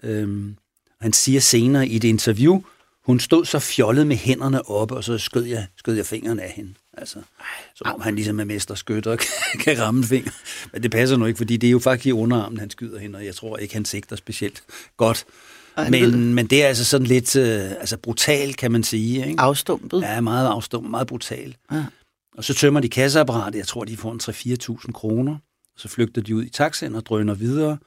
Øhm, 0.04 0.58
han 1.02 1.14
siger 1.14 1.40
senere 1.40 1.88
i 1.88 1.96
et 1.96 2.04
interview, 2.04 2.62
hun 3.10 3.20
stod 3.20 3.46
så 3.46 3.60
fjollet 3.60 4.08
med 4.08 4.16
hænderne 4.16 4.70
oppe, 4.70 4.96
og 4.96 5.04
så 5.04 5.18
skød 5.18 5.44
jeg, 5.44 5.68
skød 5.78 5.96
jeg 5.96 6.06
fingrene 6.06 6.42
af 6.42 6.52
hende. 6.52 6.74
Altså, 6.94 7.20
som 7.76 7.88
om 7.94 8.02
han 8.02 8.16
ligesom 8.16 8.40
er 8.40 8.44
mesterskytter 8.44 9.12
og 9.12 9.20
kan 9.64 9.80
ramme 9.80 10.04
finger. 10.04 10.32
Men 10.74 10.84
det 10.84 10.92
passer 10.92 11.18
nu 11.18 11.26
ikke, 11.26 11.38
fordi 11.38 11.58
det 11.58 11.68
er 11.68 11.72
jo 11.72 11.80
faktisk 11.80 12.06
i 12.06 12.12
underarmen, 12.12 12.60
han 12.60 12.70
skyder 12.70 13.00
hende, 13.00 13.18
og 13.18 13.26
jeg 13.26 13.36
tror 13.36 13.58
ikke, 13.58 13.74
han 13.74 13.86
sigter 13.86 14.16
specielt 14.16 14.64
godt. 14.98 15.26
Men, 15.90 16.34
men 16.34 16.48
det 16.48 16.64
er 16.64 16.68
altså 16.68 16.86
sådan 16.86 17.08
lidt 17.08 17.36
øh, 17.36 17.72
altså 17.72 17.98
brutal, 17.98 18.54
kan 18.54 18.72
man 18.72 18.84
sige. 18.84 19.28
Ikke? 19.28 19.42
Afstumpet? 19.42 20.02
Ja, 20.02 20.22
meget 20.22 20.48
afstumpet, 20.48 20.92
meget 20.92 21.08
brutal. 21.08 21.56
Ja. 21.72 21.86
Og 22.38 22.44
så 22.44 22.54
tømmer 22.54 22.80
de 22.80 22.90
kasseapparatet, 22.90 23.60
jeg 23.60 23.68
tror, 23.68 23.84
de 23.84 23.98
får 23.98 24.12
en 24.12 24.20
3-4.000 24.78 24.92
kroner. 24.92 25.38
Så 25.78 25.88
flygter 25.88 26.22
de 26.22 26.36
ud 26.36 26.44
i 26.44 26.50
taxaen 26.50 26.96
og 26.96 27.06
drøner 27.06 27.34
videre. 27.34 27.78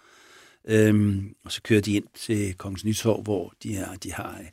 Øhm, 0.69 1.35
og 1.45 1.53
så 1.53 1.63
kører 1.63 1.81
de 1.81 1.93
ind 1.93 2.05
til 2.15 2.55
Kongens 2.55 2.85
Nytorv, 2.85 3.23
hvor 3.23 3.53
de, 3.63 3.77
er, 3.77 3.95
de, 3.95 4.13
har, 4.13 4.39
øh, 4.41 4.47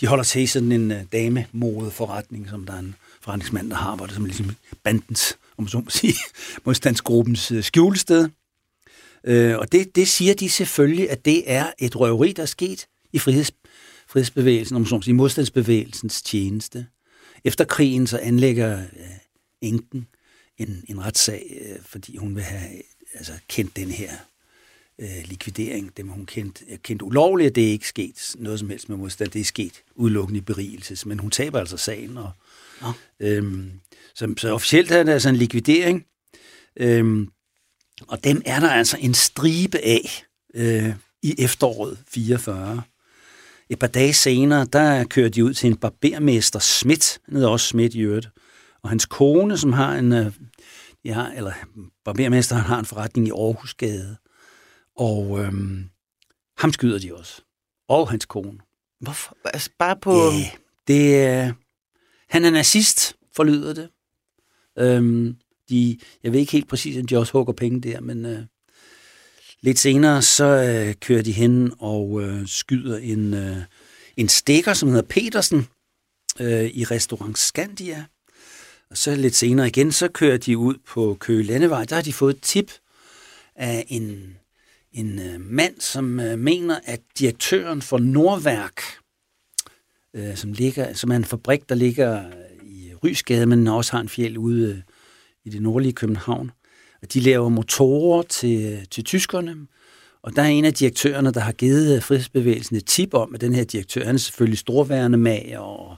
de 0.00 0.06
holder 0.06 0.24
til 0.24 0.42
i 0.42 0.46
sådan 0.46 0.72
en 0.72 0.90
øh, 0.90 1.00
uh, 1.00 1.04
damemode 1.12 1.90
forretning, 1.90 2.48
som 2.48 2.66
der 2.66 2.72
er 2.72 2.78
en 2.78 2.94
forretningsmand, 3.20 3.70
der 3.70 3.76
har, 3.76 3.96
hvor 3.96 4.06
det 4.06 4.12
er 4.12 4.14
som 4.14 4.24
ligesom 4.24 4.56
bandens, 4.82 5.38
om 5.58 5.68
så 5.68 5.78
må 5.78 5.90
sige, 5.90 6.14
modstandsgruppens 6.64 7.52
uh, 7.52 7.62
skjulested. 7.62 8.28
Øh, 9.24 9.58
og 9.58 9.72
det, 9.72 9.96
det 9.96 10.08
siger 10.08 10.34
de 10.34 10.48
selvfølgelig, 10.48 11.10
at 11.10 11.24
det 11.24 11.42
er 11.46 11.72
et 11.78 11.96
røveri, 11.96 12.32
der 12.32 12.42
er 12.42 12.46
sket 12.46 12.86
i 13.12 13.18
friheds, 13.18 13.52
frihedsbevægelsen, 14.08 14.76
om 14.76 14.86
så 14.86 14.94
må 14.94 15.02
sige, 15.02 15.14
modstandsbevægelsens 15.14 16.22
tjeneste. 16.22 16.86
Efter 17.44 17.64
krigen 17.64 18.06
så 18.06 18.18
anlægger 18.18 18.78
uh, 18.78 19.16
enken 19.60 20.06
en, 20.58 20.84
en 20.88 21.04
retssag, 21.04 21.60
øh, 21.60 21.82
fordi 21.82 22.16
hun 22.16 22.34
vil 22.34 22.42
have 22.42 22.82
altså, 23.14 23.32
kendt 23.48 23.76
den 23.76 23.90
her 23.90 24.10
øh, 25.00 25.24
likvidering, 25.24 25.96
dem 25.96 26.08
hun 26.08 26.26
kendt, 26.26 26.62
kendt 26.82 27.02
ulovligt, 27.02 27.54
det 27.54 27.66
er 27.66 27.70
ikke 27.70 27.88
sket 27.88 28.36
noget 28.38 28.58
som 28.58 28.70
helst 28.70 28.88
med 28.88 28.96
modstand, 28.96 29.30
det 29.30 29.40
er 29.40 29.44
sket 29.44 29.82
udelukkende 29.94 30.38
i 30.38 30.40
berigelses, 30.40 31.06
men 31.06 31.18
hun 31.18 31.30
taber 31.30 31.58
altså 31.58 31.76
sagen. 31.76 32.18
Og, 32.18 32.30
ja. 32.82 32.92
øhm, 33.20 33.70
så, 34.14 34.34
så 34.38 34.52
officielt 34.52 34.90
er 34.90 35.02
det 35.02 35.12
altså 35.12 35.28
en 35.28 35.36
likvidering, 35.36 36.04
øhm, 36.76 37.28
og 38.08 38.24
dem 38.24 38.42
er 38.46 38.60
der 38.60 38.70
altså 38.70 38.96
en 39.00 39.14
stribe 39.14 39.78
af 39.78 40.24
øh, 40.54 40.94
i 41.22 41.34
efteråret 41.38 41.98
44. 42.08 42.82
Et 43.70 43.78
par 43.78 43.86
dage 43.86 44.14
senere, 44.14 44.66
der 44.72 45.04
kører 45.04 45.28
de 45.28 45.44
ud 45.44 45.54
til 45.54 45.70
en 45.70 45.76
barbermester 45.76 46.58
Schmidt, 46.58 47.18
han 47.24 47.34
hedder 47.34 47.48
også 47.48 47.66
Schmidt 47.66 47.94
i 47.94 48.00
øvrigt, 48.00 48.28
og 48.82 48.88
hans 48.88 49.06
kone, 49.06 49.58
som 49.58 49.72
har 49.72 49.94
en, 49.94 50.12
øh, 50.12 50.32
ja, 51.04 51.26
eller 51.36 51.52
barbermesteren 52.04 52.62
har 52.62 52.78
en 52.78 52.84
forretning 52.84 53.28
i 53.28 53.30
Aarhusgade, 53.30 54.16
og 54.96 55.40
øhm, 55.40 55.90
ham 56.58 56.72
skyder 56.72 56.98
de 56.98 57.14
også. 57.14 57.42
Og 57.88 58.10
hans 58.10 58.24
kone. 58.26 58.58
Hvorfor? 59.00 59.36
Altså 59.44 59.70
bare 59.78 59.96
på... 59.96 60.14
Ja, 60.14 60.50
det 60.86 61.16
er... 61.16 61.52
Han 62.28 62.44
er 62.44 62.50
nazist, 62.50 63.16
forlyder 63.36 63.74
det. 63.74 63.88
Øhm, 64.78 65.36
de, 65.68 65.98
jeg 66.22 66.32
ved 66.32 66.40
ikke 66.40 66.52
helt 66.52 66.68
præcis, 66.68 66.98
om 66.98 67.06
de 67.06 67.16
også 67.16 67.32
hugger 67.32 67.52
penge 67.52 67.80
der, 67.80 68.00
men 68.00 68.26
øh, 68.26 68.42
lidt 69.60 69.78
senere, 69.78 70.22
så 70.22 70.44
øh, 70.44 70.94
kører 71.00 71.22
de 71.22 71.32
hen 71.32 71.72
og 71.78 72.22
øh, 72.22 72.48
skyder 72.48 72.98
en, 72.98 73.34
øh, 73.34 73.56
en 74.16 74.28
stikker, 74.28 74.74
som 74.74 74.88
hedder 74.88 75.02
Petersen, 75.02 75.68
øh, 76.40 76.64
i 76.64 76.84
restaurant 76.84 77.38
Scandia. 77.38 78.04
Og 78.90 78.96
så 78.96 79.14
lidt 79.14 79.34
senere 79.34 79.66
igen, 79.66 79.92
så 79.92 80.08
kører 80.08 80.36
de 80.36 80.58
ud 80.58 80.74
på 80.86 81.16
Køge 81.20 81.42
Landevej. 81.42 81.84
Der 81.84 81.94
har 81.94 82.02
de 82.02 82.12
fået 82.12 82.36
et 82.36 82.42
tip 82.42 82.72
af 83.54 83.84
en, 83.88 84.36
en 84.94 85.18
øh, 85.18 85.40
mand, 85.40 85.80
som 85.80 86.20
øh, 86.20 86.38
mener, 86.38 86.78
at 86.84 87.00
direktøren 87.18 87.82
for 87.82 87.98
Nordværk, 87.98 88.80
øh, 90.14 90.36
som, 90.36 90.52
ligger, 90.52 90.92
som 90.92 91.10
er 91.10 91.16
en 91.16 91.24
fabrik, 91.24 91.68
der 91.68 91.74
ligger 91.74 92.26
øh, 92.26 92.68
i 92.68 92.94
Rysgade, 93.04 93.46
men 93.46 93.66
også 93.66 93.92
har 93.92 94.00
en 94.00 94.08
fjeld 94.08 94.38
ude 94.38 94.70
øh, 94.70 94.78
i 95.44 95.50
det 95.50 95.62
nordlige 95.62 95.92
København, 95.92 96.50
og 97.02 97.12
de 97.12 97.20
laver 97.20 97.48
motorer 97.48 98.22
til, 98.22 98.72
øh, 98.72 98.84
til 98.90 99.04
tyskerne, 99.04 99.56
og 100.22 100.36
der 100.36 100.42
er 100.42 100.46
en 100.46 100.64
af 100.64 100.74
direktørerne, 100.74 101.32
der 101.32 101.40
har 101.40 101.52
givet 101.52 101.96
øh, 101.96 102.02
frihedsbevægelsen 102.02 102.76
et 102.76 102.86
tip 102.86 103.14
om, 103.14 103.34
at 103.34 103.40
den 103.40 103.54
her 103.54 103.64
direktør, 103.64 104.04
han 104.04 104.14
er 104.14 104.18
selvfølgelig 104.18 104.58
storværende 104.58 105.18
mag, 105.18 105.58
og 105.58 105.96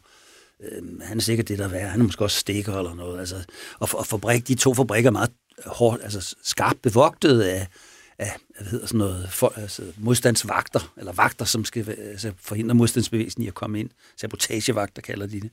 øh, 0.62 1.00
han 1.02 1.16
er 1.16 1.22
sikkert 1.22 1.48
det, 1.48 1.58
der 1.58 1.68
er 1.68 1.88
Han 1.88 2.00
er 2.00 2.04
måske 2.04 2.24
også 2.24 2.40
stikker 2.40 2.78
eller 2.78 2.94
noget. 2.94 3.20
Altså, 3.20 3.36
og, 3.78 3.88
og 3.92 4.06
fabrik, 4.06 4.48
de 4.48 4.54
to 4.54 4.74
fabrikker 4.74 5.10
er 5.10 5.12
meget 5.12 5.30
hårdt, 5.66 6.02
altså 6.02 6.36
skarpt 6.42 6.82
bevogtet 6.82 7.40
af, 7.40 7.66
af 8.18 8.36
hvad 8.58 8.66
hedder 8.68 8.86
sådan 8.86 8.98
noget, 8.98 9.28
for, 9.30 9.52
altså 9.56 9.82
modstandsvagter, 9.98 10.92
eller 10.96 11.12
vagter, 11.12 11.44
som 11.44 11.64
skal 11.64 11.96
altså, 12.10 12.32
forhindre 12.40 12.74
modstandsbevægelsen 12.74 13.42
i 13.42 13.46
at 13.46 13.54
komme 13.54 13.80
ind. 13.80 13.90
Sabotagevagter 14.16 15.02
kalder 15.02 15.26
de 15.26 15.40
det. 15.40 15.50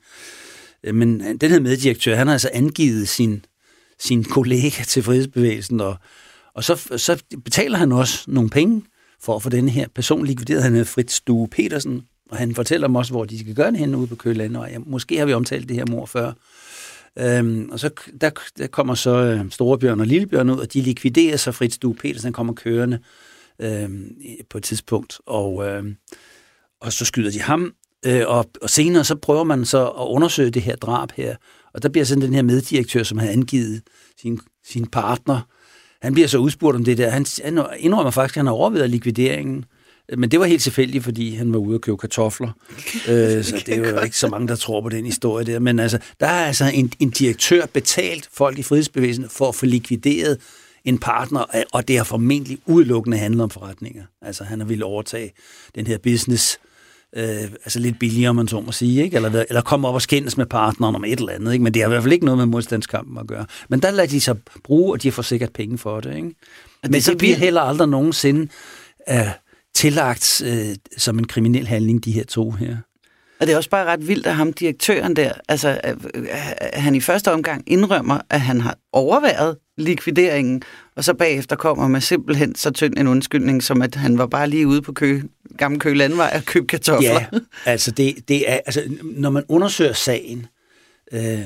Øh, 0.84 0.96
men 0.96 1.22
øh, 1.22 1.36
den 1.42 1.52
her 1.52 1.60
meddirektør, 1.60 2.16
han 2.16 2.28
har 2.28 2.34
altså 2.34 2.50
angivet 2.54 3.08
sin, 3.10 3.46
sin 4.00 4.24
kollega 4.24 4.84
til 4.84 5.04
frihedsbevægelsen, 5.04 5.82
og, 5.82 5.96
og 6.54 6.64
så, 6.64 6.76
så 6.98 7.24
betaler 7.44 7.78
han 7.78 7.92
også 7.92 8.24
nogle 8.28 8.50
penge 8.50 8.84
for 9.22 9.36
at 9.36 9.44
få 9.44 9.50
den 9.50 9.70
her 9.70 9.88
person 9.96 10.26
likvideret. 10.26 10.64
Han 10.64 10.72
hedder 10.72 10.86
Fritz 10.86 11.14
Stue 11.14 11.48
Petersen, 11.48 12.02
og 12.32 12.38
han 12.38 12.56
fortæller 12.56 12.88
dem 12.88 12.96
også, 12.96 13.12
hvor 13.12 13.26
de 13.26 13.40
skal 13.40 13.56
gøre 13.56 13.72
det 13.72 13.80
henne 13.80 13.98
ude 13.98 14.08
på 14.08 14.16
Køland, 14.16 14.58
og 14.58 14.70
ja, 14.72 14.78
måske 14.80 15.18
har 15.18 15.26
vi 15.26 15.34
omtalt 15.34 15.70
det 15.70 15.78
her 15.78 15.86
mor 15.90 16.06
før. 16.06 16.34
Øhm, 17.20 17.70
og 17.72 17.80
så 17.80 17.90
der, 18.22 18.30
der 18.58 18.68
kommer 18.68 18.96
så 18.96 19.16
øh, 19.16 19.52
Storebjørn 19.52 20.00
og 20.00 20.08
Lillebjørn 20.08 20.50
ud, 20.50 20.58
og 20.60 20.74
de 20.74 20.82
likviderer 20.82 21.38
sig. 21.38 21.56
Fritz 21.56 21.78
Due 21.78 21.96
Petersen, 21.96 22.34
kommer 22.34 22.54
kørende 22.54 23.00
øh, 23.60 23.90
på 24.50 24.58
et 24.58 24.64
tidspunkt, 24.64 25.20
og, 25.26 25.68
øh, 25.68 25.84
og 26.82 26.94
så 26.94 27.06
skyder 27.06 27.32
de 27.32 27.42
ham, 27.42 27.74
øh, 28.06 28.24
og, 28.28 28.46
og 28.62 28.70
senere 28.70 29.04
så 29.04 29.16
prøver 29.16 29.44
man 29.44 29.66
så 29.66 29.88
at 29.88 30.08
undersøge 30.08 30.52
det 30.52 30.62
her 30.62 30.76
drab 30.76 31.12
her, 31.12 31.36
og 31.74 31.84
der 31.84 31.90
bliver 31.90 32.06
sådan 32.06 32.22
den 32.22 32.34
her 32.34 32.42
meddirektør, 32.42 33.04
som 33.04 33.18
havde 33.18 33.34
angivet 33.34 33.82
sin, 34.22 34.40
sin 34.64 34.88
partner, 34.88 35.42
han 36.04 36.14
bliver 36.14 36.28
så 36.28 36.38
udspurgt 36.38 36.76
om 36.76 36.84
det 36.84 36.98
der. 36.98 37.10
Han, 37.10 37.26
han 37.44 37.66
indrømmer 37.78 38.12
faktisk, 38.12 38.38
at 38.38 38.40
han 38.40 38.46
har 38.46 38.54
overvejet 38.54 38.90
likvideringen, 38.90 39.66
men 40.18 40.32
det 40.32 40.40
var 40.40 40.46
helt 40.46 40.62
tilfældigt, 40.62 41.04
fordi 41.04 41.36
han 41.36 41.54
var 41.54 41.60
ude 41.60 41.76
og 41.76 41.82
købe 41.82 41.98
kartofler. 41.98 42.50
øh, 43.10 43.44
så 43.44 43.64
det 43.66 43.70
er 43.70 43.90
jo 43.90 44.00
ikke 44.00 44.18
så 44.18 44.28
mange, 44.28 44.48
der 44.48 44.56
tror 44.56 44.82
på 44.82 44.90
den 44.90 45.06
historie 45.14 45.46
der. 45.46 45.60
Men 45.60 45.80
altså, 45.80 46.00
der 46.20 46.28
er 46.28 46.46
altså 46.46 46.72
en, 46.74 46.94
en 47.00 47.10
direktør 47.10 47.66
betalt 47.66 48.30
folk 48.34 48.60
i 48.60 48.64
frihedsbevægelsen 48.64 49.30
for 49.30 49.50
at 49.50 49.56
få 49.56 49.66
likvideret 49.66 50.38
en 50.86 50.98
partner, 50.98 51.64
og 51.74 51.88
det 51.88 51.98
har 51.98 52.04
formentlig 52.04 52.58
udelukkende 52.66 53.18
handlet 53.18 53.44
om 53.44 53.50
forretninger. 53.50 54.04
Altså, 54.22 54.44
han 54.44 54.60
har 54.60 54.68
ville 54.68 54.86
overtage 54.86 55.32
den 55.76 55.88
her 55.88 55.98
business, 55.98 56.60
øh, 57.16 57.44
altså 57.44 57.80
lidt 57.80 58.00
billigere, 58.00 58.34
man 58.34 58.48
så 58.48 58.62
må 58.62 58.72
sige, 58.72 59.04
ikke? 59.04 59.16
Eller, 59.16 59.46
eller 59.50 59.62
komme 59.62 59.88
op 59.88 59.94
og 59.94 60.02
skændes 60.02 60.38
med 60.38 60.46
partneren 60.46 60.96
om 60.96 61.04
et 61.04 61.20
eller 61.20 61.34
andet, 61.34 61.54
ikke? 61.54 61.64
men 61.64 61.74
det 61.74 61.82
har 61.82 61.90
i 61.90 61.92
hvert 61.92 62.04
fald 62.04 62.14
ikke 62.14 62.26
noget 62.26 62.38
med 62.38 62.46
modstandskampen 62.46 63.18
at 63.18 63.28
gøre. 63.28 63.46
Men 63.70 63.82
der 63.82 63.92
lader 63.92 64.10
de 64.10 64.22
sig 64.22 64.36
bruge, 64.64 64.94
og 64.94 65.04
de 65.04 65.08
har 65.08 65.12
fået 65.14 65.26
sikkert 65.26 65.54
penge 65.54 65.78
for 65.78 66.00
det. 66.00 66.16
Ikke? 66.16 66.36
Men 66.84 66.94
det, 66.94 67.06
det 67.06 67.18
bliver 67.18 67.36
heller 67.36 67.62
aldrig 67.62 67.88
nogensinde 67.88 68.48
øh, 69.10 69.28
tillagt 69.76 70.42
øh, 70.46 70.76
som 70.98 71.20
en 71.20 71.28
kriminel 71.28 71.68
handling, 71.68 72.06
de 72.06 72.12
her 72.12 72.24
to 72.24 72.52
her. 72.52 72.78
Og 73.40 73.48
det 73.48 73.54
er 73.54 73.58
også 73.58 73.70
bare 73.70 73.86
ret 73.86 74.08
vildt, 74.08 74.28
at 74.28 74.36
ham 74.36 74.54
direktøren 74.54 75.16
der, 75.16 75.32
altså 75.50 75.82
øh, 76.14 76.28
han 76.74 76.96
i 76.96 77.00
første 77.00 77.32
omgang 77.32 77.64
indrømmer, 77.68 78.20
at 78.30 78.42
han 78.42 78.62
har 78.62 78.78
overværet 78.92 79.58
likvideringen, 79.78 80.64
og 80.96 81.04
så 81.04 81.14
bagefter 81.14 81.56
kommer 81.56 81.88
med 81.88 82.02
simpelthen 82.02 82.56
så 82.56 82.72
tynd 82.72 82.98
en 82.98 83.08
undskyldning, 83.08 83.64
som 83.64 83.82
at 83.82 83.96
han 83.96 84.18
var 84.18 84.28
bare 84.28 84.50
lige 84.50 84.68
ude 84.68 84.82
på 84.82 84.92
kø, 84.92 85.22
Gamle 85.58 85.80
Kø 85.80 85.94
Landvej 85.94 86.32
og 86.36 86.46
købe 86.46 86.68
kartofler. 86.68 87.12
Ja, 87.12 87.40
altså, 87.66 87.92
det, 87.92 88.16
det 88.28 88.52
er, 88.52 88.60
altså 88.66 88.82
når 89.04 89.30
man 89.30 89.44
undersøger 89.50 89.94
sagen, 89.94 90.48
øh, 91.14 91.40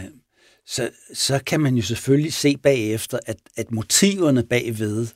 så, 0.67 0.89
så 1.13 1.39
kan 1.45 1.59
man 1.59 1.75
jo 1.75 1.81
selvfølgelig 1.81 2.33
se 2.33 2.57
bagefter, 2.57 3.19
at, 3.25 3.37
at 3.57 3.71
motiverne 3.71 4.43
bagved 4.43 5.07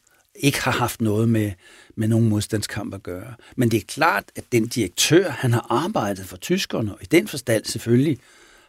ikke 0.41 0.62
har 0.62 0.71
haft 0.71 1.01
noget 1.01 1.30
med, 1.30 1.51
med 1.95 2.08
nogen 2.08 2.30
modstandskamp 2.30 2.93
at 2.93 3.04
gøre. 3.04 3.34
Men 3.56 3.71
det 3.71 3.77
er 3.77 3.86
klart, 3.88 4.23
at 4.36 4.43
den 4.51 4.67
direktør, 4.67 5.30
han 5.30 5.54
har 5.54 5.67
arbejdet 5.69 6.25
for 6.25 6.38
tyskerne, 6.38 6.93
og 6.93 6.99
i 7.01 7.06
den 7.06 7.27
forstand 7.27 7.65
selvfølgelig 7.65 8.17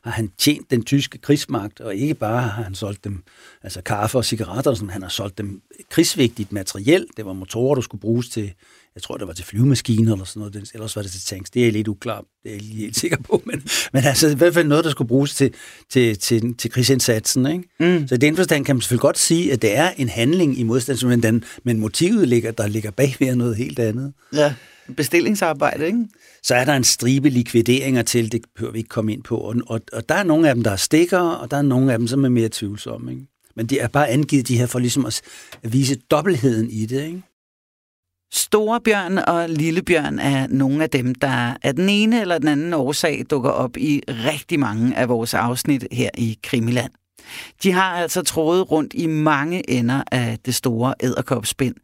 har 0.02 0.10
han 0.10 0.32
tjent 0.38 0.70
den 0.70 0.84
tyske 0.84 1.18
krigsmagt, 1.18 1.80
og 1.80 1.94
ikke 1.94 2.14
bare 2.14 2.42
har 2.42 2.62
han 2.62 2.74
solgt 2.74 3.04
dem 3.04 3.22
altså 3.62 3.82
kaffe 3.82 4.18
og 4.18 4.24
cigaretter, 4.24 4.74
som 4.74 4.88
han 4.88 5.02
har 5.02 5.08
solgt 5.08 5.38
dem 5.38 5.62
øh, 5.78 5.84
krigsvigtigt 5.90 6.52
materiel. 6.52 7.06
Det 7.16 7.26
var 7.26 7.32
motorer, 7.32 7.74
der 7.74 7.82
skulle 7.82 8.00
bruges 8.00 8.28
til 8.28 8.52
jeg 8.94 9.02
tror, 9.02 9.16
det 9.16 9.26
var 9.26 9.32
til 9.32 9.44
flyvemaskiner 9.44 10.12
eller 10.12 10.24
sådan 10.24 10.40
noget, 10.40 10.70
ellers 10.74 10.96
var 10.96 11.02
det 11.02 11.10
til 11.10 11.20
tanks. 11.20 11.50
Det 11.50 11.68
er 11.68 11.72
lidt 11.72 11.88
uklart, 11.88 12.24
det 12.42 12.50
er 12.50 12.54
jeg 12.54 12.62
lige 12.62 12.80
helt 12.80 12.96
sikker 12.96 13.16
på, 13.16 13.42
men, 13.44 13.62
men 13.92 14.04
altså 14.04 14.28
i 14.28 14.34
hvert 14.34 14.54
fald 14.54 14.68
noget, 14.68 14.84
der 14.84 14.90
skulle 14.90 15.08
bruges 15.08 15.34
til, 15.34 15.54
til, 15.90 16.18
til, 16.18 16.54
til 16.54 16.70
krigsindsatsen. 16.70 17.46
Ikke? 17.46 17.98
Mm. 17.98 18.08
Så 18.08 18.14
i 18.14 18.18
den 18.18 18.36
forstand 18.36 18.64
kan 18.64 18.76
man 18.76 18.80
selvfølgelig 18.80 19.00
godt 19.00 19.18
sige, 19.18 19.52
at 19.52 19.62
det 19.62 19.76
er 19.76 19.90
en 19.96 20.08
handling 20.08 20.58
i 20.58 20.62
modstand, 20.62 21.06
men, 21.06 21.22
den, 21.22 21.44
men 21.64 21.78
motivet 21.78 22.28
ligger, 22.28 22.50
der 22.50 22.66
ligger 22.66 22.90
bagved 22.90 23.34
noget 23.34 23.56
helt 23.56 23.78
andet. 23.78 24.12
Ja, 24.32 24.54
bestillingsarbejde, 24.96 25.86
ikke? 25.86 26.06
Så 26.42 26.54
er 26.54 26.64
der 26.64 26.72
en 26.72 26.84
stribe 26.84 27.28
likvideringer 27.28 28.02
til, 28.02 28.32
det 28.32 28.42
behøver 28.54 28.72
vi 28.72 28.78
ikke 28.78 28.88
komme 28.88 29.12
ind 29.12 29.22
på, 29.22 29.36
og, 29.36 29.56
og, 29.66 29.80
og 29.92 30.08
der 30.08 30.14
er 30.14 30.22
nogle 30.22 30.48
af 30.48 30.54
dem, 30.54 30.64
der 30.64 30.70
er 30.70 30.76
stikker, 30.76 31.20
og 31.20 31.50
der 31.50 31.56
er 31.56 31.62
nogle 31.62 31.92
af 31.92 31.98
dem, 31.98 32.06
som 32.06 32.24
er 32.24 32.28
mere 32.28 32.48
tvivlsomme. 32.52 33.10
Ikke? 33.10 33.26
Men 33.56 33.66
det 33.66 33.82
er 33.82 33.88
bare 33.88 34.08
angivet 34.08 34.48
de 34.48 34.58
her 34.58 34.66
for 34.66 34.78
ligesom 34.78 35.06
at 35.06 35.22
vise 35.62 35.96
dobbeltheden 36.10 36.70
i 36.70 36.86
det, 36.86 37.04
ikke? 37.04 37.22
Store 38.34 38.80
bjørn 38.80 39.18
og 39.18 39.48
lille 39.48 39.82
bjørn 39.82 40.18
er 40.18 40.46
nogle 40.46 40.82
af 40.82 40.90
dem, 40.90 41.14
der 41.14 41.56
af 41.62 41.74
den 41.74 41.88
ene 41.88 42.20
eller 42.20 42.38
den 42.38 42.48
anden 42.48 42.74
årsag 42.74 43.24
dukker 43.30 43.50
op 43.50 43.76
i 43.76 44.02
rigtig 44.08 44.60
mange 44.60 44.96
af 44.96 45.08
vores 45.08 45.34
afsnit 45.34 45.86
her 45.92 46.10
i 46.18 46.38
Krimiland. 46.42 46.92
De 47.62 47.72
har 47.72 47.96
altså 47.96 48.22
trådet 48.22 48.70
rundt 48.70 48.94
i 48.94 49.06
mange 49.06 49.70
ender 49.70 50.02
af 50.12 50.38
det 50.44 50.54
store 50.54 50.94
æderkopspind. 51.02 51.74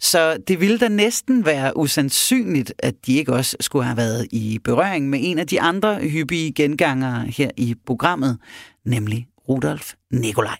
Så 0.00 0.36
det 0.48 0.60
ville 0.60 0.78
da 0.78 0.88
næsten 0.88 1.44
være 1.44 1.76
usandsynligt, 1.76 2.72
at 2.78 2.94
de 3.06 3.16
ikke 3.16 3.32
også 3.32 3.56
skulle 3.60 3.84
have 3.84 3.96
været 3.96 4.26
i 4.30 4.58
berøring 4.64 5.10
med 5.10 5.18
en 5.22 5.38
af 5.38 5.46
de 5.46 5.60
andre 5.60 6.00
hyppige 6.00 6.52
gengangere 6.52 7.26
her 7.26 7.50
i 7.56 7.74
programmet, 7.86 8.38
nemlig 8.84 9.26
Rudolf 9.48 9.92
Nikolaj. 10.12 10.58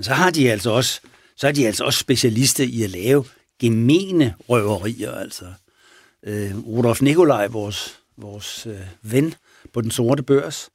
Så 0.00 0.12
har 0.12 0.30
de 0.30 0.50
altså 0.50 0.70
også, 0.70 1.00
så 1.36 1.48
er 1.48 1.52
de 1.52 1.66
altså 1.66 1.84
også 1.84 1.98
specialister 1.98 2.64
i 2.64 2.82
at 2.82 2.90
lave 2.90 3.24
gemene 3.60 4.34
røverier, 4.48 5.12
altså. 5.12 5.52
Øh, 6.22 6.58
Rudolf 6.66 7.02
Nikolaj, 7.02 7.46
vores, 7.46 8.00
vores 8.16 8.66
øh, 8.66 8.80
ven 9.02 9.34
på 9.72 9.80
den 9.80 9.90
sorte 9.90 10.22
børs, 10.22 10.70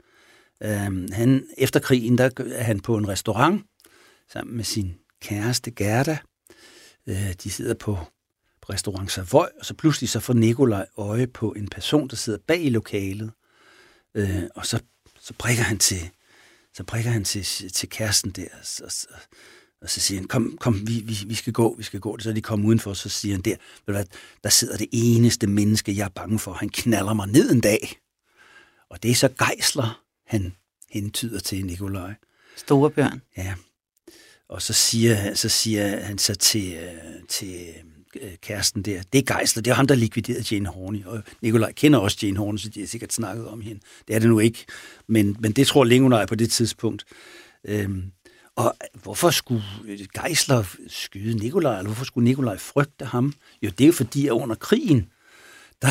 øh, 0.64 1.10
han, 1.12 1.48
efter 1.58 1.80
krigen, 1.80 2.18
der 2.18 2.30
er 2.52 2.64
han 2.64 2.80
på 2.80 2.98
en 2.98 3.08
restaurant 3.08 3.64
sammen 4.32 4.56
med 4.56 4.64
sin 4.64 4.96
kæreste 5.22 5.72
Gerda. 5.72 6.18
Øh, 7.08 7.34
de 7.44 7.50
sidder 7.50 7.74
på, 7.74 7.98
restaurant 8.70 9.12
Savoy, 9.12 9.46
og 9.60 9.66
så 9.66 9.74
pludselig 9.74 10.10
så 10.10 10.20
får 10.20 10.34
Nikolaj 10.34 10.86
øje 10.98 11.28
på 11.28 11.52
en 11.52 11.68
person, 11.68 12.08
der 12.08 12.16
sidder 12.16 12.40
bag 12.48 12.64
i 12.64 12.70
lokalet, 12.70 13.32
øh, 14.16 14.44
og 14.56 14.66
så, 14.66 14.80
så 15.20 15.34
prikker 15.38 15.64
han 15.64 15.78
til, 15.78 16.10
så 16.74 16.84
prikker 16.84 17.12
han 17.12 17.24
til, 17.24 17.44
til 17.72 17.90
kæresten 17.90 18.32
der, 18.32 18.48
og, 18.84 18.92
og, 19.10 19.20
og 19.86 19.92
så 19.92 20.00
siger 20.00 20.20
han, 20.20 20.28
kom, 20.28 20.58
kom 20.60 20.88
vi, 20.88 21.04
vi, 21.06 21.18
vi 21.28 21.36
skal 21.36 21.54
gå, 21.54 21.76
vi 21.78 21.84
skal 21.84 22.00
gå. 22.00 22.20
Så 22.20 22.30
er 22.30 22.34
de 22.34 22.42
kommet 22.42 22.68
udenfor, 22.68 22.94
så 22.94 23.10
siger 23.10 23.34
han, 23.34 23.42
der, 23.42 23.56
ved 23.86 23.94
hvad, 23.94 24.06
der 24.44 24.50
sidder 24.50 24.78
det 24.78 24.88
eneste 24.92 25.48
menneske, 25.48 25.98
jeg 25.98 26.06
er 26.06 26.10
bange 26.10 26.40
for. 26.40 26.54
Han 26.54 26.70
knaller 26.70 27.14
mig 27.14 27.28
ned 27.28 27.52
en 27.52 27.62
dag. 27.62 28.00
Og 28.90 29.04
det 29.04 29.12
er 29.12 29.16
så 29.16 29.30
gejsler, 29.30 30.02
han 30.28 30.54
hentyder 30.90 31.40
til 31.40 31.66
Nikolaj. 31.66 32.14
Store 32.56 32.92
bjørn. 32.92 33.22
Ja. 33.38 33.54
Og 34.50 34.62
så 34.62 34.74
siger, 34.74 35.34
så 35.34 35.50
siger 35.50 36.00
han 36.00 36.18
så 36.18 36.36
til, 36.36 36.74
øh, 36.74 37.28
til 37.30 37.66
øh, 38.22 38.30
kæresten 38.42 38.82
der, 38.82 39.02
det 39.14 39.30
er 39.30 39.38
Geisler, 39.38 39.64
det 39.64 39.72
er 39.72 39.76
ham, 39.76 39.88
der 39.88 39.96
likviderede 39.96 40.46
Jane 40.52 40.70
Horney. 40.70 41.06
Og 41.06 41.24
Nikolaj 41.42 41.72
kender 41.72 42.00
også 42.00 42.18
Jane 42.24 42.38
Horney, 42.38 42.58
så 42.58 42.70
de 42.70 42.80
har 42.80 42.88
sikkert 42.88 43.14
snakket 43.14 43.48
om 43.48 43.62
hende. 43.62 43.82
Det 44.08 44.16
er 44.16 44.20
det 44.20 44.30
nu 44.30 44.40
ikke, 44.40 44.66
men, 45.08 45.38
men 45.40 45.52
det 45.52 45.68
tror 45.68 45.86
Nikolaj 45.86 46.26
på 46.26 46.36
det 46.36 46.52
tidspunkt. 46.52 47.06
Øhm, 47.66 48.12
og 48.56 48.76
hvorfor 49.04 49.30
skulle 49.30 49.64
Geisler 50.24 50.64
skyde 50.88 51.38
Nikolaj, 51.38 51.78
eller 51.78 51.90
hvorfor 51.90 52.06
skulle 52.06 52.26
Nikolaj 52.26 52.58
frygte 52.58 53.06
ham? 53.06 53.34
Jo, 53.62 53.70
det 53.70 53.82
er 53.82 53.88
jo 53.88 53.94
fordi, 53.94 54.28
at 54.28 54.32
under 54.32 54.56
krigen, 54.56 55.10
der, 55.82 55.88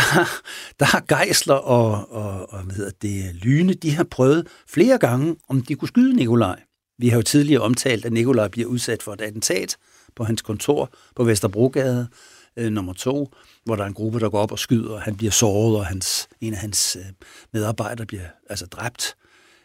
der 0.81 0.85
har 0.85 1.25
Geisler 1.25 1.55
og, 1.55 2.13
og, 2.13 2.53
og 2.53 2.63
hvad 2.63 2.75
hedder 2.77 2.91
det, 3.03 3.35
Lyne, 3.35 3.75
de 3.75 3.91
har 3.91 4.05
prøvet 4.05 4.49
flere 4.69 4.99
gange, 4.99 5.37
om 5.49 5.63
de 5.63 5.75
kunne 5.75 5.89
skyde 5.89 6.17
Nikolaj. 6.17 6.61
Vi 6.99 7.09
har 7.09 7.17
jo 7.17 7.23
tidligere 7.23 7.63
omtalt, 7.63 8.05
at 8.05 8.13
Nikolaj 8.13 8.49
bliver 8.49 8.69
udsat 8.69 9.03
for 9.03 9.13
et 9.13 9.21
attentat 9.21 9.77
på 10.17 10.25
hans 10.25 10.43
kontor 10.43 10.91
på 11.17 11.25
Vesterbrogade 11.25 12.09
øh, 12.57 12.73
nummer 12.73 12.93
to, 12.93 13.33
hvor 13.65 13.77
der 13.77 13.83
er 13.83 13.89
en 13.89 13.95
gruppe, 13.95 14.21
der 14.21 14.31
går 14.31 14.41
op 14.41 14.53
og 14.53 14.59
skyder, 14.59 14.91
og 14.91 15.03
han 15.03 15.17
bliver 15.17 15.33
såret, 15.33 15.77
og 15.77 15.87
hans, 15.87 16.29
en 16.41 16.53
af 16.55 16.59
hans 16.59 16.97
øh, 16.97 17.05
medarbejdere 17.53 18.07
bliver 18.07 18.27
altså 18.51 18.67
dræbt. 18.67 19.17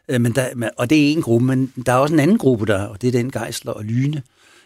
Øh, 0.09 0.21
men 0.21 0.31
der, 0.31 0.69
og 0.77 0.89
det 0.89 1.07
er 1.07 1.11
en 1.11 1.21
gruppe, 1.21 1.45
men 1.47 1.73
der 1.85 1.93
er 1.93 1.97
også 1.97 2.13
en 2.13 2.19
anden 2.19 2.37
gruppe 2.37 2.65
der, 2.65 2.83
og 2.83 3.01
det 3.01 3.07
er 3.07 3.11
den 3.11 3.31
Geisler 3.31 3.71
og 3.71 3.83
Lyne, 3.83 4.23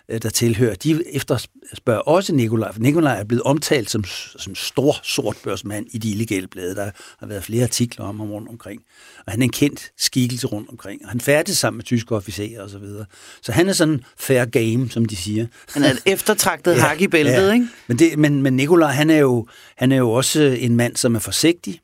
øh, 0.09 0.21
der 0.21 0.29
tilhører. 0.29 0.75
De 0.75 1.03
efterspørger 1.15 2.01
også 2.01 2.33
Nikolaj, 2.33 2.73
for 2.73 2.79
Nikolaj 2.79 3.19
er 3.19 3.23
blevet 3.23 3.43
omtalt 3.43 3.89
som, 3.89 4.03
som 4.37 4.55
stor 4.55 4.95
sort 5.03 5.37
børsmand 5.43 5.85
i 5.91 5.97
de 5.97 6.11
illegale 6.11 6.47
blade. 6.47 6.75
Der 6.75 6.91
har 7.19 7.27
været 7.27 7.43
flere 7.43 7.63
artikler 7.63 8.05
om 8.05 8.19
ham 8.19 8.31
rundt 8.31 8.49
omkring. 8.49 8.81
Og 9.25 9.31
han 9.31 9.41
er 9.41 9.43
en 9.43 9.51
kendt 9.51 9.91
skikkelse 9.97 10.47
rundt 10.47 10.69
omkring. 10.69 11.01
Og 11.03 11.09
han 11.09 11.21
færdes 11.21 11.57
sammen 11.57 11.77
med 11.77 11.85
tyske 11.85 12.15
officerer 12.15 12.61
og 12.61 12.69
så 12.69 12.77
videre. 12.77 13.05
Så 13.41 13.51
han 13.51 13.69
er 13.69 13.73
sådan 13.73 14.03
fair 14.17 14.45
game, 14.45 14.89
som 14.89 15.05
de 15.05 15.15
siger. 15.15 15.47
Han 15.73 15.83
er 15.83 15.91
et 15.91 16.01
eftertragtet 16.13 16.71
ja, 16.75 16.79
hak 16.79 17.01
i 17.01 17.07
bæltet, 17.07 17.33
ja. 17.33 17.53
ikke? 17.53 17.67
Men, 17.87 17.99
det, 17.99 18.19
men, 18.19 18.41
men 18.41 18.53
Nikolaj, 18.53 18.91
han 18.91 19.09
er, 19.09 19.17
jo, 19.17 19.47
han 19.77 19.91
er 19.91 19.97
jo 19.97 20.11
også 20.11 20.41
en 20.41 20.75
mand, 20.75 20.95
som 20.95 21.15
er 21.15 21.19
forsigtig. 21.19 21.79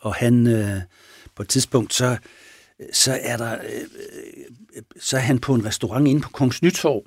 Og 0.00 0.14
han, 0.14 0.46
øh, 0.46 0.80
på 1.36 1.42
et 1.42 1.48
tidspunkt, 1.48 1.94
så 1.94 2.16
så 2.92 3.18
er 3.22 3.36
der, 3.36 3.52
øh, 3.52 3.80
øh, 4.76 4.82
så 5.00 5.16
er 5.16 5.20
han 5.20 5.38
på 5.38 5.54
en 5.54 5.64
restaurant 5.64 6.08
inde 6.08 6.20
på 6.20 6.30
Kongens 6.30 6.62
Nytorv, 6.62 7.04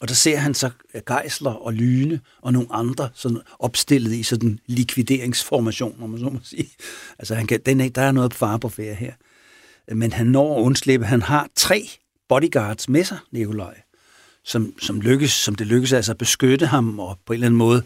og 0.00 0.08
der 0.08 0.14
ser 0.14 0.36
han 0.36 0.54
så 0.54 0.70
øh, 0.94 1.02
Geisler 1.06 1.50
og 1.50 1.72
Lyne 1.72 2.20
og 2.42 2.52
nogle 2.52 2.68
andre 2.70 3.08
sådan 3.14 3.40
opstillet 3.58 4.12
i 4.12 4.22
sådan 4.22 4.58
likvideringsformation, 4.66 6.02
om 6.02 6.10
man 6.10 6.20
så 6.20 6.28
må 6.28 6.38
sige. 6.42 6.70
Altså 7.18 7.34
han 7.34 7.46
kan, 7.46 7.60
den, 7.66 7.78
der 7.78 8.02
er 8.02 8.12
noget 8.12 8.34
far 8.34 8.56
på 8.56 8.68
ferie 8.68 8.94
her. 8.94 9.12
Men 9.94 10.12
han 10.12 10.26
når 10.26 10.58
at 10.58 10.62
undslippe. 10.62 11.06
Han 11.06 11.22
har 11.22 11.48
tre 11.56 11.88
bodyguards 12.28 12.88
med 12.88 13.04
sig, 13.04 13.18
Nikolaj, 13.32 13.80
som, 14.44 14.74
som, 14.80 15.00
lykkes, 15.00 15.32
som 15.32 15.54
det 15.54 15.66
lykkes 15.66 15.92
altså 15.92 16.12
at 16.12 16.18
beskytte 16.18 16.66
ham, 16.66 17.00
og 17.00 17.18
på 17.26 17.32
en 17.32 17.34
eller 17.34 17.46
anden 17.46 17.58
måde 17.58 17.82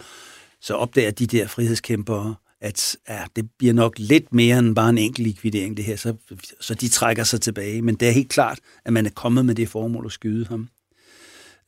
så 0.61 0.75
opdager 0.75 1.11
de 1.11 1.27
der 1.27 1.47
frihedskæmpere, 1.47 2.35
at 2.63 2.97
ja, 3.09 3.25
det 3.37 3.51
bliver 3.59 3.75
nok 3.75 3.99
lidt 3.99 4.35
mere 4.35 4.59
end 4.59 4.75
bare 4.75 4.91
en 4.91 4.99
enkelt 4.99 5.27
likvidering, 5.27 5.77
det 5.77 5.85
her, 5.85 5.97
så, 5.97 6.15
så 6.61 6.75
de 6.75 6.89
trækker 6.89 7.25
sig 7.25 7.41
tilbage. 7.41 7.83
Men 7.83 7.95
det 7.95 8.09
er 8.09 8.13
helt 8.13 8.31
klart, 8.31 8.59
at 8.85 8.93
man 8.93 9.07
er 9.07 9.11
kommet 9.11 9.47
med 9.47 9.55
det 9.55 9.69
formål 9.69 10.07
at 10.07 10.13
skyde 10.13 10.47
ham. 10.47 10.69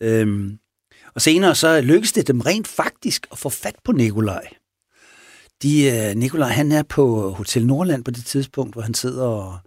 Øhm, 0.00 0.58
og 1.14 1.22
senere 1.22 1.54
så 1.54 1.80
lykkes 1.80 2.12
det 2.12 2.28
dem 2.28 2.40
rent 2.40 2.68
faktisk 2.68 3.26
at 3.32 3.38
få 3.38 3.48
fat 3.48 3.74
på 3.84 3.92
Nikolaj. 3.92 4.48
De, 5.62 5.84
øh, 5.84 6.16
Nikolaj, 6.16 6.48
han 6.48 6.72
er 6.72 6.82
på 6.82 7.30
Hotel 7.30 7.66
Nordland 7.66 8.04
på 8.04 8.10
det 8.10 8.24
tidspunkt, 8.24 8.74
hvor 8.74 8.82
han 8.82 8.94
sidder 8.94 9.24
og 9.24 9.58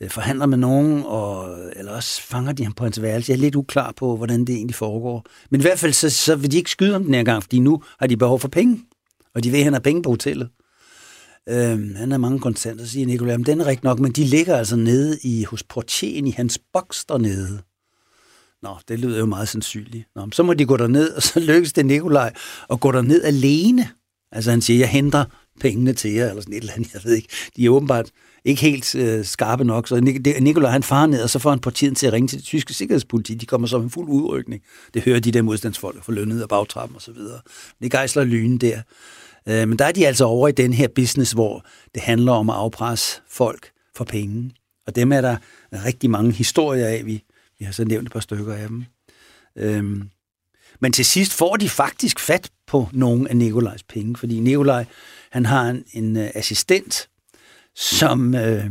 øh, 0.00 0.10
forhandler 0.10 0.46
med 0.46 0.58
nogen, 0.58 1.02
og, 1.04 1.58
eller 1.76 1.92
også 1.92 2.22
fanger 2.22 2.52
de 2.52 2.64
ham 2.64 2.72
på 2.72 2.84
hans 2.84 3.02
værelse. 3.02 3.32
Jeg 3.32 3.36
er 3.36 3.40
lidt 3.40 3.54
uklar 3.54 3.92
på, 3.96 4.16
hvordan 4.16 4.40
det 4.40 4.54
egentlig 4.54 4.74
foregår. 4.74 5.24
Men 5.50 5.60
i 5.60 5.62
hvert 5.62 5.78
fald, 5.78 5.92
så, 5.92 6.10
så 6.10 6.36
vil 6.36 6.52
de 6.52 6.56
ikke 6.56 6.70
skyde 6.70 6.92
ham 6.92 7.04
den 7.04 7.14
her 7.14 7.24
gang, 7.24 7.42
fordi 7.42 7.58
nu 7.58 7.82
har 8.00 8.06
de 8.06 8.16
behov 8.16 8.40
for 8.40 8.48
penge. 8.48 8.84
Og 9.36 9.44
de 9.44 9.52
ved, 9.52 9.58
at 9.58 9.64
han 9.64 9.72
har 9.72 9.80
penge 9.80 10.02
på 10.02 10.10
hotellet. 10.10 10.48
Øhm, 11.48 11.94
han 11.94 12.10
har 12.10 12.18
mange 12.18 12.38
kontanter, 12.38 12.84
siger 12.84 13.06
Nikolaj. 13.06 13.36
Men 13.36 13.46
den 13.46 13.60
er 13.60 13.66
rigtig 13.66 13.84
nok, 13.84 13.98
men 13.98 14.12
de 14.12 14.24
ligger 14.24 14.56
altså 14.56 14.76
nede 14.76 15.18
i, 15.22 15.44
hos 15.44 15.62
portieren 15.62 16.26
i 16.26 16.30
hans 16.30 16.58
boks 16.72 17.04
dernede. 17.04 17.62
Nå, 18.62 18.76
det 18.88 18.98
lyder 18.98 19.18
jo 19.18 19.26
meget 19.26 19.48
sandsynligt. 19.48 20.08
Nå, 20.14 20.28
så 20.32 20.42
må 20.42 20.54
de 20.54 20.66
gå 20.66 20.76
derned, 20.76 21.10
og 21.10 21.22
så 21.22 21.40
lykkes 21.50 21.72
det 21.72 21.86
Nikolaj 21.86 22.32
at 22.70 22.80
gå 22.80 22.92
derned 22.92 23.22
alene. 23.22 23.88
Altså 24.32 24.50
han 24.50 24.60
siger, 24.60 24.78
jeg 24.78 24.88
henter 24.88 25.24
pengene 25.60 25.92
til 25.92 26.12
jer, 26.12 26.28
eller 26.28 26.42
sådan 26.42 26.54
et 26.54 26.60
eller 26.60 26.72
andet, 26.72 26.94
jeg 26.94 27.00
ved 27.04 27.14
ikke. 27.14 27.28
De 27.56 27.64
er 27.64 27.70
åbenbart 27.70 28.10
ikke 28.44 28.62
helt 28.62 28.94
øh, 28.94 29.24
skarpe 29.24 29.64
nok. 29.64 29.88
Så 29.88 30.00
Nikolaj 30.40 30.70
han 30.70 30.82
farer 30.82 31.06
ned, 31.06 31.22
og 31.22 31.30
så 31.30 31.38
får 31.38 31.50
han 31.50 31.58
portieren 31.58 31.94
til 31.94 32.06
at 32.06 32.12
ringe 32.12 32.28
til 32.28 32.38
det 32.38 32.44
tyske 32.44 32.74
sikkerhedspoliti. 32.74 33.34
De 33.34 33.46
kommer 33.46 33.68
så 33.68 33.78
med 33.78 33.90
fuld 33.90 34.08
udrykning. 34.08 34.62
Det 34.94 35.02
hører 35.02 35.20
de 35.20 35.32
der 35.32 35.42
modstandsfolk 35.42 36.04
for 36.04 36.12
lønnet 36.12 36.42
af 36.42 36.48
bagtrappen 36.48 36.96
og 36.96 37.02
så 37.02 37.12
videre. 37.12 37.40
Det 37.82 37.90
gejsler 37.90 38.24
lynen 38.24 38.58
der. 38.58 38.82
Øh, 39.48 39.68
men 39.68 39.78
der 39.78 39.84
er 39.84 39.92
de 39.92 40.06
altså 40.06 40.24
over 40.24 40.48
i 40.48 40.52
den 40.52 40.72
her 40.72 40.88
business, 40.88 41.32
hvor 41.32 41.66
det 41.94 42.02
handler 42.02 42.32
om 42.32 42.50
at 42.50 42.56
afpresse 42.56 43.20
folk 43.28 43.70
for 43.96 44.04
penge. 44.04 44.50
Og 44.86 44.96
dem 44.96 45.12
er 45.12 45.20
der 45.20 45.36
rigtig 45.72 46.10
mange 46.10 46.32
historier 46.32 46.86
af. 46.86 47.06
Vi, 47.06 47.24
vi 47.58 47.64
har 47.64 47.72
så 47.72 47.84
nævnt 47.84 48.06
et 48.06 48.12
par 48.12 48.20
stykker 48.20 48.54
af 48.54 48.68
dem. 48.68 48.84
Øhm, 49.56 50.10
men 50.80 50.92
til 50.92 51.04
sidst 51.04 51.32
får 51.32 51.56
de 51.56 51.68
faktisk 51.68 52.20
fat 52.20 52.50
på 52.66 52.88
nogle 52.92 53.30
af 53.30 53.36
Nikolajs 53.36 53.82
penge, 53.82 54.16
fordi 54.16 54.40
Nikolaj, 54.40 54.84
han 55.30 55.46
har 55.46 55.68
en, 55.70 55.84
en 55.92 56.16
uh, 56.16 56.26
assistent, 56.34 57.08
som 57.74 58.34
øh, 58.34 58.64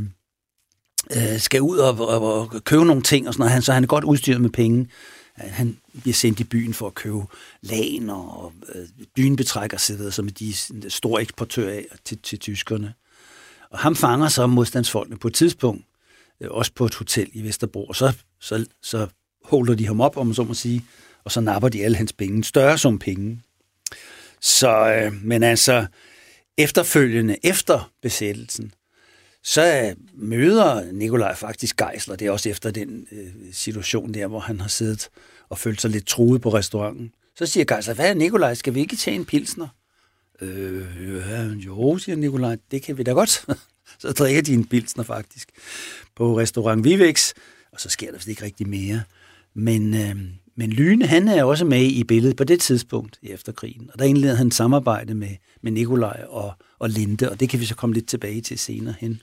øh, 1.15 1.39
skal 1.39 1.61
ud 1.61 1.77
og, 1.77 2.07
og, 2.07 2.39
og 2.41 2.63
købe 2.63 2.85
nogle 2.85 3.01
ting, 3.01 3.27
og 3.27 3.33
sådan 3.33 3.51
noget. 3.51 3.63
så 3.63 3.73
han 3.73 3.83
er 3.83 3.88
godt 3.88 4.03
udstyret 4.03 4.41
med 4.41 4.49
penge. 4.49 4.88
Han 5.37 5.77
bliver 6.01 6.13
sendt 6.13 6.39
i 6.39 6.43
byen 6.43 6.73
for 6.73 6.87
at 6.87 6.95
købe 6.95 7.19
lagen 7.61 8.09
og 8.09 8.53
øh, 8.75 8.87
dynebetrækker, 9.17 9.77
som 10.11 10.27
er 10.27 10.31
de 10.31 10.53
store 10.89 11.21
eksportører 11.21 11.73
af 11.73 11.85
til, 12.05 12.17
til 12.17 12.39
tyskerne. 12.39 12.93
Og 13.69 13.79
ham 13.79 13.95
fanger 13.95 14.27
så 14.27 14.47
modstandsfolkene 14.47 15.17
på 15.17 15.27
et 15.27 15.33
tidspunkt, 15.33 15.85
øh, 16.41 16.51
også 16.51 16.71
på 16.75 16.85
et 16.85 16.95
hotel 16.95 17.29
i 17.33 17.43
Vesterbro, 17.43 17.85
og 17.85 17.95
så, 17.95 18.13
så, 18.39 18.65
så 18.81 19.07
holder 19.43 19.75
de 19.75 19.85
ham 19.87 20.01
op, 20.01 20.17
om 20.17 20.25
man 20.25 20.35
så 20.35 20.43
må 20.43 20.53
sige, 20.53 20.85
og 21.23 21.31
så 21.31 21.41
napper 21.41 21.69
de 21.69 21.83
alle 21.83 21.97
hans 21.97 22.13
penge, 22.13 22.43
større 22.43 22.77
som 22.77 22.99
penge. 22.99 23.41
Så, 24.41 24.93
øh, 24.93 25.13
men 25.23 25.43
altså, 25.43 25.85
efterfølgende, 26.57 27.37
efter 27.43 27.91
besættelsen, 28.01 28.73
så 29.47 29.84
øh, 29.84 29.95
møder 30.13 30.91
Nikolaj 30.91 31.36
faktisk 31.36 31.77
Geisler. 31.77 32.15
Det 32.15 32.27
er 32.27 32.31
også 32.31 32.49
efter 32.49 32.71
den 32.71 33.08
øh, 33.12 33.27
situation 33.51 34.13
der, 34.13 34.27
hvor 34.27 34.39
han 34.39 34.62
har 34.62 34.67
siddet 34.67 35.10
og 35.49 35.58
følt 35.58 35.81
sig 35.81 35.91
lidt 35.91 36.08
truet 36.08 36.41
på 36.41 36.49
restauranten. 36.49 37.12
Så 37.38 37.45
siger 37.45 37.75
Geisler, 37.75 37.93
hvad 37.93 38.10
er 38.10 38.13
Nikolaj, 38.13 38.53
skal 38.53 38.73
vi 38.73 38.79
ikke 38.79 38.95
tage 38.95 39.15
en 39.15 39.25
pilsner? 39.25 39.67
Øh, 40.41 40.86
ja, 41.29 41.43
jo, 41.43 41.97
siger 41.97 42.15
Nikolaj, 42.15 42.58
det 42.71 42.81
kan 42.81 42.97
vi 42.97 43.03
da 43.03 43.12
godt. 43.12 43.45
så 44.01 44.12
drikker 44.12 44.41
de 44.41 44.53
en 44.53 44.65
pilsner 44.65 45.03
faktisk 45.03 45.49
på 46.15 46.38
restaurant 46.38 46.84
Vivex, 46.84 47.34
og 47.71 47.81
så 47.81 47.89
sker 47.89 48.08
der 48.12 48.17
vist 48.17 48.27
ikke 48.27 48.43
rigtig 48.43 48.69
mere. 48.69 49.01
Men, 49.53 49.93
øh, 49.93 50.15
men 50.55 50.69
Lyne, 50.69 51.05
han 51.05 51.27
er 51.27 51.43
også 51.43 51.65
med 51.65 51.84
i 51.84 52.03
billedet 52.03 52.38
på 52.38 52.43
det 52.43 52.62
tidspunkt 52.62 53.19
i 53.21 53.31
efterkrigen, 53.31 53.89
og 53.93 53.99
der 53.99 54.05
indleder 54.05 54.36
han 54.36 54.51
samarbejde 54.51 55.13
med, 55.13 55.36
med 55.62 55.71
Nikolaj 55.71 56.25
og, 56.29 56.53
og 56.79 56.89
Linde, 56.89 57.31
og 57.31 57.39
det 57.39 57.49
kan 57.49 57.60
vi 57.60 57.65
så 57.65 57.75
komme 57.75 57.93
lidt 57.93 58.08
tilbage 58.08 58.41
til 58.41 58.60
senere 58.60 58.95
hen. 58.99 59.21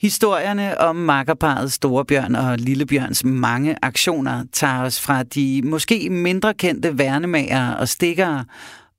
Historierne 0.00 0.80
om 0.80 0.96
makkerparet 0.96 1.72
Storebjørn 1.72 2.34
og 2.34 2.58
Lillebjørns 2.58 3.24
mange 3.24 3.76
aktioner 3.82 4.44
tager 4.52 4.82
os 4.82 5.00
fra 5.00 5.22
de 5.22 5.62
måske 5.64 6.10
mindre 6.10 6.54
kendte 6.54 6.98
værnemager 6.98 7.70
og 7.70 7.88
stikkere, 7.88 8.44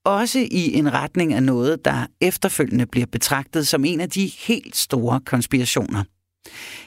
også 0.03 0.39
i 0.39 0.73
en 0.73 0.93
retning 0.93 1.33
af 1.33 1.43
noget, 1.43 1.85
der 1.85 2.05
efterfølgende 2.21 2.85
bliver 2.85 3.07
betragtet 3.07 3.67
som 3.67 3.85
en 3.85 4.01
af 4.01 4.09
de 4.09 4.31
helt 4.47 4.75
store 4.75 5.19
konspirationer. 5.25 6.03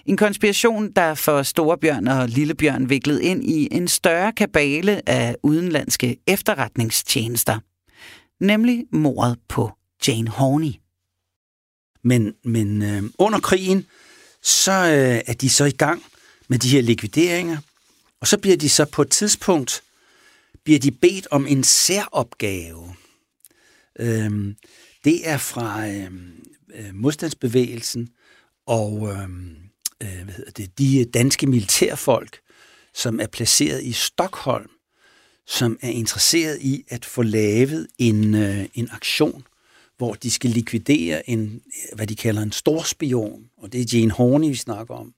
En 0.06 0.16
konspiration, 0.16 0.92
der 0.92 1.14
for 1.14 1.42
Storebjørn 1.42 2.08
og 2.08 2.28
Lillebjørn 2.28 2.90
viklet 2.90 3.20
ind 3.20 3.44
i 3.44 3.68
en 3.70 3.88
større 3.88 4.32
kabale 4.32 5.08
af 5.08 5.36
udenlandske 5.42 6.16
efterretningstjenester, 6.26 7.58
nemlig 8.40 8.84
mordet 8.92 9.38
på 9.48 9.70
Jane 10.08 10.30
Horney. 10.30 10.72
Men, 12.04 12.34
men 12.44 12.82
øh, 12.82 13.02
under 13.18 13.40
krigen, 13.40 13.86
så 14.42 14.72
øh, 14.72 15.22
er 15.26 15.34
de 15.40 15.50
så 15.50 15.64
i 15.64 15.70
gang 15.70 16.02
med 16.48 16.58
de 16.58 16.68
her 16.68 16.82
likvideringer, 16.82 17.58
og 18.20 18.26
så 18.26 18.38
bliver 18.38 18.56
de 18.56 18.68
så 18.68 18.84
på 18.84 19.02
et 19.02 19.10
tidspunkt 19.10 19.82
bliver 20.64 20.80
de 20.80 20.90
bedt 20.90 21.26
om 21.30 21.46
en 21.46 21.64
særopgave. 21.64 22.94
Øhm, 23.98 24.56
det 25.04 25.28
er 25.28 25.38
fra 25.38 25.88
øhm, 25.88 26.44
øh, 26.74 26.94
modstandsbevægelsen 26.94 28.08
og 28.66 29.08
øhm, 29.12 29.56
øh, 30.02 30.24
hvad 30.24 30.34
hedder 30.34 30.50
det, 30.50 30.78
de 30.78 31.04
danske 31.04 31.46
militærfolk, 31.46 32.40
som 32.94 33.20
er 33.20 33.26
placeret 33.26 33.82
i 33.82 33.92
Stockholm, 33.92 34.70
som 35.46 35.78
er 35.82 35.90
interesseret 35.90 36.58
i 36.60 36.84
at 36.88 37.04
få 37.04 37.22
lavet 37.22 37.86
en, 37.98 38.34
øh, 38.34 38.66
en 38.74 38.88
aktion 38.92 39.44
hvor 39.98 40.14
de 40.14 40.30
skal 40.30 40.50
likvidere 40.50 41.30
en, 41.30 41.60
hvad 41.94 42.06
de 42.06 42.16
kalder 42.16 42.42
en 42.42 42.52
storspion, 42.52 43.44
og 43.56 43.72
det 43.72 43.80
er 43.80 43.98
Jane 43.98 44.12
Horney, 44.12 44.48
vi 44.48 44.54
snakker 44.54 44.94
om. 44.94 45.12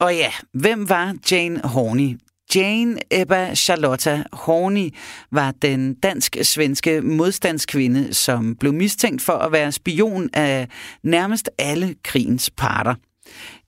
Og 0.00 0.16
ja, 0.16 0.32
hvem 0.52 0.88
var 0.88 1.16
Jane 1.30 1.60
Horney? 1.64 2.18
Jane 2.54 3.00
Ebba 3.10 3.54
Charlotta 3.54 4.24
Horney 4.32 4.90
var 5.30 5.50
den 5.50 5.94
dansk-svenske 5.94 7.00
modstandskvinde, 7.00 8.14
som 8.14 8.56
blev 8.56 8.72
mistænkt 8.72 9.22
for 9.22 9.32
at 9.32 9.52
være 9.52 9.72
spion 9.72 10.30
af 10.32 10.68
nærmest 11.02 11.50
alle 11.58 11.94
krigens 12.02 12.50
parter. 12.50 12.94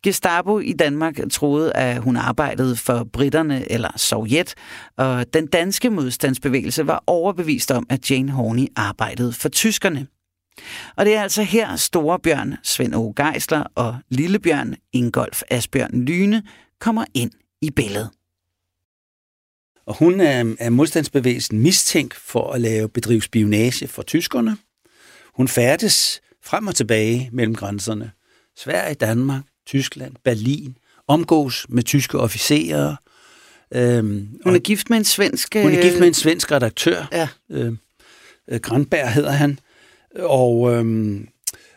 Gestapo 0.03 0.59
i 0.59 0.73
Danmark 0.73 1.31
troede, 1.31 1.77
at 1.77 2.03
hun 2.03 2.17
arbejdede 2.17 2.77
for 2.77 3.05
britterne 3.13 3.73
eller 3.73 3.91
Sovjet, 3.97 4.55
og 4.97 5.35
den 5.35 5.47
danske 5.47 5.91
modstandsbevægelse 5.91 6.87
var 6.87 7.05
overbevist 7.07 7.71
om, 7.71 7.87
at 7.89 8.11
Jane 8.11 8.33
Horney 8.33 8.67
arbejdede 8.77 9.33
for 9.33 9.49
tyskerne. 9.49 10.07
Og 10.97 11.05
det 11.05 11.15
er 11.15 11.23
altså 11.23 11.43
her 11.43 11.77
store 11.77 12.19
bjørn 12.19 12.57
Svend 12.63 12.95
O. 12.95 13.13
Geisler 13.17 13.65
og 13.75 13.97
Lillebjørn, 14.09 14.75
Ingolf 14.93 15.43
Asbjørn 15.51 16.01
Lyne, 16.05 16.43
kommer 16.81 17.05
ind 17.15 17.31
i 17.63 17.71
billedet. 17.71 18.11
Og 19.87 19.97
hun 19.97 20.21
er, 20.21 20.55
er 20.59 20.71
modstandsbevægelsen 20.71 21.59
mistænkt 21.59 22.15
for 22.15 22.53
at 22.53 22.61
lave 22.61 22.89
bedrive 22.89 23.23
spionage 23.23 23.89
for 23.89 24.03
tyskerne. 24.03 24.57
Hun 25.35 25.49
færdes 25.49 26.21
frem 26.43 26.67
og 26.67 26.75
tilbage 26.75 27.31
mellem 27.33 27.55
grænserne. 27.55 28.11
Sverige, 28.57 28.95
Danmark, 28.95 29.43
Tyskland, 29.71 30.15
Berlin, 30.25 30.77
omgås 31.09 31.67
med 31.69 31.83
tyske 31.83 32.19
officerer. 32.19 32.97
Øhm, 33.75 34.29
hun 34.45 34.55
er 34.55 34.59
gift 34.59 34.91
med 34.91 34.99
en 34.99 35.05
svensk... 35.05 35.55
Hun 35.55 35.73
er 35.73 35.83
gift 35.83 35.99
med 35.99 36.09
en 36.09 36.15
svensk 36.15 36.53
redaktør. 36.53 37.09
Ja. 37.13 37.29
Øhm, 37.51 37.79
øh, 38.49 38.61
Grandberg 38.61 39.13
hedder 39.13 39.31
han. 39.31 39.59
Og, 40.15 40.73
øhm, 40.73 41.29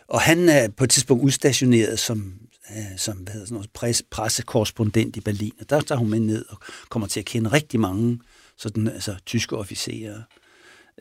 og 0.07 0.21
han 0.21 0.49
er 0.49 0.67
på 0.67 0.83
et 0.83 0.89
tidspunkt 0.89 1.23
udstationeret 1.23 1.99
som, 1.99 2.33
øh, 2.71 2.97
som 2.97 3.17
hvad 3.17 3.33
hedder 3.33 3.45
sådan 3.45 3.55
noget, 3.55 3.69
pres, 3.73 4.03
pressekorrespondent 4.11 5.15
i 5.15 5.21
Berlin. 5.21 5.53
Og 5.59 5.69
der 5.69 5.81
tager 5.81 5.99
hun 5.99 6.09
med 6.09 6.19
ned 6.19 6.45
og 6.49 6.57
kommer 6.89 7.07
til 7.07 7.19
at 7.19 7.25
kende 7.25 7.51
rigtig 7.51 7.79
mange 7.79 8.19
sådan, 8.57 8.87
altså, 8.87 9.15
tyske 9.25 9.57
officerer. 9.57 10.21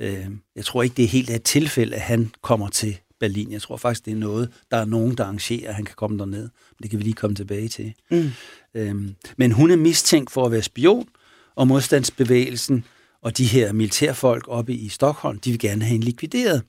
Øh, 0.00 0.26
jeg 0.57 0.64
tror 0.64 0.83
ikke, 0.83 0.96
det 0.96 1.05
er 1.05 1.09
helt 1.09 1.31
et 1.31 1.42
tilfælde, 1.42 1.96
at 1.96 2.02
han 2.02 2.31
kommer 2.42 2.68
til 2.68 2.98
Berlin. 3.23 3.53
Jeg 3.53 3.63
tror 3.63 3.77
faktisk, 3.77 4.05
det 4.05 4.13
er 4.13 4.17
noget, 4.17 4.53
der 4.71 4.77
er 4.77 4.85
nogen, 4.85 5.17
der 5.17 5.25
arrangerer, 5.25 5.69
at 5.69 5.75
han 5.75 5.85
kan 5.85 5.95
komme 5.95 6.19
derned. 6.19 6.49
Det 6.83 6.91
kan 6.91 6.99
vi 6.99 7.05
lige 7.05 7.15
komme 7.15 7.37
tilbage 7.37 7.69
til. 7.69 7.95
Mm. 8.11 8.31
Øhm, 8.75 9.15
men 9.37 9.53
hun 9.53 9.71
er 9.71 9.77
mistænkt 9.77 10.31
for 10.31 10.47
at 10.47 10.53
være 10.53 10.63
spion, 10.63 11.09
og 11.55 11.67
modstandsbevægelsen 11.67 12.85
og 13.23 13.39
de 13.39 13.45
her 13.45 13.73
militærfolk 13.73 14.49
oppe 14.49 14.75
i 14.75 14.89
Stockholm, 14.89 15.39
de 15.39 15.51
vil 15.51 15.59
gerne 15.59 15.83
have 15.83 15.93
hende 15.93 16.05
likvideret. 16.05 16.63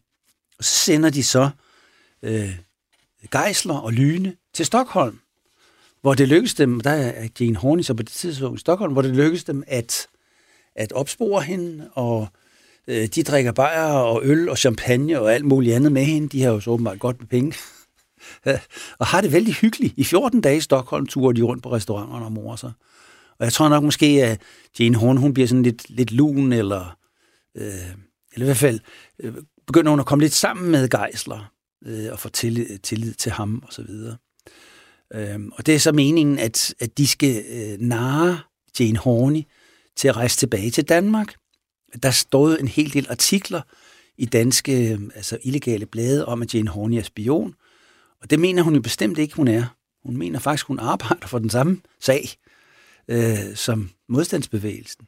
Og 0.57 0.63
så 0.63 0.71
sender 0.71 1.09
de 1.09 1.23
så 1.23 1.49
øh, 2.23 2.55
gejsler 3.31 3.75
og 3.75 3.93
lyne 3.93 4.35
til 4.53 4.65
Stockholm, 4.65 5.19
hvor 6.01 6.13
det 6.13 6.27
lykkedes 6.27 6.53
dem, 6.53 6.81
der 6.81 6.91
er 6.91 7.27
Jane 7.39 7.55
Horney 7.55 7.83
så 7.83 7.93
på 7.93 8.03
det 8.03 8.11
tidspunkt 8.11 8.59
i 8.59 8.61
Stockholm, 8.61 8.93
hvor 8.93 9.01
det 9.01 9.15
lykkedes 9.15 9.43
dem 9.43 9.63
at, 9.67 10.07
at 10.75 10.91
opspore 10.91 11.41
hende 11.41 11.89
og 11.93 12.27
Øh, 12.87 13.07
de 13.07 13.23
drikker 13.23 13.51
bajer 13.51 13.93
og 13.93 14.21
øl 14.23 14.49
og 14.49 14.57
champagne 14.57 15.19
og 15.19 15.33
alt 15.33 15.45
muligt 15.45 15.75
andet 15.75 15.91
med 15.91 16.03
hende. 16.03 16.29
De 16.29 16.41
har 16.41 16.51
jo 16.51 16.59
så 16.59 16.69
åbenbart 16.69 16.99
godt 16.99 17.19
med 17.19 17.27
penge. 17.27 17.53
og 18.99 19.05
har 19.05 19.21
det 19.21 19.31
vældig 19.31 19.53
hyggeligt. 19.53 19.93
I 19.97 20.03
14 20.03 20.41
dage 20.41 20.57
i 20.57 20.61
Stockholm 20.61 21.07
turer 21.07 21.31
de 21.31 21.41
rundt 21.41 21.63
på 21.63 21.71
restauranterne 21.71 22.25
og 22.25 22.31
morer 22.31 22.55
sig. 22.55 22.71
Og 23.39 23.45
jeg 23.45 23.53
tror 23.53 23.69
nok 23.69 23.83
måske, 23.83 24.05
at 24.05 24.41
Jane 24.79 24.97
Horn, 24.97 25.17
hun 25.17 25.33
bliver 25.33 25.47
sådan 25.47 25.63
lidt, 25.63 25.89
lidt 25.89 26.11
lun, 26.11 26.53
eller, 26.53 26.97
øh, 27.57 27.65
eller 28.33 28.45
i 28.45 28.47
hvert 28.47 28.57
fald 28.57 28.79
øh, 29.19 29.33
begynder 29.67 29.89
hun 29.89 29.99
at 29.99 30.05
komme 30.05 30.23
lidt 30.23 30.33
sammen 30.33 30.71
med 30.71 30.89
Geisler 30.89 31.51
øh, 31.85 32.11
og 32.11 32.19
få 32.19 32.29
tillid, 32.29 32.77
tillid 32.77 33.13
til 33.13 33.31
ham 33.31 33.63
og 33.67 33.73
så 33.73 33.83
videre. 33.83 34.17
Øhm, 35.13 35.51
og 35.55 35.65
det 35.65 35.75
er 35.75 35.79
så 35.79 35.91
meningen, 35.91 36.39
at, 36.39 36.73
at 36.79 36.97
de 36.97 37.07
skal 37.07 37.43
øh, 37.49 37.79
narre 37.79 38.39
Jane 38.79 38.97
Horney 38.97 39.41
til 39.95 40.07
at 40.07 40.17
rejse 40.17 40.37
tilbage 40.37 40.71
til 40.71 40.89
Danmark. 40.89 41.33
Der 42.03 42.11
stod 42.11 42.59
en 42.59 42.67
hel 42.67 42.93
del 42.93 43.07
artikler 43.09 43.61
i 44.17 44.25
danske 44.25 44.99
altså 45.15 45.37
illegale 45.43 45.85
blade 45.85 46.25
om, 46.25 46.41
at 46.41 46.55
Jane 46.55 46.69
Horney 46.69 46.97
er 46.97 47.03
spion. 47.03 47.55
Og 48.21 48.29
det 48.29 48.39
mener 48.39 48.63
hun 48.63 48.75
jo 48.75 48.81
bestemt 48.81 49.17
ikke, 49.17 49.35
hun 49.35 49.47
er. 49.47 49.65
Hun 50.05 50.17
mener 50.17 50.39
faktisk, 50.39 50.67
hun 50.67 50.79
arbejder 50.79 51.27
for 51.27 51.39
den 51.39 51.49
samme 51.49 51.81
sag 51.99 52.29
øh, 53.07 53.55
som 53.55 53.89
modstandsbevægelsen. 54.09 55.07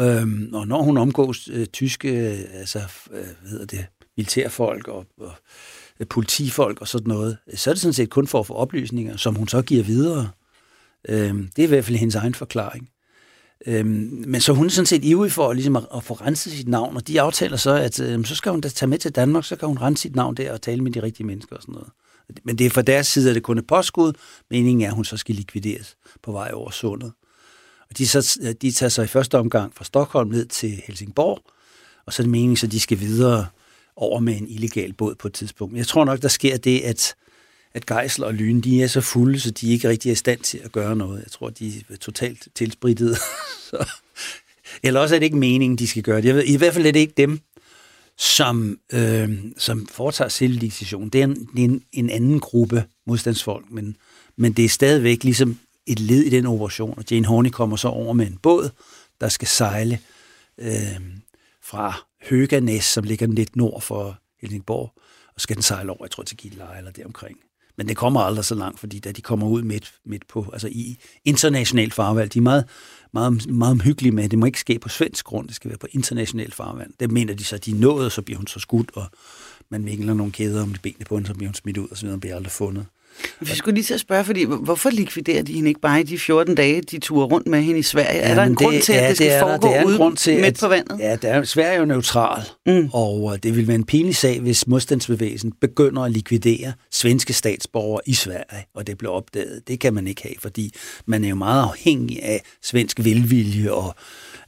Øhm, 0.00 0.50
og 0.52 0.68
når 0.68 0.82
hun 0.82 0.96
omgås 0.96 1.48
øh, 1.52 1.66
tyske 1.66 2.08
øh, 2.08 2.38
altså, 2.52 2.78
øh, 3.10 3.24
hvad 3.40 3.50
hedder 3.50 3.66
det, 3.66 3.86
militærfolk 4.16 4.88
og, 4.88 5.06
og 5.18 5.32
øh, 6.00 6.06
politifolk 6.06 6.80
og 6.80 6.88
sådan 6.88 7.08
noget, 7.08 7.38
øh, 7.52 7.58
så 7.58 7.70
er 7.70 7.74
det 7.74 7.80
sådan 7.80 7.92
set 7.92 8.10
kun 8.10 8.26
for 8.26 8.40
at 8.40 8.46
få 8.46 8.54
oplysninger, 8.54 9.16
som 9.16 9.34
hun 9.34 9.48
så 9.48 9.62
giver 9.62 9.82
videre. 9.82 10.30
Øhm, 11.08 11.50
det 11.56 11.62
er 11.62 11.66
i 11.66 11.68
hvert 11.68 11.84
fald 11.84 11.96
hendes 11.96 12.14
egen 12.14 12.34
forklaring. 12.34 12.88
Øhm, 13.66 14.24
men 14.26 14.40
så 14.40 14.52
hun 14.52 14.66
er 14.66 14.70
sådan 14.70 14.86
set 14.86 15.04
ivrig 15.04 15.32
for 15.32 15.52
ligesom 15.52 15.76
at, 15.76 15.86
at 15.96 16.04
få 16.04 16.14
renset 16.14 16.52
sit 16.52 16.68
navn, 16.68 16.96
og 16.96 17.08
de 17.08 17.20
aftaler 17.20 17.56
så, 17.56 17.74
at 17.74 18.00
øhm, 18.00 18.24
så 18.24 18.34
skal 18.34 18.52
hun 18.52 18.60
da 18.60 18.68
tage 18.68 18.88
med 18.88 18.98
til 18.98 19.10
Danmark, 19.10 19.44
så 19.44 19.56
kan 19.56 19.68
hun 19.68 19.78
rense 19.78 20.02
sit 20.02 20.16
navn 20.16 20.34
der 20.34 20.52
og 20.52 20.62
tale 20.62 20.82
med 20.82 20.92
de 20.92 21.02
rigtige 21.02 21.26
mennesker 21.26 21.56
og 21.56 21.62
sådan 21.62 21.72
noget. 21.72 21.88
Men 22.44 22.58
det 22.58 22.66
er 22.66 22.70
fra 22.70 22.82
deres 22.82 23.06
side, 23.06 23.28
at 23.28 23.34
det 23.34 23.42
kun 23.42 23.58
er 23.58 23.62
påskud. 23.62 24.12
Meningen 24.50 24.82
er, 24.82 24.86
at 24.88 24.94
hun 24.94 25.04
så 25.04 25.16
skal 25.16 25.34
likvideres 25.34 25.96
på 26.22 26.32
vej 26.32 26.50
over 26.54 26.70
sundet. 26.70 27.12
Og 27.90 27.98
de, 27.98 28.08
så, 28.08 28.40
de 28.62 28.70
tager 28.70 28.90
så 28.90 29.02
i 29.02 29.06
første 29.06 29.38
omgang 29.38 29.74
fra 29.74 29.84
Stockholm 29.84 30.30
ned 30.30 30.46
til 30.46 30.82
Helsingborg, 30.86 31.38
og 32.06 32.12
så 32.12 32.22
er 32.22 32.24
det 32.24 32.30
meningen, 32.30 32.58
at 32.66 32.72
de 32.72 32.80
skal 32.80 33.00
videre 33.00 33.46
over 33.96 34.20
med 34.20 34.36
en 34.36 34.48
illegal 34.48 34.92
båd 34.92 35.14
på 35.14 35.28
et 35.28 35.34
tidspunkt. 35.34 35.76
Jeg 35.76 35.86
tror 35.86 36.04
nok, 36.04 36.22
der 36.22 36.28
sker 36.28 36.56
det, 36.56 36.80
at, 36.80 37.14
at 37.74 37.86
Geisel 37.86 38.24
og 38.24 38.34
Lyne, 38.34 38.60
de 38.60 38.82
er 38.82 38.86
så 38.86 39.00
fulde, 39.00 39.40
så 39.40 39.50
de 39.50 39.72
ikke 39.72 39.88
rigtig 39.88 40.08
er 40.08 40.12
i 40.12 40.16
stand 40.16 40.40
til 40.40 40.60
at 40.64 40.72
gøre 40.72 40.96
noget. 40.96 41.22
Jeg 41.22 41.30
tror, 41.30 41.50
de 41.50 41.84
er 41.90 41.96
totalt 41.96 42.48
tilsprittede. 42.54 43.16
Eller 44.82 45.00
også 45.00 45.14
er 45.14 45.18
det 45.18 45.24
ikke 45.24 45.36
meningen, 45.36 45.78
de 45.78 45.86
skal 45.86 46.02
gøre 46.02 46.16
det. 46.16 46.24
Jeg 46.24 46.34
ved, 46.34 46.44
I 46.44 46.56
hvert 46.56 46.74
fald 46.74 46.86
er 46.86 46.92
det 46.92 47.00
ikke 47.00 47.14
dem, 47.16 47.40
som, 48.18 48.78
øh, 48.92 49.38
som 49.58 49.86
foretager 49.86 50.28
selvlikvidation. 50.28 51.08
Det 51.08 51.20
er, 51.20 51.24
en, 51.24 51.48
det 51.56 51.60
er 51.60 51.68
en, 51.68 51.82
en 51.92 52.10
anden 52.10 52.40
gruppe 52.40 52.84
modstandsfolk, 53.06 53.70
men, 53.70 53.96
men 54.36 54.52
det 54.52 54.64
er 54.64 54.68
stadigvæk 54.68 55.24
ligesom 55.24 55.58
et 55.86 56.00
led 56.00 56.22
i 56.22 56.30
den 56.30 56.46
operation, 56.46 56.98
og 56.98 57.04
Jane 57.10 57.26
Horney 57.26 57.50
kommer 57.50 57.76
så 57.76 57.88
over 57.88 58.12
med 58.12 58.26
en 58.26 58.38
båd, 58.42 58.70
der 59.20 59.28
skal 59.28 59.48
sejle 59.48 59.98
øh, 60.58 61.00
fra 61.62 61.94
Høganæs, 62.28 62.84
som 62.84 63.04
ligger 63.04 63.26
lidt 63.26 63.56
nord 63.56 63.82
for 63.82 64.18
Helsingborg, 64.40 64.92
og 65.34 65.40
skal 65.40 65.56
den 65.56 65.62
sejle 65.62 65.90
over, 65.90 66.04
jeg 66.04 66.10
tror, 66.10 66.22
til 66.22 66.36
Gilleleje 66.36 66.78
eller 66.78 66.90
deromkring. 66.90 67.38
Men 67.76 67.88
det 67.88 67.96
kommer 67.96 68.20
aldrig 68.20 68.44
så 68.44 68.54
langt, 68.54 68.80
fordi 68.80 68.98
da 68.98 69.12
de 69.12 69.22
kommer 69.22 69.46
ud 69.46 69.62
midt, 69.62 69.94
midt 70.04 70.28
på, 70.28 70.50
altså 70.52 70.68
i 70.68 70.98
international 71.24 71.90
farvand, 71.90 72.30
de 72.30 72.38
er 72.38 72.42
meget, 72.42 72.64
meget, 73.12 73.46
meget 73.46 73.72
omhyggelige 73.72 74.12
med, 74.12 74.24
at 74.24 74.30
det 74.30 74.38
må 74.38 74.46
ikke 74.46 74.60
ske 74.60 74.78
på 74.78 74.88
svensk 74.88 75.24
grund, 75.24 75.48
det 75.48 75.56
skal 75.56 75.68
være 75.68 75.78
på 75.78 75.86
international 75.90 76.52
farvand. 76.52 76.92
Det 77.00 77.10
mener 77.10 77.34
de 77.34 77.44
så, 77.44 77.56
at 77.56 77.64
de 77.64 77.70
er 77.70 77.74
nået, 77.74 78.06
og 78.06 78.12
så 78.12 78.22
bliver 78.22 78.38
hun 78.38 78.46
så 78.46 78.60
skudt, 78.60 78.90
og 78.94 79.06
man 79.68 79.86
vinkler 79.86 80.14
nogle 80.14 80.32
kæder 80.32 80.62
om 80.62 80.72
de 80.72 80.78
benene 80.82 81.04
på 81.04 81.16
hende, 81.16 81.28
så 81.28 81.34
bliver 81.34 81.48
hun 81.48 81.54
smidt 81.54 81.78
ud, 81.78 81.88
og 81.90 81.96
så 81.96 82.06
videre, 82.06 82.20
bliver 82.20 82.36
aldrig 82.36 82.52
fundet. 82.52 82.86
Vi 83.40 83.54
skulle 83.54 83.74
lige 83.74 83.84
til 83.84 83.94
at 83.94 84.00
spørge, 84.00 84.24
fordi 84.24 84.44
hvorfor 84.44 84.90
likviderer 84.90 85.42
de 85.42 85.52
hende 85.52 85.68
ikke 85.68 85.80
bare 85.80 86.00
i 86.00 86.02
de 86.02 86.18
14 86.18 86.54
dage, 86.54 86.80
de 86.80 86.98
turer 86.98 87.26
rundt 87.26 87.46
med 87.46 87.62
hende 87.62 87.78
i 87.78 87.82
Sverige? 87.82 88.16
Ja, 88.16 88.30
er 88.30 88.34
der 88.34 88.42
en 88.42 88.50
det, 88.50 88.58
grund 88.58 88.80
til, 88.82 88.92
at 88.92 89.02
ja, 89.02 89.08
det 89.08 89.16
skal 89.16 89.26
det 89.26 89.34
er, 89.34 89.40
foregå 89.40 89.68
det 89.68 89.76
er 89.76 89.96
grund 89.96 90.16
til, 90.16 90.34
midt 90.34 90.46
at, 90.46 90.58
på 90.60 90.68
vandet? 90.68 90.98
Ja, 90.98 91.16
det 91.16 91.30
er, 91.30 91.44
Sverige 91.44 91.74
er 91.74 91.78
jo 91.78 91.84
neutral, 91.84 92.42
mm. 92.66 92.88
og 92.92 93.22
uh, 93.22 93.36
det 93.42 93.56
vil 93.56 93.66
være 93.66 93.74
en 93.74 93.84
pinlig 93.84 94.16
sag, 94.16 94.40
hvis 94.40 94.66
modstandsbevægelsen 94.66 95.52
begynder 95.60 96.02
at 96.02 96.12
likvidere 96.12 96.72
svenske 96.92 97.32
statsborgere 97.32 98.00
i 98.06 98.14
Sverige, 98.14 98.66
og 98.74 98.86
det 98.86 98.98
bliver 98.98 99.12
opdaget. 99.12 99.68
Det 99.68 99.80
kan 99.80 99.94
man 99.94 100.06
ikke 100.06 100.22
have, 100.22 100.34
fordi 100.38 100.74
man 101.06 101.24
er 101.24 101.28
jo 101.28 101.34
meget 101.34 101.62
afhængig 101.62 102.22
af 102.22 102.42
svensk 102.62 103.04
velvilje 103.04 103.72
og 103.72 103.94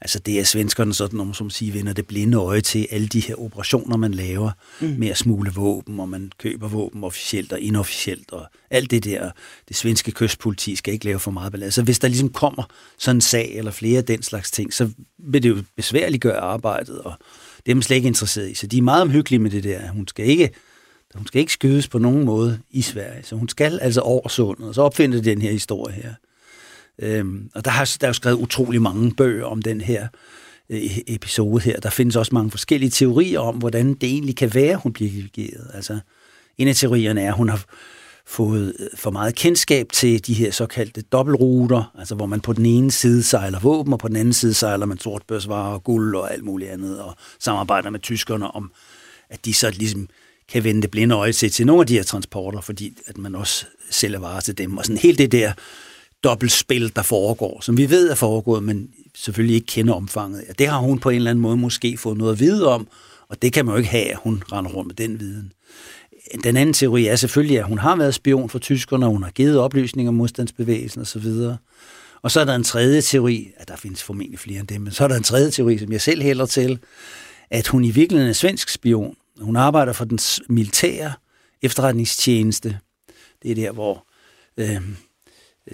Altså 0.00 0.18
det 0.18 0.40
er 0.40 0.44
svenskerne 0.44 0.94
sådan, 0.94 1.20
om 1.20 1.34
som 1.34 1.50
siger, 1.50 1.72
vender 1.72 1.92
det 1.92 2.06
blinde 2.06 2.36
øje 2.36 2.60
til 2.60 2.86
alle 2.90 3.08
de 3.08 3.20
her 3.20 3.40
operationer, 3.40 3.96
man 3.96 4.14
laver 4.14 4.50
mm. 4.80 4.94
med 4.98 5.08
at 5.08 5.16
smule 5.16 5.50
våben, 5.54 6.00
og 6.00 6.08
man 6.08 6.32
køber 6.38 6.68
våben 6.68 7.04
officielt 7.04 7.52
og 7.52 7.60
inofficielt, 7.60 8.30
og 8.32 8.46
alt 8.70 8.90
det 8.90 9.04
der. 9.04 9.30
Det 9.68 9.76
svenske 9.76 10.12
kystpoliti 10.12 10.76
skal 10.76 10.94
ikke 10.94 11.04
lave 11.04 11.18
for 11.18 11.30
meget 11.30 11.52
ballade. 11.52 11.70
Så 11.70 11.82
hvis 11.82 11.98
der 11.98 12.08
ligesom 12.08 12.28
kommer 12.28 12.62
sådan 12.98 13.16
en 13.16 13.20
sag 13.20 13.54
eller 13.56 13.70
flere 13.70 13.98
af 13.98 14.04
den 14.04 14.22
slags 14.22 14.50
ting, 14.50 14.74
så 14.74 14.90
vil 15.18 15.42
det 15.42 15.48
jo 15.48 15.62
besværligt 15.76 16.22
gøre 16.22 16.38
arbejdet, 16.38 16.98
og 16.98 17.12
det 17.66 17.72
er 17.72 17.76
man 17.76 17.82
slet 17.82 17.96
ikke 17.96 18.08
interesseret 18.08 18.50
i. 18.50 18.54
Så 18.54 18.66
de 18.66 18.78
er 18.78 18.82
meget 18.82 19.02
omhyggelige 19.02 19.38
med 19.38 19.50
det 19.50 19.64
der. 19.64 19.88
Hun 19.88 20.08
skal 20.08 20.26
ikke 20.26 20.50
hun 21.14 21.26
skal 21.26 21.40
ikke 21.40 21.52
skydes 21.52 21.88
på 21.88 21.98
nogen 21.98 22.24
måde 22.24 22.60
i 22.70 22.82
Sverige, 22.82 23.22
så 23.22 23.36
hun 23.36 23.48
skal 23.48 23.78
altså 23.82 24.00
over 24.00 24.28
sundet, 24.28 24.68
og 24.68 24.74
så 24.74 24.82
opfinder 24.82 25.22
den 25.22 25.42
her 25.42 25.50
historie 25.50 25.94
her. 25.94 26.14
Øhm, 26.98 27.50
og 27.54 27.64
der, 27.64 27.70
har, 27.70 27.96
der 28.00 28.06
er 28.06 28.08
jo 28.08 28.12
skrevet 28.12 28.36
utrolig 28.36 28.82
mange 28.82 29.14
bøger 29.14 29.44
om 29.44 29.62
den 29.62 29.80
her 29.80 30.08
øh, 30.70 30.78
e-, 30.78 31.02
episode 31.06 31.60
her. 31.60 31.80
Der 31.80 31.90
findes 31.90 32.16
også 32.16 32.34
mange 32.34 32.50
forskellige 32.50 32.90
teorier 32.90 33.40
om, 33.40 33.56
hvordan 33.56 33.94
det 33.94 34.08
egentlig 34.08 34.36
kan 34.36 34.54
være, 34.54 34.76
hun 34.76 34.92
bliver 34.92 35.10
dirigeret. 35.10 35.70
Altså, 35.74 35.98
en 36.58 36.68
af 36.68 36.76
teorierne 36.76 37.22
er, 37.22 37.28
at 37.28 37.36
hun 37.36 37.48
har 37.48 37.64
fået 38.26 38.74
øh, 38.78 38.86
for 38.94 39.10
meget 39.10 39.34
kendskab 39.34 39.88
til 39.92 40.26
de 40.26 40.34
her 40.34 40.50
såkaldte 40.50 41.02
dobbeltruter, 41.02 41.92
altså 41.98 42.14
hvor 42.14 42.26
man 42.26 42.40
på 42.40 42.52
den 42.52 42.66
ene 42.66 42.90
side 42.90 43.22
sejler 43.22 43.60
våben, 43.60 43.92
og 43.92 43.98
på 43.98 44.08
den 44.08 44.16
anden 44.16 44.34
side 44.34 44.54
sejler 44.54 44.86
man 44.86 44.98
sortbørsvarer 44.98 45.74
og 45.74 45.84
guld 45.84 46.16
og 46.16 46.32
alt 46.32 46.44
muligt 46.44 46.70
andet, 46.70 47.00
og 47.00 47.16
samarbejder 47.38 47.90
med 47.90 48.00
tyskerne 48.00 48.50
om, 48.50 48.72
at 49.30 49.44
de 49.44 49.54
så 49.54 49.70
ligesom 49.70 50.08
kan 50.48 50.64
vende 50.64 50.82
det 50.82 50.90
blinde 50.90 51.14
øje 51.14 51.32
til, 51.32 51.50
til 51.50 51.66
nogle 51.66 51.80
af 51.80 51.86
de 51.86 51.94
her 51.94 52.02
transporter, 52.02 52.60
fordi 52.60 52.98
at 53.06 53.18
man 53.18 53.34
også 53.34 53.66
sælger 53.90 54.18
varer 54.18 54.40
til 54.40 54.58
dem. 54.58 54.78
Og 54.78 54.84
sådan 54.84 54.98
helt 54.98 55.18
det 55.18 55.32
der 55.32 55.52
dobbeltspil, 56.26 56.96
der 56.96 57.02
foregår, 57.02 57.60
som 57.60 57.76
vi 57.76 57.90
ved 57.90 58.10
er 58.10 58.14
foregået, 58.14 58.62
men 58.62 58.88
selvfølgelig 59.14 59.54
ikke 59.54 59.66
kender 59.66 59.94
omfanget. 59.94 60.44
Og 60.48 60.58
det 60.58 60.68
har 60.68 60.78
hun 60.78 60.98
på 60.98 61.10
en 61.10 61.16
eller 61.16 61.30
anden 61.30 61.42
måde 61.42 61.56
måske 61.56 61.96
fået 61.96 62.18
noget 62.18 62.32
at 62.32 62.40
vide 62.40 62.68
om, 62.68 62.88
og 63.28 63.42
det 63.42 63.52
kan 63.52 63.64
man 63.64 63.72
jo 63.72 63.78
ikke 63.78 63.90
have, 63.90 64.10
at 64.10 64.18
hun 64.22 64.42
render 64.52 64.70
rundt 64.70 64.86
med 64.86 64.94
den 64.94 65.20
viden. 65.20 65.52
Den 66.44 66.56
anden 66.56 66.72
teori 66.72 67.06
er 67.06 67.16
selvfølgelig, 67.16 67.58
at 67.58 67.64
hun 67.64 67.78
har 67.78 67.96
været 67.96 68.14
spion 68.14 68.48
for 68.48 68.58
tyskerne, 68.58 69.06
og 69.06 69.12
hun 69.12 69.22
har 69.22 69.30
givet 69.30 69.58
oplysninger 69.58 70.08
om 70.08 70.14
modstandsbevægelsen 70.14 71.00
osv. 71.00 71.26
Og 72.22 72.30
så 72.30 72.40
er 72.40 72.44
der 72.44 72.54
en 72.54 72.64
tredje 72.64 73.00
teori, 73.00 73.50
at 73.56 73.68
der 73.68 73.76
findes 73.76 74.02
formentlig 74.02 74.38
flere 74.38 74.60
end 74.60 74.68
det, 74.68 74.80
men 74.80 74.92
så 74.92 75.04
er 75.04 75.08
der 75.08 75.16
en 75.16 75.22
tredje 75.22 75.50
teori, 75.50 75.78
som 75.78 75.92
jeg 75.92 76.00
selv 76.00 76.22
hælder 76.22 76.46
til, 76.46 76.78
at 77.50 77.66
hun 77.66 77.84
i 77.84 77.90
virkeligheden 77.90 78.30
er 78.30 78.34
svensk 78.34 78.68
spion. 78.68 79.16
Hun 79.40 79.56
arbejder 79.56 79.92
for 79.92 80.04
den 80.04 80.18
militære 80.48 81.12
efterretningstjeneste. 81.62 82.78
Det 83.42 83.50
er 83.50 83.54
der, 83.54 83.72
hvor 83.72 84.06
øh, 84.56 84.80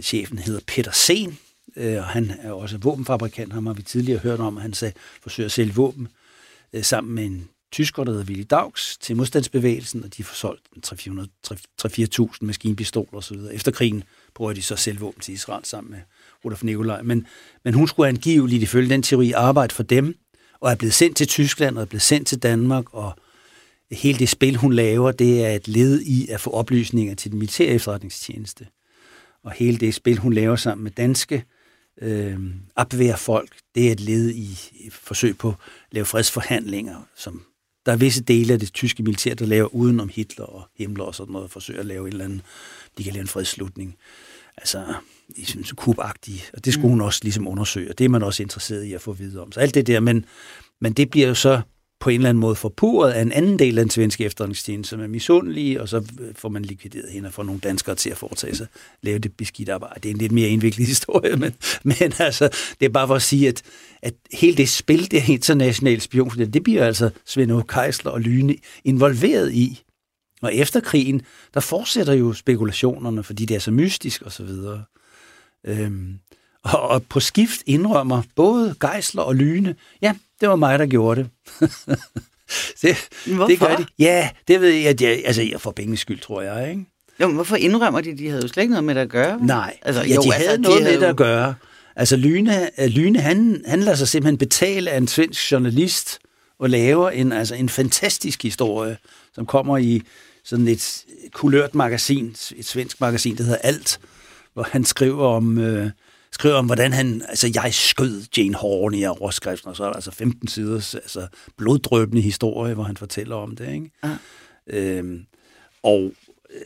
chefen 0.01 0.39
hedder 0.39 0.61
Peter 0.67 0.93
Sen, 0.93 1.39
øh, 1.77 1.97
og 1.97 2.05
han 2.05 2.33
er 2.41 2.53
også 2.53 2.79
våbenfabrikant, 2.79 3.53
ham 3.53 3.67
har 3.67 3.73
vi 3.73 3.83
tidligere 3.83 4.19
hørt 4.19 4.41
om, 4.41 4.57
at 4.57 4.63
han 4.63 4.73
sagde, 4.73 4.95
forsøger 5.23 5.47
at 5.47 5.53
sælge 5.53 5.75
våben 5.75 6.09
øh, 6.73 6.85
sammen 6.85 7.15
med 7.15 7.25
en 7.25 7.49
tysker, 7.73 8.05
der 8.05 8.13
hedder 8.13 8.27
Willy 8.27 8.45
Daugs, 8.51 8.97
til 9.01 9.17
modstandsbevægelsen, 9.17 10.05
og 10.05 10.17
de 10.17 10.25
får 10.25 10.35
solgt 10.35 10.63
3-4.000 12.31 12.37
maskinpistoler 12.41 13.19
osv. 13.19 13.37
Efter 13.53 13.73
krigen 13.73 14.05
bruger 14.35 14.53
de 14.53 14.63
så 14.63 14.77
selv 14.77 15.01
våben 15.01 15.21
til 15.21 15.35
Israel 15.35 15.65
sammen 15.65 15.91
med 15.91 16.01
Rudolf 16.45 16.63
Nikolaj. 16.63 17.03
Men, 17.03 17.27
men 17.65 17.75
hun 17.75 17.89
skulle 17.89 18.09
angiveligt, 18.09 18.63
ifølge 18.63 18.89
den 18.91 19.03
teori, 19.03 19.33
arbejde 19.33 19.75
for 19.75 19.83
dem, 19.83 20.15
og 20.61 20.71
er 20.71 20.75
blevet 20.75 20.95
sendt 20.95 21.17
til 21.17 21.29
Tyskland, 21.29 21.77
og 21.77 21.83
er 21.83 21.87
blevet 21.87 22.03
sendt 22.03 22.29
til 22.29 22.39
Danmark, 22.39 22.95
og 22.95 23.13
hele 23.93 24.19
det 24.19 24.29
spil, 24.29 24.57
hun 24.57 24.73
laver, 24.73 25.13
det 25.13 25.45
er 25.45 25.51
et 25.51 25.69
led 25.69 26.01
i 26.01 26.29
at 26.29 26.41
få 26.41 26.51
oplysninger 26.51 27.15
til 27.15 27.31
den 27.31 27.39
militære 27.39 27.69
efterretningstjeneste 27.69 28.67
og 29.45 29.53
hele 29.53 29.79
det 29.79 29.95
spil, 29.95 30.19
hun 30.19 30.33
laver 30.33 30.57
sammen 30.57 30.85
med 30.85 30.91
danske 30.91 31.45
øh, 32.01 32.39
opværfolk, 32.77 33.57
det 33.75 33.89
er 33.89 33.93
et 33.93 34.01
led 34.01 34.31
i, 34.31 34.59
i 34.73 34.91
forsøg 34.91 35.39
på 35.39 35.49
at 35.49 35.55
lave 35.93 36.05
fredsforhandlinger, 36.05 37.09
som 37.17 37.43
der 37.87 37.93
er 37.93 37.97
visse 37.97 38.23
dele 38.23 38.53
af 38.53 38.59
det 38.59 38.73
tyske 38.73 39.03
militær, 39.03 39.35
der 39.35 39.47
laver 39.47 39.75
udenom 39.75 40.09
Hitler 40.09 40.45
og 40.45 40.69
Himmler 40.79 41.05
og 41.05 41.15
sådan 41.15 41.33
noget, 41.33 41.51
forsøger 41.51 41.81
at 41.81 41.87
lave 41.87 42.07
en 42.07 42.13
eller 42.13 42.25
anden, 42.25 42.43
de 42.99 43.05
kan 43.05 43.13
lave 43.13 43.21
en 43.21 43.29
fredsslutning. 43.29 43.97
Altså, 44.57 44.95
sådan 45.45 45.65
kubagtige, 45.77 46.43
og 46.55 46.65
det 46.65 46.73
skulle 46.73 46.87
mm. 46.87 46.91
hun 46.91 47.01
også 47.01 47.21
ligesom 47.23 47.49
undersøge, 47.49 47.91
og 47.91 47.99
det 47.99 48.05
er 48.05 48.09
man 48.09 48.23
også 48.23 48.43
interesseret 48.43 48.85
i 48.85 48.93
at 48.93 49.01
få 49.01 49.13
videre 49.13 49.43
om. 49.43 49.53
Så 49.53 49.61
alt 49.61 49.75
det 49.75 49.87
der, 49.87 50.01
men, 50.01 50.25
men 50.81 50.93
det 50.93 51.11
bliver 51.11 51.29
jo 51.29 51.35
så 51.35 51.61
på 52.03 52.11
en 52.11 52.21
eller 52.21 52.29
anden 52.29 52.41
måde 52.41 52.55
forpurret 52.55 53.13
af 53.13 53.23
en 53.23 53.33
anden 53.33 53.59
del 53.59 53.79
af 53.79 53.85
den 53.85 53.91
svenske 53.91 54.25
efterretningstjeneste, 54.25 54.91
som 54.91 55.01
er 55.01 55.07
misundelige, 55.07 55.81
og 55.81 55.89
så 55.89 55.97
øh, 55.97 56.35
får 56.35 56.49
man 56.49 56.65
likvideret 56.65 57.11
hende 57.11 57.27
og 57.27 57.33
får 57.33 57.43
nogle 57.43 57.61
danskere 57.61 57.95
til 57.95 58.11
at 58.11 58.17
foretage 58.17 58.55
sig, 58.55 58.67
lave 59.03 59.19
det 59.19 59.37
beskidt 59.37 59.69
arbejde. 59.69 60.01
Det 60.01 60.09
er 60.09 60.13
en 60.13 60.19
lidt 60.19 60.33
mere 60.33 60.49
indviklet 60.49 60.87
historie, 60.95 61.37
men, 61.37 61.55
men 61.83 62.13
altså, 62.19 62.49
det 62.81 62.87
er 62.87 62.91
bare 62.91 63.07
for 63.07 63.15
at 63.15 63.23
sige, 63.23 63.49
at, 63.49 63.63
at 64.03 64.15
hele 64.33 64.57
det 64.57 64.69
spil, 64.69 65.11
det 65.11 65.29
internationale 65.29 66.01
spion, 66.01 66.31
det 66.31 66.63
bliver 66.63 66.87
altså 66.87 67.11
Svend 67.27 67.53
Aage 67.53 67.65
Keisler 67.69 68.11
og 68.11 68.21
Lyne 68.21 68.57
involveret 68.85 69.53
i. 69.53 69.83
Og 70.43 70.55
efter 70.55 70.81
krigen, 70.81 71.23
der 71.55 71.61
fortsætter 71.61 72.13
jo 72.13 72.33
spekulationerne, 72.33 73.23
fordi 73.23 73.45
det 73.45 73.55
er 73.55 73.61
så 73.61 73.71
mystisk 73.71 74.23
og 74.23 74.33
så 74.33 74.45
videre. 74.45 74.85
Øhm, 75.67 76.19
og, 76.63 76.81
og 76.81 77.03
på 77.03 77.21
skift 77.21 77.63
indrømmer 77.67 78.23
både 78.35 78.75
Geisler 78.81 79.23
og 79.23 79.37
Lyne, 79.37 79.75
ja, 80.03 80.15
det 80.43 80.51
var 80.51 80.57
mig, 80.57 80.79
der 80.79 80.87
gjorde 80.87 81.21
det. 81.21 81.31
det, 82.83 82.97
hvorfor? 83.27 83.47
det 83.47 83.59
gør 83.59 83.77
de. 83.77 83.87
Ja, 83.99 84.31
det 84.49 84.61
ved 84.61 84.69
jeg, 84.69 84.91
at 84.91 85.01
jeg, 85.01 85.23
altså 85.25 85.43
jeg 85.43 85.61
får 85.61 85.71
penge 85.71 85.97
skyld, 85.97 86.21
tror 86.21 86.43
jeg, 86.43 86.71
ikke? 86.71 86.85
Jo, 87.21 87.27
men 87.27 87.35
hvorfor 87.35 87.57
indrømmer 87.57 88.01
de? 88.01 88.19
De 88.19 88.29
havde 88.29 88.43
jo 88.43 88.49
slet 88.49 88.63
ikke 88.63 88.71
noget 88.71 88.85
med 88.85 88.95
det 88.95 89.01
at 89.01 89.09
gøre. 89.09 89.39
Nej, 89.47 89.77
altså, 89.83 90.03
ja, 90.03 90.15
jo, 90.15 90.23
de 90.23 90.33
havde 90.33 90.49
altså, 90.49 90.61
noget 90.61 90.79
de 90.79 90.85
med 90.85 91.01
det 91.01 91.07
at 91.07 91.17
gøre. 91.17 91.55
Altså 91.97 92.17
Lyne, 92.17 92.71
Lyne 92.89 93.21
han, 93.21 93.65
han 93.67 93.81
lader 93.81 93.97
sig 93.97 94.09
simpelthen 94.09 94.39
betale 94.39 94.91
af 94.91 94.97
en 94.97 95.09
svensk 95.09 95.53
journalist 95.53 96.19
og 96.59 96.71
laver 96.71 97.11
en, 97.11 97.33
altså, 97.33 97.55
en 97.55 97.69
fantastisk 97.69 98.43
historie, 98.43 98.97
som 99.35 99.47
kommer 99.47 99.79
i 99.79 100.03
sådan 100.45 100.69
et 100.69 101.05
kulørt 101.33 101.75
magasin, 101.75 102.37
et 102.57 102.67
svensk 102.67 103.01
magasin, 103.01 103.37
der 103.37 103.45
hedder 103.45 103.59
Alt, 103.59 104.01
hvor 104.55 104.69
han 104.71 104.85
skriver 104.85 105.27
om, 105.27 105.59
øh, 105.59 105.91
skriver 106.33 106.55
om, 106.55 106.67
hvordan 106.67 106.93
han, 106.93 107.23
altså 107.29 107.51
jeg 107.55 107.75
skød 107.75 108.23
Jane 108.37 108.55
Horn 108.55 108.95
i 108.95 109.07
overskriften, 109.07 109.69
og 109.71 109.77
så 109.77 109.85
er 109.85 109.89
der 109.89 109.95
altså 109.95 110.11
15 110.11 110.49
sider 110.49 110.75
altså 110.95 111.27
bloddrøbende 111.57 112.23
historie, 112.23 112.75
hvor 112.75 112.85
han 112.85 112.97
fortæller 112.97 113.37
om 113.37 113.57
det, 113.57 113.73
ikke? 113.73 113.91
Ja. 114.05 114.17
Øhm, 114.67 115.27
og 115.83 116.13
øh, 116.51 116.61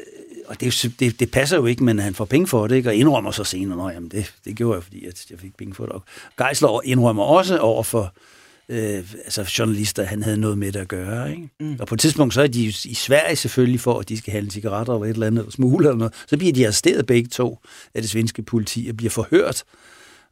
og 0.46 0.60
det, 0.60 0.94
det, 1.00 1.20
det 1.20 1.30
passer 1.30 1.56
jo 1.56 1.66
ikke, 1.66 1.84
men 1.84 1.98
han 1.98 2.14
får 2.14 2.24
penge 2.24 2.46
for 2.46 2.66
det, 2.66 2.76
ikke? 2.76 2.88
og 2.88 2.94
indrømmer 2.94 3.30
så 3.30 3.44
senere, 3.44 3.94
at 3.94 4.02
det, 4.10 4.34
det 4.44 4.56
gjorde 4.56 4.74
jeg, 4.74 4.82
fordi 4.82 5.06
at 5.06 5.30
jeg 5.30 5.38
fik 5.38 5.56
penge 5.56 5.74
for 5.74 5.86
det. 5.86 5.92
Og 5.92 6.02
Geisler 6.38 6.80
indrømmer 6.84 7.22
også 7.22 7.58
over 7.58 7.82
for 7.82 8.02
øh, 8.02 8.35
altså 8.68 9.54
journalister, 9.58 10.02
han 10.02 10.22
havde 10.22 10.36
noget 10.36 10.58
med 10.58 10.72
det 10.72 10.80
at 10.80 10.88
gøre. 10.88 11.30
Ikke? 11.30 11.48
Mm. 11.60 11.76
Og 11.80 11.86
på 11.86 11.94
et 11.94 12.00
tidspunkt, 12.00 12.34
så 12.34 12.42
er 12.42 12.46
de 12.46 12.64
i 12.64 12.94
Sverige 12.94 13.36
selvfølgelig 13.36 13.80
for, 13.80 14.00
at 14.00 14.08
de 14.08 14.18
skal 14.18 14.32
handle 14.32 14.50
cigaretter 14.50 14.94
eller 14.94 15.06
et 15.06 15.10
eller 15.10 15.26
andet, 15.26 15.40
eller 15.40 15.50
smule 15.50 15.88
eller 15.88 15.98
noget. 15.98 16.14
Så 16.26 16.36
bliver 16.36 16.52
de 16.52 16.64
arresteret 16.64 17.06
begge 17.06 17.28
to 17.28 17.58
af 17.94 18.02
det 18.02 18.10
svenske 18.10 18.42
politi 18.42 18.86
og 18.90 18.96
bliver 18.96 19.10
forhørt. 19.10 19.64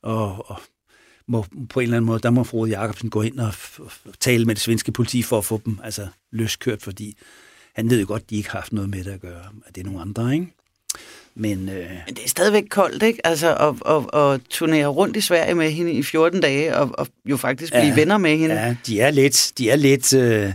Og, 0.03 0.51
og 0.51 0.61
må, 1.29 1.45
på 1.71 1.81
en 1.81 1.85
eller 1.85 1.97
anden 1.97 2.07
måde, 2.07 2.19
der 2.19 2.31
må 2.31 2.45
Frode 2.45 2.71
Jacobsen 2.71 3.11
gå 3.11 3.23
ind 3.23 3.41
og, 3.41 3.53
og 3.79 3.91
tale 4.21 4.45
med 4.45 4.55
det 4.55 4.63
svenske 4.63 4.93
politi 4.93 5.23
for 5.23 5.39
at 5.39 5.45
få 5.45 5.61
dem 5.65 5.79
altså, 5.85 6.07
løskørt, 6.33 6.83
fordi 6.83 7.17
han 7.75 7.91
ved 7.91 8.01
jo 8.01 8.07
godt, 8.09 8.23
at 8.23 8.31
de 8.31 8.37
ikke 8.37 8.51
har 8.51 8.59
haft 8.59 8.73
noget 8.73 8.91
med 8.91 9.05
det 9.05 9.11
at 9.11 9.21
gøre, 9.21 9.45
at 9.67 9.75
det 9.75 9.81
er 9.81 9.85
nogle 9.85 10.01
andre, 10.01 10.35
ikke? 10.35 10.55
Men, 11.37 11.69
øh... 11.69 11.91
Men 12.07 12.15
det 12.15 12.25
er 12.25 12.29
stadigvæk 12.29 12.65
koldt, 12.71 13.03
ikke? 13.03 13.27
Altså 13.27 13.55
at, 13.55 13.95
at, 13.95 14.21
at 14.21 14.41
turnere 14.51 14.87
rundt 14.87 15.17
i 15.17 15.21
Sverige 15.21 15.55
med 15.55 15.71
hende 15.71 15.93
i 15.93 16.03
14 16.03 16.41
dage, 16.41 16.77
og, 16.77 16.91
og 16.99 17.09
jo 17.25 17.37
faktisk 17.37 17.73
blive 17.73 17.85
ja, 17.85 17.95
venner 17.95 18.19
med 18.19 18.37
hende. 18.37 18.55
Ja, 18.55 18.77
de 18.87 19.01
er 19.01 19.11
lidt... 19.11 19.53
De 19.59 19.71
er 19.71 19.77
lidt 19.77 20.15
øh... 20.15 20.53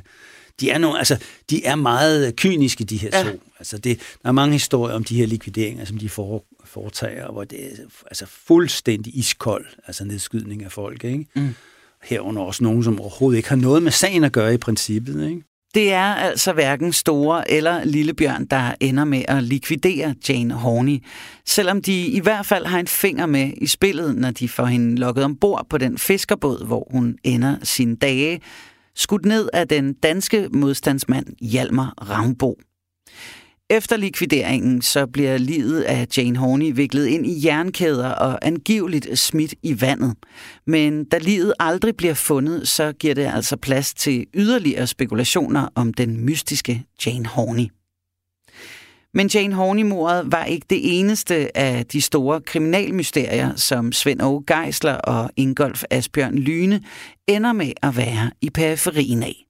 De 0.60 0.70
er, 0.70 0.78
nogle, 0.78 0.98
altså, 0.98 1.18
de 1.50 1.66
er 1.66 1.76
meget 1.76 2.36
kyniske, 2.36 2.84
de 2.84 2.98
her 2.98 3.10
ja. 3.14 3.24
to. 3.24 3.40
Altså 3.60 3.78
det, 3.78 4.00
der 4.24 4.30
er 4.30 4.32
mange 4.32 4.54
historier 4.54 4.96
om 4.96 5.04
de 5.04 5.16
her 5.16 5.26
likvideringer, 5.26 5.86
som 5.86 5.98
de 5.98 6.10
får, 6.10 6.46
foretager, 6.66 7.32
hvor 7.32 7.44
det 7.44 7.66
er 7.66 7.76
altså 8.06 8.26
fuldstændig 8.26 9.18
iskold, 9.18 9.66
altså 9.88 10.06
nedskydning 10.06 10.64
af 10.64 10.72
folk. 10.72 11.04
Ikke? 11.04 11.26
Mm. 11.36 11.56
Herunder 12.04 12.42
også 12.42 12.64
nogen, 12.64 12.84
som 12.84 13.00
overhovedet 13.00 13.38
ikke 13.38 13.50
har 13.50 13.56
noget 13.56 13.84
med 13.84 13.92
sagen 13.92 14.24
at 14.24 14.32
gøre 14.32 14.54
i 14.54 14.58
princippet. 14.58 15.30
Ikke? 15.30 15.44
Det 15.74 15.94
er 15.94 16.04
altså 16.04 16.54
hverken 16.54 16.94
store 16.94 17.52
eller 17.52 17.84
lille 17.84 18.14
bjørn, 18.14 18.46
der 18.46 18.74
ender 18.80 19.04
med 19.06 19.24
at 19.28 19.44
likvidere 19.44 20.16
Jane 20.30 20.54
Horney, 20.54 20.98
selvom 21.46 21.82
de 21.82 22.08
i 22.08 22.20
hvert 22.20 22.46
fald 22.46 22.66
har 22.66 22.80
en 22.80 22.88
finger 22.88 23.26
med 23.26 23.52
i 23.58 23.68
spillet, 23.68 24.16
når 24.16 24.32
de 24.32 24.50
får 24.50 24.66
hende 24.66 24.96
lukket 24.96 25.24
ombord 25.24 25.66
på 25.70 25.78
den 25.78 25.98
fiskerbåd, 25.98 26.66
hvor 26.66 26.88
hun 26.92 27.18
ender 27.24 27.56
sine 27.64 27.96
dage, 27.96 28.42
skudt 28.96 29.26
ned 29.26 29.50
af 29.54 29.68
den 29.68 29.94
danske 29.94 30.50
modstandsmand 30.54 31.26
Hjalmar 31.42 31.94
Ravnbo. 32.10 32.60
Efter 33.72 33.98
likvideringen 33.98 34.82
så 34.82 35.08
bliver 35.08 35.38
livet 35.38 35.82
af 35.82 36.08
Jane 36.18 36.38
Horney 36.38 36.72
viklet 36.76 37.08
ind 37.08 37.28
i 37.28 37.46
jernkæder 37.46 38.10
og 38.10 38.48
angiveligt 38.48 39.20
smidt 39.20 39.54
i 39.64 39.82
vandet. 39.82 40.16
Men 40.68 41.06
da 41.06 41.18
livet 41.18 41.54
aldrig 41.60 41.98
bliver 41.98 42.14
fundet, 42.14 42.68
så 42.68 42.92
giver 42.92 43.16
det 43.16 43.26
altså 43.26 43.58
plads 43.58 43.94
til 43.94 44.26
yderligere 44.34 44.88
spekulationer 44.88 45.68
om 45.76 45.94
den 45.94 46.26
mystiske 46.26 46.84
Jane 47.06 47.26
Horney. 47.26 47.66
Men 49.14 49.28
Jane 49.28 49.56
Horney-mordet 49.56 50.32
var 50.32 50.46
ikke 50.46 50.66
det 50.70 51.00
eneste 51.00 51.58
af 51.58 51.86
de 51.86 52.02
store 52.02 52.42
kriminalmysterier, 52.42 53.56
som 53.56 53.92
Svend 53.92 54.22
Åge 54.22 54.44
Geisler 54.48 54.96
og 54.96 55.32
Ingolf 55.38 55.84
Asbjørn 55.90 56.36
Lyne 56.36 56.84
ender 57.28 57.54
med 57.54 57.72
at 57.82 57.98
være 57.98 58.32
i 58.42 58.50
periferien 58.50 59.24
af. 59.24 59.46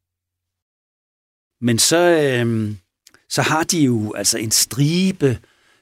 Men 1.62 1.80
så, 1.80 1.98
øh, 1.98 2.76
så 3.30 3.42
har 3.42 3.64
de 3.64 3.80
jo 3.80 4.14
altså 4.14 4.38
en 4.38 4.52
stribe 4.52 5.40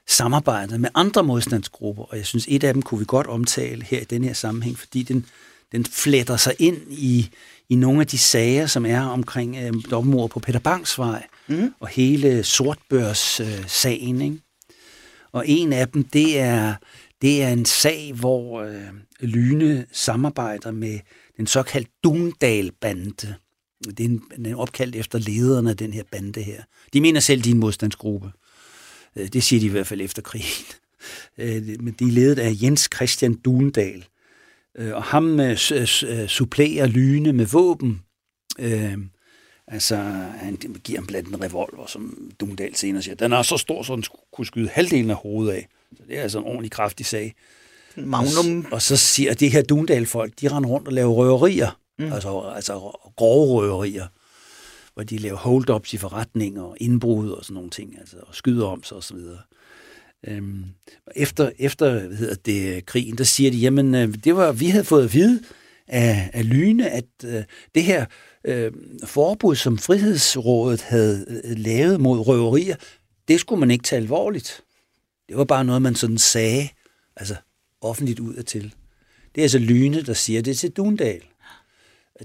samarbejde 0.07 0.77
med 0.77 0.89
andre 0.95 1.23
modstandsgrupper, 1.23 2.03
og 2.03 2.17
jeg 2.17 2.25
synes, 2.25 2.45
et 2.49 2.63
af 2.63 2.73
dem 2.73 2.81
kunne 2.81 2.99
vi 2.99 3.05
godt 3.07 3.27
omtale 3.27 3.83
her 3.83 4.01
i 4.01 4.03
den 4.03 4.23
her 4.23 4.33
sammenhæng, 4.33 4.79
fordi 4.79 5.03
den, 5.03 5.25
den 5.71 5.85
fletter 5.85 6.37
sig 6.37 6.53
ind 6.59 6.77
i, 6.89 7.29
i 7.69 7.75
nogle 7.75 8.01
af 8.01 8.07
de 8.07 8.17
sager, 8.17 8.65
som 8.65 8.85
er 8.85 9.01
omkring 9.01 9.57
øh, 9.57 9.73
dobbeltmord 9.91 10.29
på 10.29 10.39
Peter 10.39 10.59
Bangs 10.59 10.99
vej, 10.99 11.27
mm. 11.47 11.73
og 11.79 11.87
hele 11.87 12.43
sortbørs-sagen. 12.43 14.21
Øh, 14.21 14.37
og 15.31 15.47
en 15.47 15.73
af 15.73 15.87
dem, 15.87 16.03
det 16.03 16.39
er, 16.39 16.75
det 17.21 17.43
er 17.43 17.49
en 17.49 17.65
sag, 17.65 18.13
hvor 18.15 18.61
øh, 18.61 18.83
Lyne 19.19 19.85
samarbejder 19.91 20.71
med 20.71 20.99
den 21.37 21.47
såkaldte 21.47 21.91
Dundal-bande. 22.03 23.35
Det 23.83 23.99
er 23.99 24.05
en, 24.05 24.23
den 24.35 24.45
er 24.45 24.55
opkaldt 24.55 24.95
efter 24.95 25.19
lederen 25.19 25.67
af 25.67 25.77
den 25.77 25.93
her 25.93 26.03
bande 26.11 26.41
her. 26.41 26.63
De 26.93 27.01
mener 27.01 27.19
selv, 27.19 27.41
de 27.41 27.49
er 27.49 27.53
en 27.53 27.59
modstandsgruppe. 27.59 28.31
Øh, 29.15 29.27
det 29.27 29.43
siger 29.43 29.59
de 29.59 29.65
i 29.65 29.69
hvert 29.69 29.87
fald 29.87 30.01
efter 30.01 30.21
krigen. 30.21 30.65
Øh, 31.37 31.63
men 31.79 31.95
de 31.99 32.03
er 32.03 32.11
ledet 32.11 32.39
af 32.39 32.53
Jens 32.61 32.89
Christian 32.95 33.33
Dundal. 33.33 34.05
Øh, 34.77 34.95
og 34.95 35.03
ham 35.03 35.39
supplerer 36.27 36.87
Lyne 36.87 37.33
med 37.33 37.45
våben. 37.45 38.01
Altså, 39.67 39.95
han 40.35 40.55
giver 40.83 40.99
ham 40.99 41.07
blandt 41.07 41.29
en 41.29 41.41
revolver, 41.41 41.85
som 41.87 42.31
Dundal 42.39 42.75
senere 42.75 43.01
siger. 43.01 43.15
Den 43.15 43.33
er 43.33 43.41
så 43.41 43.57
stor, 43.57 43.83
så 43.83 43.95
den 43.95 44.03
kunne 44.33 44.45
skyde 44.45 44.69
halvdelen 44.69 45.09
af 45.09 45.15
hovedet 45.15 45.53
af. 45.53 45.67
Så 45.97 46.03
det 46.07 46.17
er 46.17 46.21
altså 46.21 46.37
en 46.37 46.45
ordentlig 46.45 46.71
kraftig 46.71 47.05
sag. 47.05 47.35
Magnum. 47.95 48.65
Og, 48.65 48.73
og 48.73 48.81
så 48.81 48.97
siger 48.97 49.33
de 49.33 49.49
her 49.49 49.61
Dundal-folk, 49.61 50.33
de 50.41 50.47
render 50.47 50.69
rundt 50.69 50.87
og 50.87 50.93
laver 50.93 51.13
røverier. 51.13 51.79
Mm. 51.99 52.13
Altså, 52.13 52.39
altså 52.39 52.73
grove 53.15 53.61
røverier 53.61 54.07
hvor 54.97 55.03
de 55.03 55.17
laver 55.17 55.37
hold-ups 55.37 55.93
i 55.93 55.97
forretninger 55.97 56.61
og 56.61 56.77
indbrud 56.79 57.29
og 57.29 57.45
sådan 57.45 57.53
nogle 57.53 57.69
ting, 57.69 57.99
altså, 57.99 58.17
og 58.21 58.35
skyder 58.35 58.65
om 58.65 58.83
sig 58.83 58.97
osv. 58.97 59.17
Øhm, 60.27 60.65
efter, 61.15 61.51
efter 61.59 62.07
hvad 62.07 62.17
hedder 62.17 62.35
det, 62.35 62.85
krigen, 62.85 63.17
der 63.17 63.23
siger 63.23 63.51
de, 63.51 63.57
jamen, 63.57 63.95
øh, 63.95 64.13
det 64.23 64.35
var, 64.35 64.51
vi 64.51 64.65
havde 64.65 64.83
fået 64.83 65.03
at 65.03 65.13
vide 65.13 65.43
af, 65.87 66.29
af 66.33 66.49
Lyne, 66.49 66.89
at 66.89 67.05
øh, 67.25 67.43
det 67.75 67.83
her 67.83 68.05
øh, 68.45 68.71
forbud, 69.03 69.55
som 69.55 69.77
Frihedsrådet 69.77 70.81
havde 70.81 71.41
øh, 71.43 71.57
lavet 71.57 72.01
mod 72.01 72.27
røverier, 72.27 72.75
det 73.27 73.39
skulle 73.39 73.59
man 73.59 73.71
ikke 73.71 73.83
tage 73.83 74.01
alvorligt. 74.01 74.63
Det 75.29 75.37
var 75.37 75.45
bare 75.45 75.65
noget, 75.65 75.81
man 75.81 75.95
sådan 75.95 76.17
sagde, 76.17 76.69
altså 77.15 77.35
offentligt 77.81 78.19
ud 78.19 78.33
af 78.33 78.45
til. 78.45 78.73
Det 79.35 79.41
er 79.41 79.45
altså 79.45 79.59
Lyne, 79.59 80.01
der 80.01 80.13
siger 80.13 80.41
det 80.41 80.57
til 80.57 80.71
Dundal. 80.71 81.21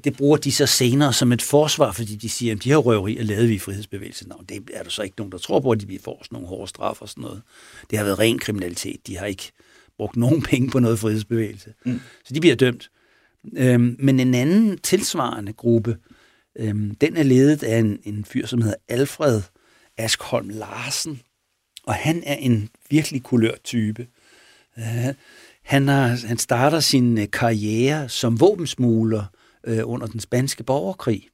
Det 0.04 0.16
bruger 0.16 0.36
de 0.36 0.52
så 0.52 0.66
senere 0.66 1.12
som 1.12 1.32
et 1.32 1.42
forsvar, 1.42 1.92
fordi 1.92 2.16
de 2.16 2.28
siger, 2.28 2.54
at 2.54 2.64
de 2.64 2.68
her 2.68 2.76
røverier 2.76 3.22
lavede 3.22 3.48
vi 3.48 3.54
i 3.54 3.58
frihedsbevægelsen. 3.58 4.28
Nå, 4.28 4.44
det 4.48 4.70
er 4.74 4.82
der 4.82 4.90
så 4.90 5.02
ikke 5.02 5.14
nogen, 5.18 5.32
der 5.32 5.38
tror 5.38 5.60
på, 5.60 5.70
at 5.70 5.80
de 5.80 5.86
vil 5.86 6.00
få 6.04 6.22
nogle 6.30 6.48
hårde 6.48 6.68
straf 6.68 7.02
og 7.02 7.08
sådan 7.08 7.22
noget. 7.22 7.42
Det 7.90 7.98
har 7.98 8.04
været 8.04 8.18
ren 8.18 8.38
kriminalitet. 8.38 9.06
De 9.06 9.16
har 9.16 9.26
ikke 9.26 9.52
brugt 9.96 10.16
nogen 10.16 10.42
penge 10.50 10.70
på 10.70 10.78
noget 10.78 10.98
frihedsbevægelse. 10.98 11.74
Mm. 11.86 12.00
Så 12.24 12.34
de 12.34 12.40
bliver 12.40 12.56
dømt. 12.56 12.90
Øhm, 13.56 13.96
men 13.98 14.20
en 14.20 14.34
anden 14.34 14.78
tilsvarende 14.78 15.52
gruppe, 15.52 15.96
øhm, 16.58 16.94
den 16.94 17.16
er 17.16 17.22
ledet 17.22 17.62
af 17.62 17.78
en, 17.78 17.98
en 18.04 18.24
fyr, 18.24 18.46
som 18.46 18.62
hedder 18.62 18.76
Alfred 18.88 19.42
Askholm 19.98 20.48
Larsen. 20.48 21.20
Og 21.86 21.94
han 21.94 22.22
er 22.26 22.34
en 22.34 22.68
virkelig 22.90 23.22
kulørt 23.22 23.62
type. 23.64 24.06
Øh, 24.78 25.14
han, 25.62 25.88
har, 25.88 26.26
han 26.26 26.38
starter 26.38 26.80
sin 26.80 27.18
øh, 27.18 27.30
karriere 27.32 28.08
som 28.08 28.40
våbensmugler 28.40 29.24
øh, 29.66 29.80
under 29.84 30.06
den 30.06 30.20
spanske 30.20 30.62
borgerkrig. 30.62 31.28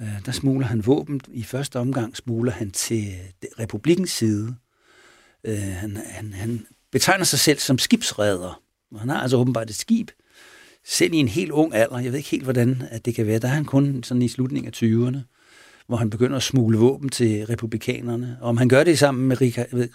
Øh, 0.00 0.26
der 0.26 0.32
smugler 0.32 0.66
han 0.66 0.86
våben. 0.86 1.20
I 1.32 1.42
første 1.42 1.78
omgang 1.78 2.16
smugler 2.16 2.52
han 2.52 2.70
til 2.70 3.08
øh, 3.08 3.48
republikens 3.58 4.10
side. 4.10 4.56
Øh, 5.44 5.58
han, 5.58 5.96
han, 5.96 6.32
han 6.32 6.66
betegner 6.92 7.24
sig 7.24 7.38
selv 7.38 7.58
som 7.58 7.78
skibsredder. 7.78 8.62
Han 8.98 9.08
har 9.08 9.20
altså 9.20 9.36
åbenbart 9.36 9.70
et 9.70 9.76
skib, 9.76 10.10
selv 10.84 11.14
i 11.14 11.16
en 11.16 11.28
helt 11.28 11.50
ung 11.50 11.74
alder, 11.74 11.98
jeg 11.98 12.12
ved 12.12 12.18
ikke 12.18 12.30
helt, 12.30 12.42
hvordan 12.42 12.82
at 12.90 13.04
det 13.04 13.14
kan 13.14 13.26
være, 13.26 13.38
der 13.38 13.48
er 13.48 13.52
han 13.52 13.64
kun 13.64 14.02
sådan 14.02 14.22
i 14.22 14.28
slutningen 14.28 14.72
af 14.74 14.82
20'erne, 14.82 15.18
hvor 15.86 15.96
han 15.96 16.10
begynder 16.10 16.36
at 16.36 16.42
smule 16.42 16.78
våben 16.78 17.08
til 17.08 17.46
republikanerne. 17.46 18.38
Og 18.40 18.48
om 18.48 18.56
han 18.56 18.68
gør 18.68 18.84
det 18.84 18.98
sammen 18.98 19.28
med 19.28 19.36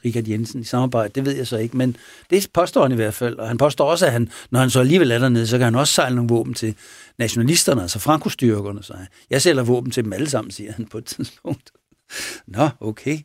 Richard 0.05 0.27
Jensen 0.27 0.61
i 0.61 0.63
samarbejde, 0.63 1.11
det 1.15 1.25
ved 1.25 1.35
jeg 1.35 1.47
så 1.47 1.57
ikke, 1.57 1.77
men 1.77 1.97
det 2.29 2.47
påstår 2.53 2.81
han 2.81 2.91
i 2.91 2.95
hvert 2.95 3.13
fald. 3.13 3.35
Og 3.35 3.47
han 3.47 3.57
påstår 3.57 3.91
også, 3.91 4.05
at 4.05 4.11
han, 4.11 4.29
når 4.51 4.59
han 4.59 4.69
så 4.69 4.79
alligevel 4.79 5.11
er 5.11 5.19
dernede, 5.19 5.47
så 5.47 5.57
kan 5.57 5.65
han 5.65 5.75
også 5.75 5.93
sejle 5.93 6.15
nogle 6.15 6.29
våben 6.29 6.53
til 6.53 6.75
nationalisterne, 7.17 7.81
altså 7.81 7.99
frankostyrkerne. 7.99 8.83
Så 8.83 8.93
jeg 9.29 9.41
sælger 9.41 9.63
våben 9.63 9.91
til 9.91 10.03
dem 10.03 10.13
alle 10.13 10.29
sammen, 10.29 10.51
siger 10.51 10.71
han 10.71 10.85
på 10.85 10.97
et 10.97 11.05
tidspunkt. 11.05 11.71
Nå, 12.57 12.69
okay. 12.79 13.19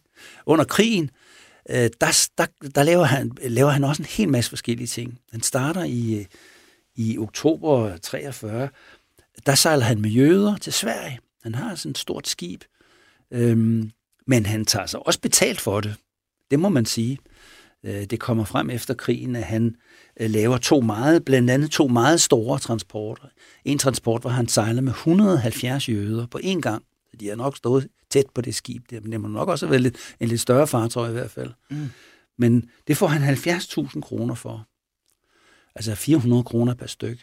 Under 0.46 0.64
krigen, 0.64 1.10
øh, 1.70 1.90
der, 2.00 2.28
der, 2.38 2.46
der 2.74 2.82
laver, 2.82 3.04
han, 3.04 3.32
laver 3.42 3.70
han 3.70 3.84
også 3.84 4.02
en 4.02 4.08
hel 4.10 4.28
masse 4.28 4.50
forskellige 4.50 4.86
ting. 4.86 5.18
Han 5.32 5.42
starter 5.42 5.84
i, 5.84 6.14
øh, 6.18 6.24
i 6.96 7.18
oktober 7.18 7.96
43, 7.96 8.68
der 9.46 9.54
sejler 9.54 9.84
han 9.84 10.00
med 10.00 10.10
jøder 10.10 10.56
til 10.56 10.72
Sverige. 10.72 11.18
Han 11.44 11.54
har 11.54 11.74
sådan 11.74 11.90
et 11.90 11.98
stort 11.98 12.28
skib, 12.28 12.64
øhm, 13.30 13.90
men 14.26 14.46
han 14.46 14.64
tager 14.64 14.86
sig 14.86 15.06
også 15.06 15.20
betalt 15.20 15.60
for 15.60 15.80
det. 15.80 15.94
Det 16.50 16.60
må 16.60 16.68
man 16.68 16.86
sige. 16.86 17.18
Øh, 17.84 18.04
det 18.04 18.20
kommer 18.20 18.44
frem 18.44 18.70
efter 18.70 18.94
krigen, 18.94 19.36
at 19.36 19.42
han 19.42 19.76
øh, 20.20 20.30
laver 20.30 20.58
to 20.58 20.80
meget, 20.80 21.24
blandt 21.24 21.50
andet 21.50 21.70
to 21.70 21.86
meget 21.86 22.20
store 22.20 22.58
transporter. 22.58 23.24
En 23.64 23.78
transport, 23.78 24.20
hvor 24.20 24.30
han 24.30 24.48
sejler 24.48 24.82
med 24.82 24.92
170 24.92 25.88
jøder 25.88 26.26
på 26.26 26.38
én 26.44 26.60
gang. 26.60 26.84
De 27.20 27.28
har 27.28 27.36
nok 27.36 27.56
stået 27.56 27.88
tæt 28.10 28.26
på 28.34 28.40
det 28.40 28.54
skib. 28.54 28.90
Det 28.90 29.20
må 29.20 29.28
nok 29.28 29.48
også 29.48 29.66
have 29.66 29.82
været 29.82 29.96
en 30.20 30.28
lidt 30.28 30.40
større 30.40 30.66
fartøj 30.66 31.08
i 31.08 31.12
hvert 31.12 31.30
fald. 31.30 31.50
Mm. 31.70 31.88
Men 32.38 32.70
det 32.86 32.96
får 32.96 33.06
han 33.06 33.34
70.000 33.34 34.00
kroner 34.00 34.34
for. 34.34 34.68
Altså 35.74 35.94
400 35.94 36.42
kroner 36.42 36.74
per 36.74 36.86
styk. 36.86 37.18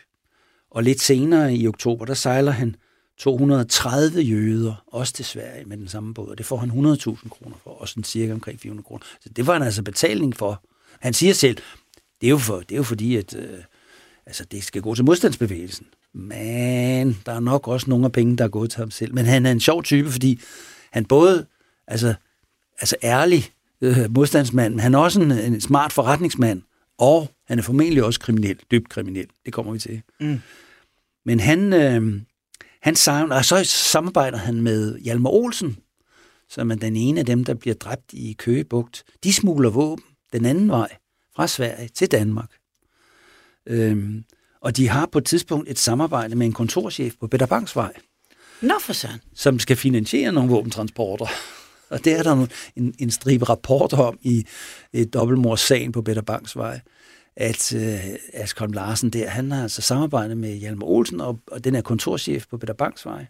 Og 0.71 0.83
lidt 0.83 1.01
senere 1.01 1.55
i 1.55 1.67
oktober, 1.67 2.05
der 2.05 2.13
sejler 2.13 2.51
han 2.51 2.75
230 3.21 4.21
jøder, 4.21 4.83
også 4.87 5.13
til 5.13 5.25
Sverige 5.25 5.65
med 5.65 5.77
den 5.77 5.87
samme 5.87 6.13
båd, 6.13 6.27
og 6.27 6.37
det 6.37 6.45
får 6.45 6.57
han 6.57 6.69
100.000 6.69 7.29
kroner 7.29 7.55
for, 7.63 7.69
og 7.69 7.87
sådan 7.87 8.03
cirka 8.03 8.33
omkring 8.33 8.59
400 8.59 8.85
kroner. 8.85 9.03
Så 9.19 9.29
det 9.29 9.47
var 9.47 9.53
han 9.53 9.63
altså 9.63 9.83
betaling 9.83 10.35
for. 10.35 10.63
Han 10.99 11.13
siger 11.13 11.33
selv, 11.33 11.57
det 12.21 12.27
er 12.27 12.31
jo, 12.31 12.37
for, 12.37 12.59
det 12.59 12.71
er 12.71 12.75
jo 12.75 12.83
fordi, 12.83 13.15
at 13.15 13.35
øh, 13.35 13.59
altså, 14.25 14.45
det 14.51 14.63
skal 14.63 14.81
gå 14.81 14.95
til 14.95 15.05
modstandsbevægelsen. 15.05 15.85
Men 16.13 17.17
der 17.25 17.31
er 17.31 17.39
nok 17.39 17.67
også 17.67 17.89
nogle 17.89 18.05
af 18.05 18.11
penge, 18.11 18.37
der 18.37 18.43
er 18.43 18.49
gået 18.49 18.71
til 18.71 18.79
ham 18.79 18.91
selv. 18.91 19.13
Men 19.13 19.25
han 19.25 19.45
er 19.45 19.51
en 19.51 19.59
sjov 19.59 19.83
type, 19.83 20.11
fordi 20.11 20.41
han 20.91 21.05
både 21.05 21.45
altså, 21.87 22.13
altså 22.79 22.95
ærlig 23.03 23.43
øh, 23.81 23.97
modstandsmand, 24.15 24.73
men 24.73 24.79
han 24.79 24.93
er 24.93 24.99
også 24.99 25.21
en, 25.21 25.31
en 25.31 25.61
smart 25.61 25.93
forretningsmand, 25.93 26.61
og 26.97 27.31
han 27.47 27.59
er 27.59 27.63
formentlig 27.63 28.03
også 28.03 28.19
kriminel, 28.19 28.59
dybt 28.71 28.89
kriminel. 28.89 29.27
Det 29.45 29.53
kommer 29.53 29.71
vi 29.73 29.79
til. 29.79 30.01
Mm. 30.19 30.39
Men 31.25 31.39
han, 31.39 31.73
øh, 31.73 32.21
han 32.81 32.95
savner, 32.95 33.35
og 33.35 33.45
så 33.45 33.63
samarbejder 33.63 34.37
han 34.37 34.61
med 34.61 34.99
Hjalmar 34.99 35.29
Olsen, 35.29 35.77
som 36.49 36.71
er 36.71 36.75
den 36.75 36.95
ene 36.95 37.19
af 37.19 37.25
dem, 37.25 37.43
der 37.43 37.53
bliver 37.53 37.75
dræbt 37.75 38.13
i 38.13 38.35
Køgebugt. 38.39 39.03
De 39.23 39.33
smugler 39.33 39.69
våben 39.69 40.05
den 40.33 40.45
anden 40.45 40.69
vej 40.69 40.95
fra 41.35 41.47
Sverige 41.47 41.87
til 41.87 42.11
Danmark. 42.11 42.49
Øhm, 43.67 44.23
og 44.61 44.77
de 44.77 44.87
har 44.87 45.05
på 45.05 45.17
et 45.17 45.25
tidspunkt 45.25 45.69
et 45.69 45.79
samarbejde 45.79 46.35
med 46.35 46.45
en 46.45 46.53
kontorchef 46.53 47.13
på 47.19 47.27
Peter 47.27 47.45
Banks 47.45 47.75
vej. 47.75 47.93
Nå 48.61 48.73
for 48.81 48.93
sådan. 48.93 49.19
Som 49.35 49.59
skal 49.59 49.75
finansiere 49.75 50.31
nogle 50.31 50.49
våbentransporter. 50.49 51.27
Og 51.89 52.05
det 52.05 52.13
er 52.13 52.23
der 52.23 52.47
en, 52.75 52.95
en 52.99 53.11
stribe 53.11 53.45
rapporter 53.45 53.97
om 53.97 54.17
i 54.21 54.45
et 54.93 55.13
dobbeltmordssagen 55.13 55.91
på 55.91 56.01
Peter 56.01 56.21
Banks 56.21 56.55
vej 56.55 56.79
at 57.35 57.75
øh, 57.75 57.99
Askolm 58.33 58.71
Larsen 58.71 59.09
der, 59.09 59.29
han 59.29 59.51
har 59.51 59.63
altså 59.63 59.81
samarbejdet 59.81 60.37
med 60.37 60.55
Hjalmar 60.55 60.85
Olsen 60.85 61.21
og, 61.21 61.39
og 61.47 61.63
den 61.63 61.75
er 61.75 61.81
kontorchef 61.81 62.47
på 62.47 62.57
Peter 62.57 62.73
Banks 62.73 63.05
vej, 63.05 63.25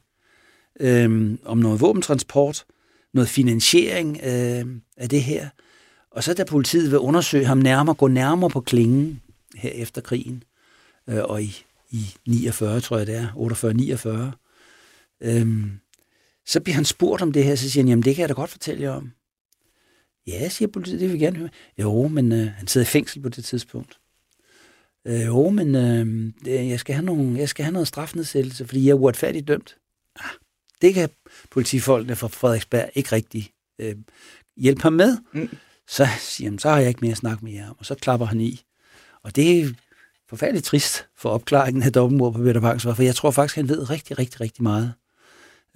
øh, 0.79 1.37
om 1.45 1.57
noget 1.57 1.81
våbentransport, 1.81 2.65
noget 3.13 3.29
finansiering 3.29 4.17
øh, 4.23 4.65
af 4.97 5.09
det 5.09 5.23
her. 5.23 5.49
Og 6.11 6.23
så 6.23 6.33
da 6.33 6.43
politiet 6.43 6.91
vil 6.91 6.99
undersøge 6.99 7.45
ham 7.45 7.57
nærmere, 7.57 7.95
gå 7.95 8.07
nærmere 8.07 8.49
på 8.49 8.61
klingen 8.61 9.21
her 9.55 9.69
efter 9.69 10.01
krigen, 10.01 10.43
øh, 11.09 11.23
og 11.23 11.43
i, 11.43 11.65
i 11.89 12.15
49, 12.27 12.81
tror 12.81 12.97
jeg 12.97 13.07
det 13.07 13.15
er, 13.15 13.27
48-49, 15.21 15.27
øh, 15.27 15.63
så 16.45 16.59
bliver 16.59 16.75
han 16.75 16.85
spurgt 16.85 17.21
om 17.21 17.31
det 17.31 17.43
her, 17.43 17.55
så 17.55 17.69
siger 17.69 17.83
han, 17.83 17.89
jamen 17.89 18.03
det 18.03 18.15
kan 18.15 18.21
jeg 18.21 18.29
da 18.29 18.33
godt 18.33 18.49
fortælle 18.49 18.83
jer 18.83 18.91
om. 18.91 19.11
Ja, 20.27 20.49
siger 20.49 20.69
politiet, 20.69 20.99
det 20.99 21.09
vil 21.09 21.19
vi 21.19 21.25
gerne 21.25 21.37
høre. 21.37 21.49
Jo, 21.77 22.07
men 22.07 22.31
øh, 22.31 22.47
han 22.47 22.67
sidder 22.67 22.87
i 22.87 22.89
fængsel 22.89 23.21
på 23.21 23.29
det 23.29 23.45
tidspunkt. 23.45 23.97
Øh, 25.07 25.25
jo, 25.25 25.49
men 25.49 25.75
øh, 25.75 26.69
jeg, 26.69 26.79
skal 26.79 26.95
have 26.95 27.05
nogle, 27.05 27.37
jeg 27.37 27.49
skal 27.49 27.65
have 27.65 27.73
noget 27.73 27.87
strafnedsættelse, 27.87 28.65
fordi 28.67 28.85
jeg 28.85 28.91
er 28.91 28.95
uretfærdigt 28.95 29.47
dømt. 29.47 29.77
Ah, 30.19 30.31
det 30.81 30.93
kan 30.93 31.09
politifolkene 31.51 32.15
fra 32.15 32.27
Frederiksberg 32.27 32.89
ikke 32.95 33.11
rigtig 33.11 33.51
øh, 33.79 33.95
hjælpe 34.57 34.81
ham 34.81 34.93
med. 34.93 35.17
Mm. 35.33 35.49
Så 35.87 36.07
siger 36.19 36.49
han, 36.49 36.59
så 36.59 36.69
har 36.69 36.79
jeg 36.79 36.87
ikke 36.87 37.01
mere 37.01 37.11
at 37.11 37.17
snakke 37.17 37.45
med 37.45 37.53
jer 37.53 37.69
om, 37.69 37.75
og 37.79 37.85
så 37.85 37.95
klapper 37.95 38.25
han 38.25 38.41
i. 38.41 38.61
Og 39.23 39.35
det 39.35 39.61
er 39.61 39.69
forfærdeligt 40.29 40.65
trist 40.65 41.07
for 41.17 41.29
opklaringen 41.29 41.83
af 41.83 41.93
dobbeltmord 41.93 42.33
på 42.33 42.39
Peter 42.39 42.61
Banks, 42.61 42.83
for 42.83 43.03
jeg 43.03 43.15
tror 43.15 43.31
faktisk, 43.31 43.55
han 43.55 43.69
ved 43.69 43.89
rigtig, 43.89 44.19
rigtig, 44.19 44.41
rigtig 44.41 44.63
meget. 44.63 44.93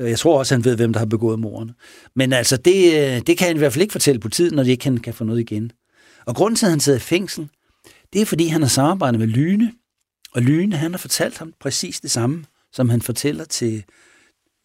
Øh, 0.01 0.09
jeg 0.09 0.19
tror 0.19 0.39
også, 0.39 0.55
han 0.55 0.65
ved, 0.65 0.75
hvem 0.75 0.93
der 0.93 0.99
har 0.99 1.05
begået 1.05 1.39
morderne. 1.39 1.73
Men 2.15 2.33
altså, 2.33 2.57
det, 2.57 2.93
øh, 2.93 3.21
det 3.27 3.37
kan 3.37 3.47
han 3.47 3.55
i 3.55 3.59
hvert 3.59 3.73
fald 3.73 3.81
ikke 3.81 3.91
fortælle 3.91 4.19
politiet, 4.19 4.53
når 4.53 4.63
de 4.63 4.71
ikke 4.71 4.81
kan, 4.81 4.97
kan 4.97 5.13
få 5.13 5.23
noget 5.23 5.39
igen. 5.39 5.71
Og 6.25 6.35
grunden 6.35 6.55
til, 6.55 6.65
at 6.65 6.69
han 6.69 6.79
sidder 6.79 6.99
i 6.99 7.01
fængsel, 7.01 7.49
det 8.13 8.21
er, 8.21 8.25
fordi 8.25 8.47
han 8.47 8.61
har 8.61 8.69
samarbejdet 8.69 9.19
med 9.19 9.27
Lyne. 9.27 9.73
Og 10.33 10.41
Lyne, 10.41 10.75
han 10.75 10.91
har 10.91 10.97
fortalt 10.97 11.37
ham 11.37 11.53
præcis 11.59 11.99
det 11.99 12.11
samme, 12.11 12.45
som 12.71 12.89
han 12.89 13.01
fortæller 13.01 13.45
til 13.45 13.83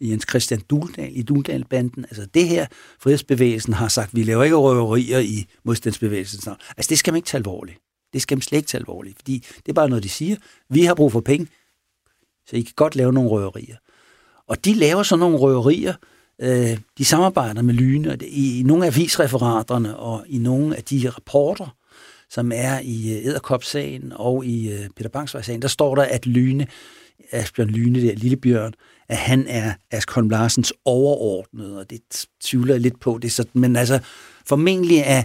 Jens 0.01 0.27
Christian 0.31 0.61
Duldal 0.61 1.17
i 1.17 1.23
Duldal-banden. 1.23 2.05
Altså 2.05 2.27
det 2.27 2.49
her, 2.49 2.67
frihedsbevægelsen 3.01 3.73
har 3.73 3.89
sagt, 3.89 4.15
vi 4.15 4.23
laver 4.23 4.45
ikke 4.45 4.57
røverier 4.57 5.19
i 5.19 5.47
modstandsbevægelsen. 5.65 6.53
Altså 6.77 6.89
det 6.89 6.99
skal 6.99 7.13
man 7.13 7.17
ikke 7.17 7.27
tage 7.27 7.39
alvorligt. 7.39 7.79
Det 8.13 8.23
skal 8.23 8.37
man 8.37 8.43
slet 8.43 8.59
ikke 8.59 8.69
tage 8.69 8.81
alvorligt, 8.81 9.17
fordi 9.19 9.47
det 9.57 9.69
er 9.69 9.73
bare 9.73 9.89
noget, 9.89 10.05
de 10.05 10.09
siger. 10.09 10.37
Vi 10.69 10.85
har 10.85 10.95
brug 10.95 11.13
for 11.13 11.21
penge, 11.21 11.47
så 12.47 12.57
I 12.57 12.61
kan 12.61 12.73
godt 12.77 12.97
lave 12.97 13.13
nogle 13.13 13.31
røverier. 13.31 13.77
Og 14.51 14.65
de 14.65 14.75
laver 14.75 15.03
sådan 15.03 15.21
nogle 15.21 15.37
røverier, 15.37 15.95
øh, 16.41 16.79
de 16.99 17.05
samarbejder 17.05 17.63
med 17.63 17.75
Lyne, 17.75 18.19
i, 18.21 18.61
i 18.61 18.63
nogle 18.63 18.87
af 18.87 18.91
avisreferaterne 18.91 19.97
og 19.97 20.25
i 20.29 20.39
nogle 20.39 20.77
af 20.77 20.85
de 20.85 21.09
rapporter, 21.09 21.77
som 22.31 22.53
er 22.55 22.81
i 22.83 23.19
øh, 23.19 23.27
Æderkop-sagen 23.27 24.13
og 24.17 24.45
i 24.45 24.73
øh, 24.73 24.89
Peter 24.97 25.11
Bangsvej-sagen, 25.11 25.63
der 25.63 25.69
står 25.69 25.95
der, 25.95 26.03
at 26.03 26.27
Lyne, 26.27 26.67
Asbjørn 27.33 27.69
Lyne, 27.69 28.03
der 28.03 28.15
Lillebjørn, 28.15 28.75
at 29.09 29.17
han 29.17 29.47
er 29.49 29.73
Asbjørn 29.91 30.29
Larsens 30.29 30.73
overordnede, 30.85 31.79
og 31.79 31.91
det 31.91 32.01
tvivler 32.43 32.75
jeg 32.75 32.81
lidt 32.81 33.01
på. 33.01 33.19
Det 33.23 33.29
er 33.29 33.33
sådan, 33.33 33.61
men 33.61 33.77
altså, 33.77 33.99
formentlig 34.47 35.03
er, 35.07 35.23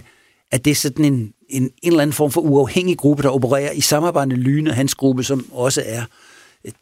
at 0.52 0.64
det 0.64 0.70
er 0.70 0.74
sådan 0.74 1.04
en, 1.04 1.32
en, 1.48 1.62
en 1.62 1.70
eller 1.82 2.02
anden 2.02 2.14
form 2.14 2.30
for 2.30 2.40
uafhængig 2.40 2.98
gruppe, 2.98 3.22
der 3.22 3.28
opererer 3.28 3.72
i 3.72 3.80
samarbejde 3.80 4.28
med 4.28 4.36
Lyne, 4.36 4.72
hans 4.72 4.94
gruppe, 4.94 5.24
som 5.24 5.46
også 5.52 5.82
er 5.86 6.02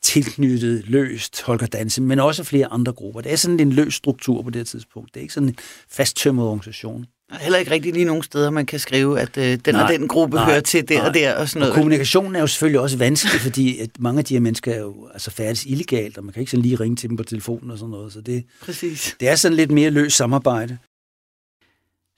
tilknyttet 0.02 0.84
løst 0.88 1.42
Holger 1.42 1.66
Danse, 1.66 2.02
men 2.02 2.20
også 2.20 2.44
flere 2.44 2.66
andre 2.66 2.92
grupper. 2.92 3.20
Det 3.20 3.32
er 3.32 3.36
sådan 3.36 3.60
en 3.60 3.72
løs 3.72 3.94
struktur 3.94 4.42
på 4.42 4.50
det 4.50 4.66
tidspunkt. 4.66 5.14
Det 5.14 5.20
er 5.20 5.22
ikke 5.22 5.34
sådan 5.34 5.48
en 5.48 5.56
fasttømmet 5.90 6.44
organisation. 6.44 7.06
Er 7.32 7.38
heller 7.38 7.58
ikke 7.58 7.70
rigtig 7.70 7.92
lige 7.92 8.04
nogen 8.04 8.22
steder, 8.22 8.50
man 8.50 8.66
kan 8.66 8.78
skrive, 8.78 9.20
at 9.20 9.36
øh, 9.38 9.58
den 9.64 9.74
nej, 9.74 9.82
og 9.82 9.88
den 9.88 10.08
gruppe 10.08 10.36
nej, 10.36 10.44
hører 10.44 10.60
til 10.60 10.88
der 10.88 10.98
nej. 10.98 11.08
og 11.08 11.14
der 11.14 11.34
og 11.34 11.48
sådan 11.48 11.60
noget. 11.60 11.72
Og 11.72 11.74
kommunikationen 11.74 12.36
er 12.36 12.40
jo 12.40 12.46
selvfølgelig 12.46 12.80
også 12.80 12.96
vanskelig, 12.96 13.40
fordi 13.40 13.78
at 13.78 13.90
mange 13.98 14.18
af 14.18 14.24
de 14.24 14.34
her 14.34 14.40
mennesker 14.40 14.72
er 14.72 14.78
jo 14.78 15.08
altså 15.12 15.30
færdes 15.30 15.66
illegalt, 15.66 16.18
og 16.18 16.24
man 16.24 16.32
kan 16.32 16.40
ikke 16.40 16.50
sådan 16.50 16.62
lige 16.62 16.76
ringe 16.76 16.96
til 16.96 17.08
dem 17.08 17.16
på 17.16 17.22
telefonen 17.22 17.70
og 17.70 17.78
sådan 17.78 17.90
noget. 17.90 18.12
Så 18.12 18.20
det, 18.20 18.44
Præcis. 18.60 19.16
det 19.20 19.28
er 19.28 19.34
sådan 19.34 19.56
lidt 19.56 19.70
mere 19.70 19.90
løs 19.90 20.12
samarbejde. 20.12 20.78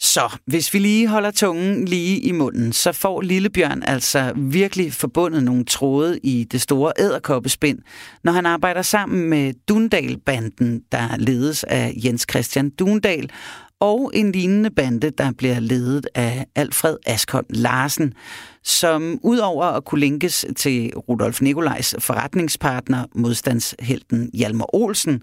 Så 0.01 0.36
hvis 0.47 0.74
vi 0.74 0.78
lige 0.78 1.09
holder 1.09 1.30
tungen 1.30 1.84
lige 1.84 2.20
i 2.20 2.32
munden, 2.32 2.72
så 2.72 2.92
får 2.92 3.20
Lillebjørn 3.20 3.82
altså 3.82 4.32
virkelig 4.36 4.92
forbundet 4.92 5.42
nogle 5.42 5.64
tråde 5.64 6.18
i 6.22 6.44
det 6.44 6.61
store 6.61 6.92
æderkoppespind, 6.99 7.78
når 8.24 8.32
han 8.32 8.47
arbejder 8.47 8.82
sammen 8.82 9.30
med 9.30 9.53
Dundal-banden, 9.68 10.82
der 10.92 11.16
ledes 11.16 11.64
af 11.64 11.94
Jens 12.05 12.26
Christian 12.30 12.70
Dundal, 12.70 13.30
og 13.80 14.11
en 14.14 14.32
lignende 14.32 14.70
bande, 14.70 15.11
der 15.11 15.32
bliver 15.32 15.61
ledet 15.61 16.07
af 16.14 16.47
Alfred 16.55 16.97
Askholm 17.07 17.47
Larsen, 17.51 18.14
som 18.64 19.18
udover 19.22 19.64
at 19.64 19.84
kunne 19.84 20.01
linkes 20.01 20.47
til 20.57 20.92
Rudolf 20.97 21.40
Nikolajs 21.40 21.94
forretningspartner, 21.99 23.05
modstandshelten 23.14 24.30
Hjalmar 24.34 24.74
Olsen, 24.74 25.22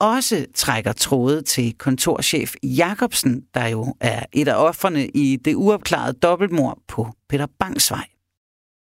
også 0.00 0.46
trækker 0.54 0.92
tråde 0.92 1.42
til 1.42 1.74
kontorchef 1.78 2.54
Jacobsen, 2.62 3.42
der 3.54 3.66
jo 3.66 3.94
er 4.00 4.22
et 4.32 4.48
af 4.48 4.54
offerne 4.54 5.08
i 5.08 5.36
det 5.36 5.54
uopklarede 5.54 6.18
dobbeltmord 6.18 6.78
på 6.88 7.08
Peter 7.28 7.46
Bangsvej. 7.58 8.06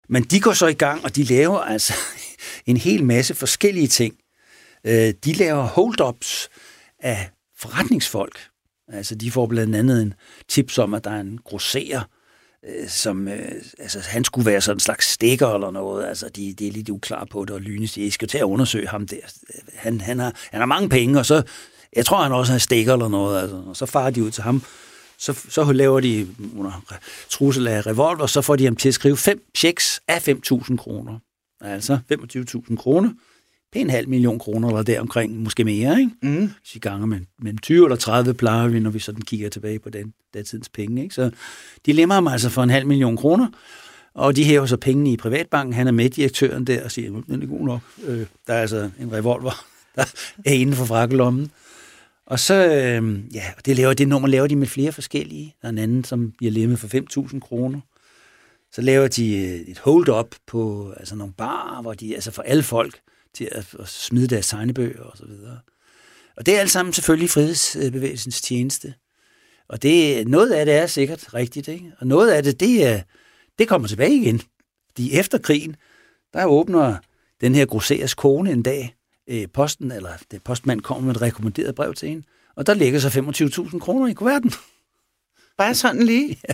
Men 0.09 0.24
de 0.24 0.39
går 0.39 0.53
så 0.53 0.68
i 0.68 0.74
gang, 0.74 1.03
og 1.03 1.16
de 1.16 1.24
laver 1.24 1.59
altså 1.59 1.93
en 2.66 2.78
hel 2.78 3.03
masse 3.03 3.36
forskellige 3.36 3.88
ting. 3.88 4.16
Øh, 4.84 5.14
de 5.26 5.34
laver 5.34 5.64
hold-ups 5.64 6.49
af 6.99 7.30
forretningsfolk. 7.57 8.39
Altså, 8.88 9.16
de 9.16 9.32
får 9.32 9.45
blandt 9.47 9.76
andet 9.76 10.01
en 10.01 10.14
tips 10.47 10.78
om, 10.78 10.93
at 10.93 11.03
der 11.03 11.12
er 11.12 11.20
en 11.20 11.39
grosserer, 11.43 12.03
øh, 12.68 12.89
som, 12.89 13.28
øh, 13.28 13.51
altså 13.80 13.99
han 13.99 14.24
skulle 14.24 14.45
være 14.45 14.62
sådan 14.62 14.76
en 14.76 14.80
slags 14.80 15.05
stikker 15.05 15.47
eller 15.47 15.72
noget, 15.72 16.05
altså 16.05 16.30
de, 16.30 16.53
de 16.53 16.68
er 16.68 16.72
lidt 16.72 16.89
uklar 16.89 17.26
på 17.26 17.45
det, 17.45 17.51
og 17.51 17.62
Lyne 17.62 17.88
siger, 17.88 18.07
I 18.07 18.09
skal 18.09 18.28
til 18.28 18.38
at 18.38 18.43
undersøge 18.43 18.88
ham 18.88 19.07
der. 19.07 19.18
Han, 19.76 20.01
han, 20.01 20.20
har, 20.20 20.34
han 20.51 20.59
har 20.59 20.66
mange 20.66 20.89
penge, 20.89 21.20
og 21.20 21.26
så, 21.26 21.43
jeg 21.95 22.05
tror 22.05 22.24
han 22.24 22.32
også 22.32 22.51
har 22.51 22.59
stikker 22.59 22.93
eller 22.93 23.07
noget, 23.07 23.41
altså, 23.41 23.64
og 23.68 23.78
så 23.78 23.86
farer 23.86 24.09
de 24.09 24.24
ud 24.24 24.32
til 24.32 24.43
ham, 24.43 24.64
så, 25.18 25.34
så 25.49 25.72
laver 25.72 25.99
de 25.99 26.28
under 26.57 26.84
trussel 27.30 27.68
af 27.68 27.88
revolver, 27.88 28.26
så 28.26 28.41
får 28.41 28.55
de 28.55 28.66
ham 28.66 28.76
til 28.76 28.88
at 28.88 28.93
skrive 28.93 29.18
fem 29.18 29.43
checks 29.55 30.01
af 30.07 30.28
5.000 30.28 30.78
kroner. 30.78 31.20
Altså 31.62 31.99
25.000 32.70 32.76
kroner. 32.76 33.09
Pæn 33.74 33.89
halv 33.89 34.09
million 34.09 34.39
kroner 34.39 34.67
eller 34.67 34.84
deromkring, 34.84 35.43
måske 35.43 35.63
mere, 35.63 35.99
ikke? 35.99 36.11
Mm. 36.22 36.51
Hvis 36.59 36.74
vi 36.76 36.80
ganger 36.80 37.05
med, 37.05 37.19
med 37.39 37.53
20 37.61 37.86
eller 37.86 37.95
30 37.95 38.34
plejer 38.34 38.67
vi, 38.67 38.80
når 38.80 38.89
vi 38.89 38.99
sådan 38.99 39.22
kigger 39.22 39.49
tilbage 39.49 39.80
på 39.80 39.89
den 39.89 40.13
datidens 40.34 40.69
penge, 40.69 41.03
ikke? 41.03 41.15
Så 41.15 41.32
de 41.86 41.93
lemmer 41.93 42.15
ham 42.15 42.28
altså 42.28 42.49
for 42.49 42.63
en 42.63 42.69
halv 42.69 42.88
million 42.88 43.17
kroner, 43.17 43.47
og 44.13 44.36
de 44.36 44.43
hæver 44.43 44.65
så 44.65 44.78
pengene 44.78 45.11
i 45.11 45.17
privatbanken. 45.17 45.74
Han 45.74 45.88
er 45.88 45.91
med 45.91 46.09
direktøren 46.09 46.67
der 46.67 46.84
og 46.84 46.91
siger, 46.91 47.22
den 47.28 47.43
er 47.43 47.47
god 47.47 47.65
nok. 47.65 47.80
Øh, 48.05 48.26
der 48.47 48.53
er 48.53 48.61
altså 48.61 48.89
en 48.99 49.13
revolver, 49.13 49.65
der 49.95 50.05
er 50.45 50.51
inden 50.51 50.76
for 50.76 50.86
frakkelommen. 50.86 51.51
Og 52.26 52.39
så, 52.39 52.53
øh, 52.53 53.19
ja, 53.34 53.43
det, 53.65 53.78
laver, 53.78 53.93
det 53.93 54.07
nummer 54.07 54.28
laver 54.28 54.47
de 54.47 54.55
med 54.55 54.67
flere 54.67 54.91
forskellige. 54.91 55.55
Der 55.61 55.67
er 55.67 55.72
en 55.72 55.78
anden, 55.78 56.03
som 56.03 56.32
bliver 56.38 56.51
lemmet 56.51 56.80
for 56.80 56.88
5.000 57.28 57.39
kroner. 57.39 57.80
Så 58.72 58.82
laver 58.82 59.07
de 59.07 59.38
øh, 59.38 59.72
et 59.72 59.80
hold-up 59.80 60.36
på 60.47 60.93
altså 60.97 61.15
nogle 61.15 61.34
bar, 61.34 61.82
hvor 61.82 61.93
de 61.93 62.15
altså 62.15 62.32
for 62.32 62.41
alle 62.41 62.63
folk 62.63 62.99
til 63.34 63.50
at, 63.52 63.76
at 63.80 63.88
smide 63.88 64.28
deres 64.28 64.48
tegnebøger 64.48 65.04
og 65.04 65.18
så 65.18 65.26
videre. 65.26 65.60
Og 66.38 66.46
det 66.46 66.56
er 66.56 66.60
alt 66.60 66.72
sammen 66.72 66.94
selvfølgelig 66.94 67.30
frihedsbevægelsens 67.30 68.42
tjeneste. 68.42 68.94
Og 69.70 69.82
det, 69.82 70.28
noget 70.28 70.52
af 70.52 70.66
det 70.66 70.76
er 70.76 70.88
sikkert 70.88 71.34
rigtigt, 71.34 71.68
ikke? 71.68 71.92
og 72.00 72.08
noget 72.08 72.32
af 72.32 72.44
det, 72.44 72.60
det, 72.60 72.88
er, 72.88 73.02
det 73.60 73.68
kommer 73.68 73.88
tilbage 73.88 74.16
igen. 74.16 74.42
De 74.98 75.14
efter 75.14 75.38
krigen, 75.38 75.76
der 76.34 76.46
åbner 76.46 76.98
den 77.42 77.56
her 77.56 77.66
grosseres 77.66 78.14
kone 78.14 78.52
en 78.52 78.64
dag 78.64 78.96
øh, 79.28 79.48
posten, 79.54 79.92
eller 79.92 80.12
det 80.32 80.44
postmand 80.44 80.82
kommer 80.82 81.06
med 81.06 81.16
et 81.16 81.22
rekommenderet 81.22 81.76
brev 81.76 81.94
til 81.94 82.10
hende, 82.10 82.24
og 82.56 82.68
der 82.68 82.74
ligger 82.74 83.00
så 83.00 83.08
25.000 83.70 83.80
kroner 83.80 84.08
i 84.08 84.14
kuverten. 84.14 84.54
Bare 85.58 85.76
sådan 85.76 86.04
lige? 86.04 86.40
Ja. 86.50 86.54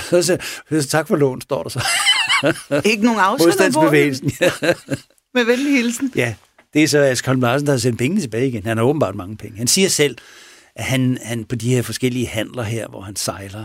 Så, 0.00 0.38
så, 0.70 0.88
tak 0.88 1.08
for 1.08 1.16
lån, 1.16 1.40
står 1.40 1.62
der 1.62 1.70
så. 1.70 1.86
Ikke 2.84 3.04
nogen 3.04 3.20
afsætter 3.20 3.46
Modstandsbevægelsen, 3.46 4.32
ja. 4.40 4.50
Med 5.36 5.44
venlig 5.44 5.72
hilsen. 5.72 6.12
Ja, 6.16 6.34
det 6.74 6.82
er 6.82 6.88
så 6.88 6.98
Asger 6.98 7.32
Larsen, 7.32 7.66
der 7.66 7.72
har 7.72 7.78
sendt 7.78 7.98
pengene 7.98 8.20
tilbage 8.20 8.48
igen. 8.48 8.66
Han 8.66 8.76
har 8.76 8.84
åbenbart 8.84 9.14
mange 9.14 9.36
penge. 9.36 9.58
Han 9.58 9.66
siger 9.66 9.88
selv, 9.88 10.16
at 10.74 10.84
han, 10.84 11.18
han 11.22 11.44
på 11.44 11.56
de 11.56 11.68
her 11.68 11.82
forskellige 11.82 12.26
handler 12.26 12.62
her, 12.62 12.88
hvor 12.88 13.00
han 13.00 13.16
sejler 13.16 13.64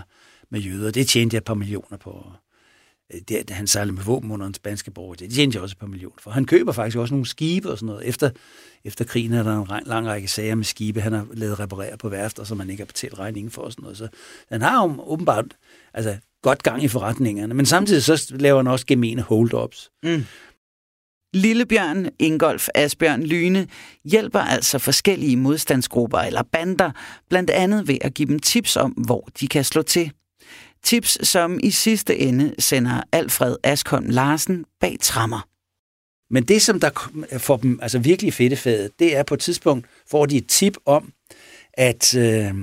med 0.49 0.59
jøder, 0.59 0.91
det 0.91 1.07
tjente 1.07 1.35
jeg 1.35 1.37
et 1.37 1.43
par 1.43 1.53
millioner 1.53 1.97
på. 1.97 2.25
Det, 3.29 3.49
han 3.49 3.67
sejlede 3.67 3.95
med 3.95 4.03
våben 4.03 4.31
under 4.31 4.47
en 4.47 4.53
spanske 4.53 4.91
borger, 4.91 5.15
det 5.15 5.33
tjente 5.33 5.55
jeg 5.55 5.63
også 5.63 5.73
et 5.73 5.79
par 5.79 5.87
millioner 5.87 6.15
for. 6.19 6.31
Han 6.31 6.45
køber 6.45 6.71
faktisk 6.71 6.97
også 6.97 7.13
nogle 7.13 7.25
skibe 7.25 7.71
og 7.71 7.77
sådan 7.77 7.87
noget. 7.87 8.07
Efter, 8.07 8.29
efter 8.85 9.05
krigen 9.05 9.33
er 9.33 9.43
der 9.43 9.61
en 9.61 9.83
lang 9.85 10.07
række 10.07 10.27
sager 10.27 10.55
med 10.55 10.65
skibe, 10.65 11.01
han 11.01 11.13
har 11.13 11.27
lavet 11.33 11.59
reparere 11.59 11.97
på 11.97 12.09
værfter, 12.09 12.43
som 12.43 12.57
man 12.57 12.69
ikke 12.69 12.81
har 12.81 12.85
betalt 12.85 13.19
regningen 13.19 13.51
for 13.51 13.61
og 13.61 13.71
sådan 13.71 13.83
noget. 13.83 13.97
Så 13.97 14.07
han 14.49 14.61
har 14.61 14.87
jo 14.87 15.03
åbenbart 15.07 15.45
altså, 15.93 16.17
godt 16.41 16.63
gang 16.63 16.83
i 16.83 16.87
forretningerne, 16.87 17.53
men 17.53 17.65
samtidig 17.65 18.03
så 18.03 18.33
laver 18.39 18.57
han 18.57 18.67
også 18.67 18.85
gemene 18.85 19.21
hold-ups. 19.21 19.89
Mm. 20.03 20.25
Lillebjørn, 21.33 22.09
Ingolf, 22.19 22.67
Asbjørn, 22.75 23.23
Lyne 23.23 23.67
hjælper 24.05 24.39
altså 24.39 24.79
forskellige 24.79 25.37
modstandsgrupper 25.37 26.17
eller 26.17 26.43
bander, 26.43 26.91
blandt 27.29 27.49
andet 27.49 27.87
ved 27.87 27.97
at 28.01 28.13
give 28.13 28.27
dem 28.27 28.39
tips 28.39 28.75
om, 28.75 28.91
hvor 28.91 29.29
de 29.39 29.47
kan 29.47 29.63
slå 29.63 29.81
til. 29.81 30.11
Tips, 30.83 31.27
som 31.27 31.59
i 31.63 31.71
sidste 31.71 32.17
ende 32.17 32.53
sender 32.59 33.03
Alfred 33.11 33.55
Askholm 33.63 34.09
Larsen 34.09 34.65
bag 34.79 34.97
trammer. 35.01 35.47
Men 36.33 36.43
det, 36.43 36.61
som 36.61 36.79
der 36.79 36.89
får 37.37 37.57
dem 37.57 37.79
altså 37.81 37.99
virkelig 37.99 38.33
fedtefadet, 38.33 38.91
det 38.99 39.17
er 39.17 39.23
på 39.23 39.33
et 39.33 39.39
tidspunkt, 39.39 39.85
får 40.11 40.25
de 40.25 40.37
et 40.37 40.47
tip 40.47 40.77
om, 40.85 41.13
at 41.73 42.15
øh, 42.15 42.53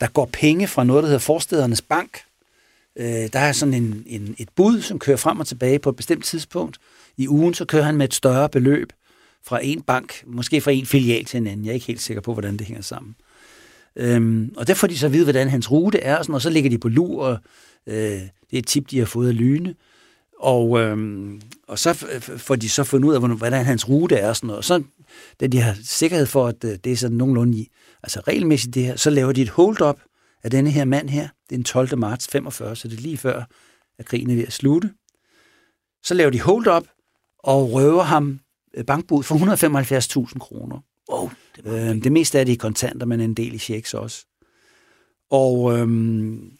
der 0.00 0.08
går 0.12 0.30
penge 0.32 0.66
fra 0.66 0.84
noget, 0.84 1.02
der 1.02 1.08
hedder 1.08 1.20
Forstedernes 1.20 1.82
Bank. 1.82 2.20
Øh, 2.98 3.28
der 3.32 3.38
er 3.38 3.52
sådan 3.52 3.74
en, 3.74 4.02
en, 4.06 4.34
et 4.38 4.48
bud, 4.56 4.82
som 4.82 4.98
kører 4.98 5.16
frem 5.16 5.40
og 5.40 5.46
tilbage 5.46 5.78
på 5.78 5.90
et 5.90 5.96
bestemt 5.96 6.24
tidspunkt, 6.24 6.78
i 7.16 7.28
ugen, 7.28 7.54
så 7.54 7.64
kører 7.64 7.82
han 7.82 7.96
med 7.96 8.08
et 8.08 8.14
større 8.14 8.48
beløb 8.48 8.92
fra 9.42 9.64
en 9.64 9.82
bank, 9.82 10.24
måske 10.26 10.60
fra 10.60 10.70
en 10.70 10.86
filial 10.86 11.24
til 11.24 11.38
en 11.38 11.46
anden. 11.46 11.64
Jeg 11.64 11.70
er 11.70 11.74
ikke 11.74 11.86
helt 11.86 12.02
sikker 12.02 12.20
på, 12.20 12.32
hvordan 12.32 12.56
det 12.56 12.66
hænger 12.66 12.82
sammen. 12.82 13.14
Øhm, 13.96 14.54
og 14.56 14.66
der 14.66 14.74
får 14.74 14.86
de 14.86 14.98
så 14.98 15.06
at 15.06 15.12
vide, 15.12 15.24
hvordan 15.24 15.48
hans 15.48 15.70
rute 15.70 15.98
er, 15.98 16.16
og, 16.16 16.24
sådan, 16.24 16.34
og 16.34 16.42
så 16.42 16.50
ligger 16.50 16.70
de 16.70 16.78
på 16.78 16.88
lur, 16.88 17.24
og 17.24 17.38
øh, 17.86 17.94
det 17.94 18.52
er 18.52 18.58
et 18.58 18.66
tip, 18.66 18.90
de 18.90 18.98
har 18.98 19.06
fået 19.06 19.28
af 19.28 19.36
Lyne. 19.36 19.74
Og, 20.40 20.80
øhm, 20.80 21.40
og 21.68 21.78
så 21.78 21.92
får 22.36 22.56
de 22.56 22.68
så 22.68 22.84
fundet 22.84 23.08
ud 23.08 23.14
af, 23.14 23.36
hvordan 23.36 23.64
hans 23.64 23.88
rute 23.88 24.14
er, 24.16 24.28
og 24.28 24.36
sådan 24.36 24.46
noget. 24.46 24.58
Og 24.58 24.64
så, 24.64 24.82
da 25.40 25.46
de 25.46 25.60
har 25.60 25.76
sikkerhed 25.84 26.26
for, 26.26 26.46
at 26.46 26.64
øh, 26.64 26.78
det 26.84 26.92
er 26.92 26.96
sådan 26.96 27.16
nogenlunde 27.16 27.58
i, 27.58 27.68
altså 28.02 28.20
regelmæssigt 28.20 28.74
det 28.74 28.84
her, 28.84 28.96
så 28.96 29.10
laver 29.10 29.32
de 29.32 29.42
et 29.42 29.48
hold-up 29.48 30.00
af 30.42 30.50
denne 30.50 30.70
her 30.70 30.84
mand 30.84 31.08
her. 31.08 31.22
Det 31.22 31.54
er 31.54 31.56
den 31.56 31.64
12. 31.64 31.98
marts 31.98 32.28
45, 32.28 32.76
så 32.76 32.88
det 32.88 32.96
er 32.96 33.02
lige 33.02 33.16
før, 33.16 33.42
at 33.98 34.06
krigen 34.06 34.30
er 34.30 34.34
ved 34.34 34.46
at 34.46 34.52
slutte. 34.52 34.90
Så 36.02 36.14
laver 36.14 36.30
de 36.30 36.40
hold-up, 36.40 36.84
og 37.42 37.72
røver 37.72 38.02
ham 38.02 38.40
øh, 38.74 38.84
bankbud 38.84 39.22
for 39.22 39.34
175.000 39.34 40.38
kroner. 40.38 40.78
Wow, 41.12 41.30
det, 41.56 41.66
øh, 41.66 42.04
det 42.04 42.12
meste 42.12 42.38
af 42.38 42.46
det 42.46 42.52
i 42.52 42.56
kontanter, 42.56 43.06
men 43.06 43.20
en 43.20 43.34
del 43.34 43.54
i 43.54 43.58
checks 43.58 43.94
også. 43.94 44.26
Og 45.30 45.78
øhm, 45.78 46.52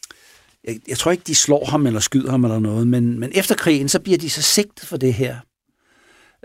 jeg, 0.64 0.81
jeg 0.89 0.99
tror 0.99 1.11
ikke, 1.11 1.24
de 1.26 1.35
slår 1.35 1.64
ham 1.64 1.87
eller 1.87 2.01
skyder 2.01 2.31
ham 2.31 2.45
eller 2.45 2.59
noget, 2.59 2.89
men, 2.89 3.20
men 3.20 3.31
efter 3.35 3.55
krigen, 3.55 3.89
så 3.89 4.01
bliver 4.01 4.18
de 4.18 4.31
så 4.31 4.43
sigtet 4.43 4.89
for 4.89 4.97
det 4.97 5.14
her 5.14 5.37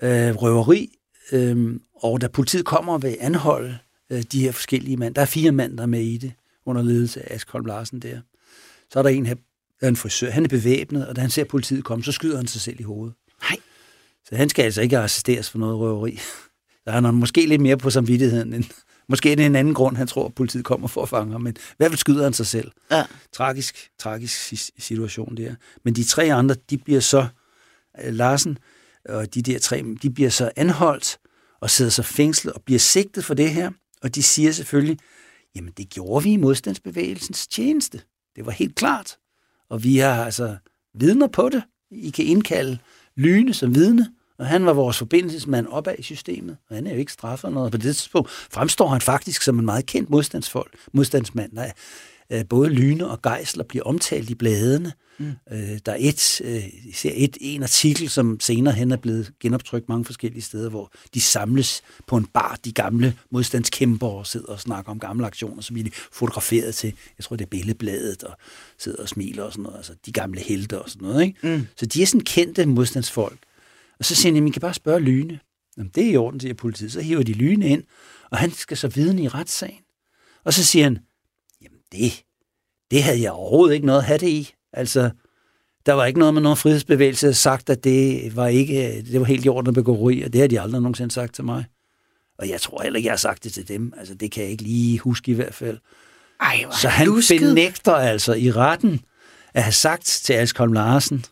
øh, 0.02 0.36
røveri, 0.36 0.90
øh, 1.32 1.80
og 1.96 2.22
da 2.22 2.28
politiet 2.28 2.66
kommer 2.66 2.94
og 2.94 3.04
vil 3.04 3.18
anholde 3.20 3.78
øh, 4.10 4.24
de 4.32 4.42
her 4.42 4.52
forskellige 4.52 4.98
mænd, 4.98 5.16
der 5.16 5.22
er 5.22 5.26
fire 5.26 5.52
mænd, 5.52 5.78
der 5.78 5.84
er 5.84 5.88
med 5.88 6.02
i 6.02 6.18
det, 6.18 6.34
under 6.66 6.82
ledelse 6.82 7.32
af 7.32 7.36
Askholm 7.36 7.66
Larsen 7.66 8.00
der. 8.00 8.20
Så 8.92 9.00
er 9.00 9.04
der 9.04 9.10
en 9.10 9.26
her, 9.26 9.36
der 9.80 9.86
er 9.86 9.88
en 9.88 9.96
frisør, 9.96 10.30
han 10.30 10.44
er 10.44 10.50
bevæbnet, 10.50 11.08
og 11.08 11.16
da 11.16 11.22
han 11.22 11.30
ser 11.30 11.44
politiet 11.44 11.84
komme, 11.84 12.04
så 12.04 12.12
skyder 12.12 12.38
han 12.38 12.48
sig 12.48 12.62
selv 12.62 12.80
i 12.80 12.84
hovedet. 12.84 13.16
Nej. 13.42 13.58
Så 14.26 14.36
han 14.36 14.50
skal 14.50 14.64
altså 14.64 14.82
ikke 14.82 14.98
assisteres 14.98 15.50
for 15.50 15.58
noget 15.58 15.80
røveri. 15.80 16.20
Der 16.86 16.92
er 16.92 17.02
han 17.02 17.14
måske 17.14 17.46
lidt 17.46 17.62
mere 17.62 17.78
på 17.78 17.90
samvittigheden, 17.90 18.54
end, 18.54 18.64
måske 19.10 19.32
er 19.32 19.36
det 19.36 19.46
en 19.46 19.56
anden 19.56 19.74
grund, 19.74 19.98
han 19.98 20.08
tror, 20.08 20.26
at 20.26 20.36
politiet 20.36 20.66
kommer 20.66 20.88
for 20.88 21.02
at 21.02 21.10
fange 21.10 21.32
ham, 21.32 21.42
men 21.42 21.58
hvad 21.78 21.90
vil 21.90 21.98
skyder 21.98 22.24
han 22.24 22.34
sig 22.34 22.48
selv? 22.48 22.72
Ja. 22.92 23.06
Tragisk, 23.34 23.90
tragisk 24.00 24.54
situation 24.78 25.38
der. 25.38 25.56
Men 25.84 25.96
de 25.96 26.04
tre 26.04 26.34
andre, 26.34 26.56
de 26.70 26.78
bliver 26.78 27.00
så, 27.00 27.28
uh, 28.04 28.14
Larsen 28.14 28.58
og 29.10 29.34
de 29.34 29.42
der 29.42 29.60
tre, 29.60 29.84
de 30.02 30.10
bliver 30.10 30.30
så 30.30 30.52
anholdt 30.56 31.18
og 31.62 31.70
sidder 31.70 31.92
så 31.92 32.04
fængslet 32.04 32.54
og 32.54 32.62
bliver 32.62 32.80
sigtet 32.80 33.26
for 33.26 33.34
det 33.34 33.50
her, 33.52 33.72
og 34.02 34.16
de 34.16 34.24
siger 34.24 34.52
selvfølgelig, 34.52 34.98
jamen 35.56 35.74
det 35.78 35.90
gjorde 35.90 36.24
vi 36.24 36.32
i 36.32 36.38
modstandsbevægelsens 36.38 37.48
tjeneste. 37.48 38.02
Det 38.36 38.46
var 38.46 38.52
helt 38.52 38.76
klart. 38.76 39.18
Og 39.70 39.84
vi 39.84 39.98
har 39.98 40.26
altså 40.26 40.58
vidner 40.94 41.28
på 41.28 41.50
det. 41.50 41.64
I 41.92 42.10
kan 42.10 42.26
indkalde 42.26 42.78
Lyne 43.18 43.54
som 43.54 43.76
vidne, 43.76 44.10
og 44.40 44.46
han 44.46 44.66
var 44.66 44.74
vores 44.74 44.98
forbindelsesmand 44.98 45.68
opad 45.68 45.96
i 46.00 46.04
systemet, 46.04 46.58
og 46.70 46.76
han 46.76 46.88
er 46.88 46.92
jo 46.92 46.98
ikke 46.98 47.12
straffet 47.12 47.54
noget. 47.54 47.72
På 47.72 47.78
det 47.78 47.96
tidspunkt 47.96 48.30
fremstår 48.30 48.88
han 48.88 49.02
faktisk 49.02 49.42
som 49.42 49.60
en 49.60 49.66
meget 49.66 49.86
kendt 49.86 50.10
modstandsfolk, 50.10 50.78
modstandsmand. 50.94 51.54
Nej, 51.54 51.72
øh, 52.32 52.46
både 52.50 52.70
Lyne 52.70 53.08
og 53.08 53.22
Geisler 53.22 53.64
bliver 53.64 53.84
omtalt 53.84 54.30
i 54.30 54.36
bladene. 54.36 54.94
Mm. 55.18 55.32
Øh, 55.52 55.80
der 55.86 55.92
er 55.92 55.98
et, 56.00 56.42
øh, 56.44 56.64
ser 56.94 57.12
et, 57.16 57.38
en 57.42 57.64
artikel, 57.64 58.10
som 58.10 58.40
senere 58.40 58.74
hen 58.74 58.92
er 58.92 58.98
blevet 58.98 59.32
genoptrykt 59.40 59.90
mange 59.90 60.06
forskellige 60.06 60.42
steder, 60.42 60.70
hvor 60.70 60.92
de 61.14 61.22
samles 61.22 61.82
på 62.08 62.18
en 62.18 62.26
bar, 62.26 62.60
de 62.66 62.72
gamle 62.72 63.18
modstandskæmper, 63.32 64.08
og 64.08 64.28
sidder 64.28 64.48
og 64.48 64.60
snakker 64.60 64.92
om 64.92 65.00
gamle 65.00 65.26
aktioner, 65.26 65.62
så 65.62 65.74
bliver 65.74 65.90
de 65.90 65.96
fotograferet 66.12 66.76
til, 66.76 66.94
jeg 67.18 67.26
tror 67.26 67.36
det 67.36 67.46
er 67.46 67.50
Billedbladet, 67.50 68.24
og 68.24 68.38
sidder 68.78 69.02
og 69.02 69.10
smiler 69.10 69.44
og 69.44 69.52
sådan 69.52 69.64
noget, 69.64 69.78
altså 69.78 69.94
de 70.06 70.12
gamle 70.12 70.42
helte 70.42 70.82
og 70.82 70.90
sådan 70.90 71.08
noget. 71.08 71.24
Ikke? 71.24 71.58
Mm. 71.58 71.68
Så 71.78 71.86
de 71.86 72.02
er 72.02 72.06
sådan 72.06 72.22
kendte 72.22 72.66
modstandsfolk. 72.66 73.40
Og 74.00 74.06
så 74.06 74.16
siger 74.16 74.34
de, 74.34 74.38
at 74.38 74.44
man 74.44 74.52
kan 74.52 74.62
bare 74.62 74.74
spørge 74.74 75.00
Lyne. 75.00 75.40
Jamen, 75.78 75.92
det 75.96 76.06
er 76.06 76.12
i 76.12 76.18
orden, 76.18 76.40
siger 76.40 76.54
politiet. 76.54 76.92
Så 76.92 77.02
hiver 77.02 77.24
de 77.24 77.34
Lyne 77.34 77.68
ind, 77.68 77.84
og 78.32 78.38
han 78.38 78.52
skal 78.52 78.78
så 78.78 78.88
vidne 78.88 79.22
i 79.22 79.28
retssagen. 79.28 79.82
Og 80.44 80.54
så 80.54 80.66
siger 80.66 80.84
han, 80.84 81.00
det, 82.00 82.24
det 82.92 83.04
havde 83.04 83.22
jeg 83.22 83.32
overhovedet 83.32 83.74
ikke 83.76 83.86
noget 83.86 84.00
at 84.00 84.06
have 84.06 84.18
det 84.18 84.28
i. 84.28 84.54
Altså, 84.74 85.10
der 85.86 85.94
var 85.94 86.06
ikke 86.06 86.20
noget 86.20 86.34
med 86.34 86.42
nogen 86.42 86.58
frihedsbevægelse, 86.58 87.34
sagt, 87.34 87.70
at 87.70 87.84
det 87.84 88.36
var 88.36 88.48
ikke, 88.48 89.04
det 89.12 89.20
var 89.20 89.26
helt 89.26 89.46
i 89.46 89.50
orden 89.50 89.68
at 89.68 89.74
begå 89.74 89.96
og 89.96 90.12
det 90.34 90.42
har 90.42 90.48
de 90.48 90.62
aldrig 90.62 90.82
nogensinde 90.82 91.12
sagt 91.14 91.36
til 91.36 91.44
mig. 91.44 91.66
Og 92.38 92.50
jeg 92.50 92.62
tror 92.62 92.84
heller 92.84 92.98
ikke, 92.98 93.08
jeg 93.08 93.12
har 93.12 93.18
sagt 93.18 93.44
det 93.44 93.54
til 93.54 93.68
dem. 93.68 93.94
Altså, 93.98 94.16
det 94.16 94.32
kan 94.32 94.44
jeg 94.44 94.52
ikke 94.52 94.64
lige 94.64 95.00
huske 95.00 95.32
i 95.32 95.36
hvert 95.36 95.54
fald. 95.54 95.78
Ej, 96.42 96.66
Så 96.82 96.90
han 96.90 97.08
lusket. 97.08 97.40
benægter 97.42 97.94
altså 97.96 98.34
i 98.34 98.52
retten 98.52 99.02
at 99.54 99.64
have 99.64 99.74
sagt 99.74 100.06
til 100.06 100.34
Askolm 100.34 100.74
Larsen, 100.74 101.26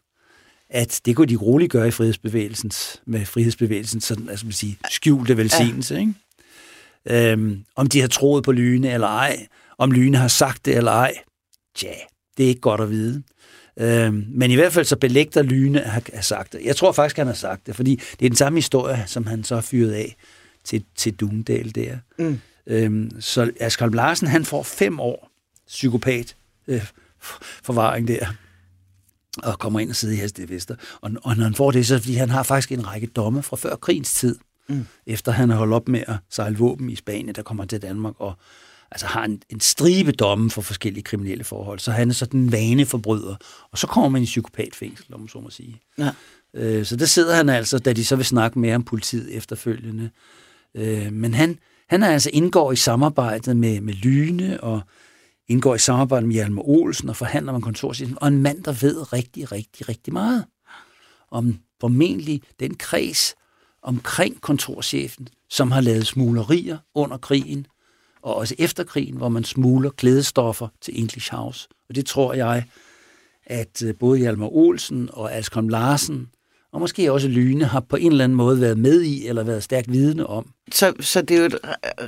at 0.70 1.02
det 1.06 1.16
kunne 1.16 1.28
de 1.28 1.36
roligt 1.36 1.72
gøre 1.72 1.88
i 1.88 1.92
frihedsbevægelsens, 1.92 3.02
med 3.06 3.26
frihedsbevægelsens 3.26 4.04
sådan, 4.04 4.30
altså 4.30 4.46
man 4.46 4.54
sige, 4.54 4.78
skjulte 4.90 5.38
velsignelse. 5.38 5.96
Ja. 5.96 6.00
Ikke? 6.00 7.32
Øhm, 7.32 7.64
om 7.76 7.88
de 7.88 8.02
har 8.02 8.08
troet 8.08 8.44
på 8.44 8.52
Lyne 8.52 8.92
eller 8.94 9.08
ej, 9.08 9.48
om 9.78 9.92
Lyne 9.92 10.18
har 10.18 10.28
sagt 10.28 10.66
det 10.66 10.78
eller 10.78 10.92
ej, 10.92 11.14
tja, 11.76 11.94
Det 12.38 12.44
er 12.44 12.48
ikke 12.48 12.62
godt 12.62 12.82
at 12.82 12.90
vide. 12.90 13.24
Øh, 13.80 14.14
men 14.14 14.52
i 14.52 14.56
hvert 14.56 14.74
fald 14.74 14.86
så 14.86 14.96
belægter 14.96 15.42
Lyne 15.42 15.82
at 15.82 15.90
have 15.90 16.24
sagt 16.24 16.54
det. 16.54 16.62
Jeg 16.64 16.76
tror 16.76 16.92
faktisk, 16.92 17.18
han 17.18 17.28
har 17.28 17.34
sagt 17.34 17.68
det, 17.68 17.76
fordi 17.76 17.96
det 18.20 18.26
er 18.26 18.30
den 18.30 18.38
samme 18.38 18.58
historie, 18.58 19.04
som 19.08 19.26
han 19.26 19.44
så 19.44 19.56
har 19.56 19.62
fyret 19.62 19.92
af 19.92 20.16
til, 20.64 20.84
til 20.96 21.16
Dundal 21.16 21.76
der. 21.76 21.98
Mm. 22.20 22.40
Øh, 22.68 23.12
så 23.20 23.52
Asger 23.60 23.90
Larsen, 23.90 24.28
han 24.28 24.46
får 24.46 24.64
fem 24.64 25.00
år 25.00 25.30
psykopat 25.68 26.36
øh, 26.68 26.86
forvaring 27.64 28.08
der 28.08 28.26
og 29.44 29.60
kommer 29.60 29.80
ind 29.80 29.90
og 29.90 29.96
sidder 29.96 30.16
i 30.16 30.18
Hestevester. 30.18 30.76
Og, 31.02 31.12
og 31.24 31.38
når 31.38 31.44
han 31.44 31.56
får 31.56 31.72
det, 31.72 31.88
så 31.88 32.00
fordi 32.00 32.14
han 32.14 32.30
har 32.30 32.44
faktisk 32.44 32.72
en 32.72 32.88
række 32.88 33.08
domme 33.08 33.44
fra 33.44 33.56
før 33.56 33.76
krigens 33.76 34.14
tid, 34.14 34.36
mm. 34.70 34.86
efter 35.06 35.32
han 35.32 35.50
har 35.50 35.58
holdt 35.58 35.74
op 35.74 35.88
med 35.88 36.04
at 36.08 36.16
sejle 36.30 36.58
våben 36.58 36.90
i 36.90 36.96
Spanien, 36.96 37.36
der 37.36 37.42
kommer 37.42 37.66
til 37.66 37.82
Danmark 37.82 38.14
og 38.18 38.34
altså 38.94 39.06
har 39.06 39.26
en, 39.26 39.42
en 39.50 39.60
stribe 39.60 40.12
domme 40.12 40.52
for 40.52 40.62
forskellige 40.62 41.04
kriminelle 41.04 41.44
forhold. 41.44 41.80
Så 41.80 41.92
han 41.92 42.10
er 42.10 42.14
sådan 42.14 42.40
en 42.40 42.52
vaneforbryder. 42.52 43.36
Og 43.72 43.78
så 43.78 43.88
kommer 43.88 44.10
man 44.10 44.22
i 44.22 44.26
psykopatfængsel, 44.26 45.14
om 45.14 45.20
man 45.20 45.30
så 45.30 45.40
må 45.40 45.50
sige. 45.50 45.82
Ja. 45.98 46.10
Øh, 46.54 46.86
så 46.86 46.96
der 46.96 47.06
sidder 47.06 47.36
han 47.36 47.50
altså, 47.50 47.80
da 47.80 47.94
de 47.94 48.06
så 48.06 48.16
vil 48.16 48.26
snakke 48.26 48.60
mere 48.60 48.76
om 48.76 48.84
politiet 48.84 49.36
efterfølgende. 49.36 50.10
Øh, 50.76 51.14
men 51.14 51.34
han, 51.34 51.60
han 51.90 52.04
er 52.04 52.08
altså 52.08 52.30
indgår 52.34 52.72
i 52.72 52.76
samarbejdet 52.76 53.58
med, 53.58 53.82
med 53.82 53.94
Lyne 53.94 54.64
og 54.64 54.82
indgår 55.48 55.76
i 55.76 55.80
samarbejde 55.80 56.28
med 56.28 56.34
Hjalmar 56.34 56.64
Olsen 56.66 57.10
og 57.10 57.16
forhandler 57.16 57.52
med 57.52 57.62
kontorchefen, 57.62 58.18
og 58.22 58.28
en 58.28 58.42
mand, 58.42 58.64
der 58.64 58.72
ved 58.72 59.14
rigtig, 59.14 59.52
rigtig, 59.52 59.90
rigtig 59.90 60.14
meget 60.14 60.46
om 61.32 61.60
formentlig 61.82 62.42
den 62.60 62.76
kreds 62.76 63.36
omkring 63.82 64.42
kontorchefen, 64.42 65.28
som 65.50 65.72
har 65.72 65.82
lavet 65.82 66.08
smuglerier 66.08 66.78
under 66.96 67.18
krigen, 67.18 67.68
og 68.24 68.36
også 68.36 68.56
efter 68.58 68.84
krigen, 68.84 69.18
hvor 69.18 69.30
man 69.30 69.44
smugler 69.44 69.90
klædestoffer 69.90 70.68
til 70.82 71.00
English 71.00 71.32
House. 71.32 71.68
Og 71.90 71.96
det 71.96 72.06
tror 72.06 72.34
jeg, 72.34 72.64
at 73.46 73.84
øh, 73.84 73.96
både 73.96 74.20
Hjalmar 74.20 74.48
Olsen 74.48 75.10
og 75.14 75.34
Askom 75.34 75.70
Larsen, 75.70 76.30
og 76.72 76.80
måske 76.80 77.12
også 77.12 77.28
Lyne, 77.28 77.66
har 77.66 77.80
på 77.80 77.96
en 77.96 78.12
eller 78.12 78.24
anden 78.24 78.36
måde 78.36 78.62
været 78.62 78.78
med 78.78 79.02
i, 79.02 79.28
eller 79.28 79.44
været 79.44 79.64
stærkt 79.64 79.92
vidne 79.92 80.28
om. 80.28 80.54
Så, 80.72 80.94
så 81.00 81.22
det 81.22 81.38
er 81.38 81.40
jo 81.40 81.46
et 81.46 81.60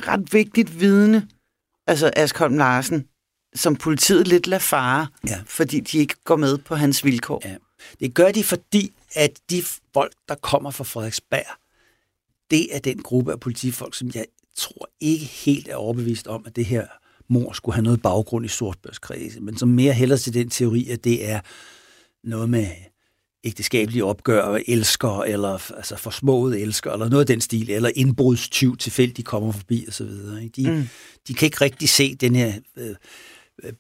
ret 0.07 0.33
vigtigt 0.33 0.79
vidne, 0.79 1.27
altså 1.87 2.11
Askom 2.15 2.57
Larsen, 2.57 3.05
som 3.55 3.75
politiet 3.75 4.27
lidt 4.27 4.47
lader 4.47 4.59
fare, 4.59 5.07
ja. 5.27 5.39
fordi 5.45 5.79
de 5.79 5.97
ikke 5.97 6.15
går 6.23 6.35
med 6.35 6.57
på 6.57 6.75
hans 6.75 7.05
vilkår. 7.05 7.41
Ja. 7.45 7.55
Det 7.99 8.13
gør 8.13 8.31
de, 8.31 8.43
fordi 8.43 8.91
at 9.15 9.39
de 9.49 9.63
folk, 9.93 10.13
der 10.29 10.35
kommer 10.35 10.71
fra 10.71 10.83
Frederiksberg, 10.83 11.59
det 12.51 12.75
er 12.75 12.79
den 12.79 13.01
gruppe 13.01 13.31
af 13.31 13.39
politifolk, 13.39 13.95
som 13.95 14.11
jeg 14.15 14.25
tror 14.57 14.89
ikke 14.99 15.25
helt 15.25 15.67
er 15.67 15.75
overbevist 15.75 16.27
om, 16.27 16.43
at 16.45 16.55
det 16.55 16.65
her 16.65 16.87
mor 17.27 17.53
skulle 17.53 17.75
have 17.75 17.83
noget 17.83 18.01
baggrund 18.01 18.45
i 18.45 18.47
sortbørskredse, 18.47 19.39
men 19.39 19.57
som 19.57 19.69
mere 19.69 19.93
hælder 19.93 20.17
til 20.17 20.33
den 20.33 20.49
teori, 20.49 20.89
at 20.89 21.03
det 21.03 21.29
er 21.29 21.39
noget 22.23 22.49
med 22.49 22.67
ægteskabelige 23.43 24.05
opgør, 24.05 24.59
elsker, 24.67 25.23
eller 25.23 25.71
altså 25.77 25.97
forsmået 25.97 26.61
elsker, 26.61 26.91
eller 26.91 27.09
noget 27.09 27.23
af 27.23 27.27
den 27.27 27.41
stil, 27.41 27.69
eller 27.69 27.91
indbrudstyv 27.95 28.77
tilfældigt 28.77 29.27
kommer 29.27 29.51
forbi, 29.51 29.85
og 29.87 29.93
så 29.93 30.03
videre. 30.03 30.47
De, 30.55 30.71
mm. 30.71 30.87
de 31.27 31.33
kan 31.33 31.45
ikke 31.45 31.61
rigtig 31.61 31.89
se 31.89 32.15
den 32.15 32.35
her 32.35 32.53
øh, 32.77 32.95
øh, 33.63 33.73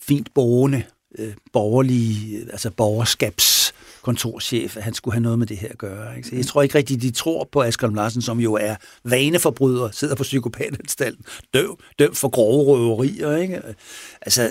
fint 0.00 0.34
borgende, 0.34 0.82
øh, 1.18 1.34
borgerlige, 1.52 2.40
altså 2.52 2.70
borgerskabs 2.70 3.59
kontorchef, 4.02 4.76
at 4.76 4.82
han 4.82 4.94
skulle 4.94 5.14
have 5.14 5.22
noget 5.22 5.38
med 5.38 5.46
det 5.46 5.56
her 5.56 5.68
at 5.68 5.78
gøre. 5.78 6.16
Ikke? 6.16 6.28
Så 6.28 6.36
jeg 6.36 6.46
tror 6.46 6.62
ikke 6.62 6.74
rigtigt, 6.74 7.02
de 7.02 7.10
tror 7.10 7.48
på 7.52 7.62
Asger 7.62 7.90
Larsen, 7.90 8.22
som 8.22 8.40
jo 8.40 8.54
er 8.54 8.76
vaneforbryder, 9.04 9.90
sidder 9.90 10.14
på 10.14 10.22
psykopatanstalten, 10.22 11.24
døv, 11.54 11.78
dømt 11.98 12.16
for 12.16 12.28
grove 12.28 12.64
røverier. 12.64 13.36
Ikke? 13.36 13.62
Altså, 14.22 14.50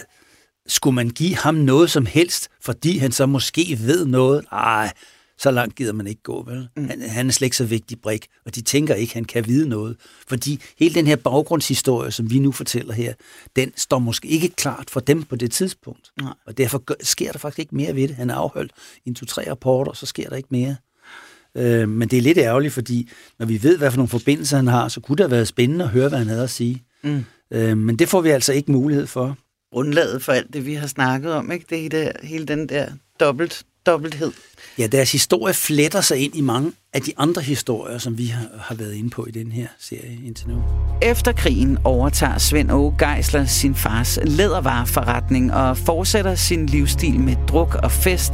skulle 0.68 0.95
man 0.95 1.10
give 1.10 1.36
ham 1.36 1.56
noget 1.56 1.91
som 1.91 2.06
helst, 2.06 2.50
fordi 2.62 2.97
han 2.97 3.12
så 3.12 3.26
måske 3.26 3.78
ved 3.82 4.06
noget? 4.06 4.45
Nej, 4.52 4.91
så 5.39 5.51
langt 5.51 5.75
gider 5.75 5.93
man 5.93 6.07
ikke 6.07 6.23
gå, 6.23 6.43
vel? 6.43 6.67
Mm. 6.77 6.89
Han, 6.89 7.01
han 7.01 7.27
er 7.27 7.31
slet 7.31 7.45
ikke 7.45 7.57
så 7.57 7.65
vigtig 7.65 8.01
brik, 8.01 8.27
og 8.45 8.55
de 8.55 8.61
tænker 8.61 8.95
ikke, 8.95 9.13
han 9.13 9.25
kan 9.25 9.47
vide 9.47 9.69
noget. 9.69 9.95
Fordi 10.27 10.61
hele 10.79 10.95
den 10.95 11.07
her 11.07 11.15
baggrundshistorie, 11.15 12.11
som 12.11 12.29
vi 12.29 12.39
nu 12.39 12.51
fortæller 12.51 12.93
her, 12.93 13.13
den 13.55 13.71
står 13.75 13.99
måske 13.99 14.27
ikke 14.27 14.49
klart 14.49 14.89
for 14.89 14.99
dem 14.99 15.23
på 15.23 15.35
det 15.35 15.51
tidspunkt. 15.51 16.11
Nej. 16.21 16.33
Og 16.47 16.57
derfor 16.57 16.83
sker 17.01 17.31
der 17.31 17.39
faktisk 17.39 17.59
ikke 17.59 17.75
mere 17.75 17.95
ved 17.95 18.07
det. 18.07 18.15
Han 18.15 18.29
er 18.29 18.35
afholdt 18.35 18.71
en 19.05 19.15
to-tre 19.15 19.49
rapporter, 19.49 19.93
så 19.93 20.05
sker 20.05 20.29
der 20.29 20.35
ikke 20.35 20.49
mere. 20.51 20.75
Øh, 21.57 21.89
men 21.89 22.07
det 22.07 22.17
er 22.17 22.21
lidt 22.21 22.37
ærgerligt, 22.37 22.73
fordi 22.73 23.09
når 23.39 23.45
vi 23.45 23.63
ved, 23.63 23.77
hvad 23.77 23.91
for 23.91 23.97
nogle 23.97 24.09
forbindelser 24.09 24.57
han 24.57 24.67
har, 24.67 24.87
så 24.87 25.01
kunne 25.01 25.15
det 25.15 25.23
have 25.23 25.31
været 25.31 25.47
spændende 25.47 25.85
at 25.85 25.91
høre, 25.91 26.09
hvad 26.09 26.19
han 26.19 26.27
havde 26.27 26.43
at 26.43 26.49
sige. 26.49 26.83
Mm. 27.03 27.25
Øh, 27.51 27.77
men 27.77 27.99
det 27.99 28.09
får 28.09 28.21
vi 28.21 28.29
altså 28.29 28.53
ikke 28.53 28.71
mulighed 28.71 29.07
for. 29.07 29.37
Grundlaget 29.71 30.23
for 30.23 30.31
alt 30.31 30.53
det, 30.53 30.65
vi 30.65 30.73
har 30.73 30.87
snakket 30.87 31.33
om, 31.33 31.51
ikke? 31.51 31.65
Det 31.69 31.93
er 31.93 32.11
hele 32.23 32.45
den 32.45 32.69
der 32.69 32.91
dobbelt 33.19 33.65
dobbelthed. 33.91 34.31
Ja, 34.77 34.87
deres 34.87 35.11
historie 35.11 35.53
fletter 35.53 36.01
sig 36.01 36.17
ind 36.17 36.35
i 36.35 36.41
mange 36.41 36.71
af 36.93 37.01
de 37.01 37.11
andre 37.17 37.41
historier, 37.41 37.97
som 37.97 38.17
vi 38.17 38.25
har, 38.25 38.45
har 38.59 38.75
været 38.75 38.93
inde 38.93 39.09
på 39.09 39.25
i 39.25 39.31
den 39.31 39.51
her 39.51 39.67
serie 39.79 40.19
indtil 40.25 40.47
nu. 40.47 40.63
Efter 41.01 41.31
krigen 41.31 41.77
overtager 41.83 42.37
Svend 42.37 42.71
Åge 42.71 42.95
Geisler 42.99 43.45
sin 43.45 43.75
fars 43.75 44.19
lædervareforretning 44.23 45.53
og 45.53 45.77
fortsætter 45.77 46.35
sin 46.35 46.65
livsstil 46.65 47.19
med 47.19 47.35
druk 47.47 47.75
og 47.83 47.91
fest, 47.91 48.33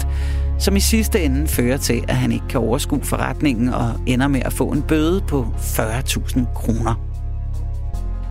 som 0.59 0.75
i 0.75 0.79
sidste 0.79 1.23
ende 1.23 1.47
fører 1.47 1.77
til, 1.77 2.03
at 2.07 2.15
han 2.15 2.31
ikke 2.31 2.47
kan 2.49 2.59
overskue 2.59 3.03
forretningen 3.03 3.69
og 3.69 3.99
ender 4.07 4.27
med 4.27 4.41
at 4.45 4.53
få 4.53 4.67
en 4.71 4.81
bøde 4.81 5.21
på 5.27 5.47
40.000 5.57 6.53
kroner. 6.55 7.15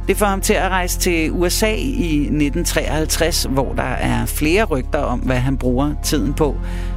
Det 0.08 0.16
får 0.16 0.26
ham 0.26 0.40
til 0.40 0.54
at 0.54 0.68
rejse 0.68 0.98
til 0.98 1.32
USA 1.32 1.74
i 1.74 2.20
1953, 2.20 3.46
hvor 3.50 3.72
der 3.72 3.82
er 3.82 4.26
flere 4.26 4.64
rygter 4.64 4.98
om, 4.98 5.18
hvad 5.18 5.36
han 5.36 5.56
bruger 5.56 5.94
tiden 6.02 6.34
på. 6.34 6.56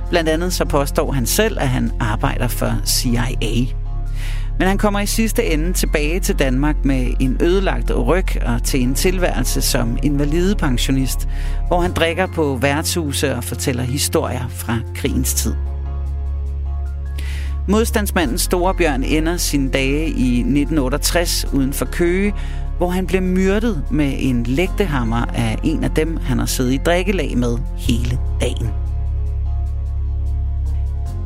Blandt 0.09 0.29
andet 0.29 0.53
så 0.53 0.65
påstår 0.65 1.11
han 1.11 1.25
selv, 1.25 1.57
at 1.59 1.69
han 1.69 1.91
arbejder 1.99 2.47
for 2.47 2.73
CIA. 2.85 3.65
Men 4.59 4.67
han 4.67 4.77
kommer 4.77 4.99
i 4.99 5.05
sidste 5.05 5.45
ende 5.45 5.73
tilbage 5.73 6.19
til 6.19 6.39
Danmark 6.39 6.85
med 6.85 7.13
en 7.19 7.37
ødelagt 7.41 7.91
ryg 7.91 8.43
og 8.45 8.63
til 8.63 8.81
en 8.81 8.95
tilværelse 8.95 9.61
som 9.61 9.97
invalidepensionist, 10.03 11.27
hvor 11.67 11.81
han 11.81 11.91
drikker 11.91 12.27
på 12.35 12.57
værtshuse 12.61 13.35
og 13.35 13.43
fortæller 13.43 13.83
historier 13.83 14.47
fra 14.49 14.79
krigens 14.95 15.33
tid. 15.33 15.53
Modstandsmanden 17.67 18.37
Storebjørn 18.37 19.03
ender 19.03 19.37
sine 19.37 19.69
dage 19.69 20.07
i 20.07 20.37
1968 20.37 21.45
uden 21.53 21.73
for 21.73 21.85
Køge, 21.85 22.33
hvor 22.77 22.89
han 22.89 23.07
blev 23.07 23.21
myrdet 23.21 23.83
med 23.91 24.13
en 24.17 24.43
lægtehammer 24.43 25.25
af 25.35 25.57
en 25.63 25.83
af 25.83 25.91
dem, 25.91 26.17
han 26.17 26.39
har 26.39 26.45
siddet 26.45 26.73
i 26.73 26.77
drikkelag 26.77 27.37
med 27.37 27.57
hele 27.77 28.19
dagen. 28.41 28.86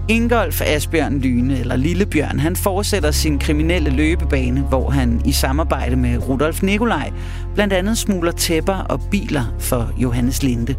Ingolf 0.08 0.62
Asbjørn 0.66 1.20
Lyne, 1.20 1.60
eller 1.60 1.76
Lillebjørn, 1.76 2.40
han 2.40 2.56
fortsætter 2.56 3.12
sin 3.12 3.40
kriminelle 3.40 3.90
løbebane, 3.90 4.62
hvor 4.62 4.90
han 4.90 5.22
i 5.26 5.32
samarbejde 5.32 5.96
med 5.96 6.30
Rudolf 6.30 6.64
Nikolaj 6.64 7.12
blandt 7.54 7.74
andet 7.74 7.98
smugler 7.98 8.32
tæpper 8.32 8.74
og 8.74 9.02
biler 9.12 9.56
for 9.60 9.94
Johannes 9.98 10.44
Linde. 10.44 10.76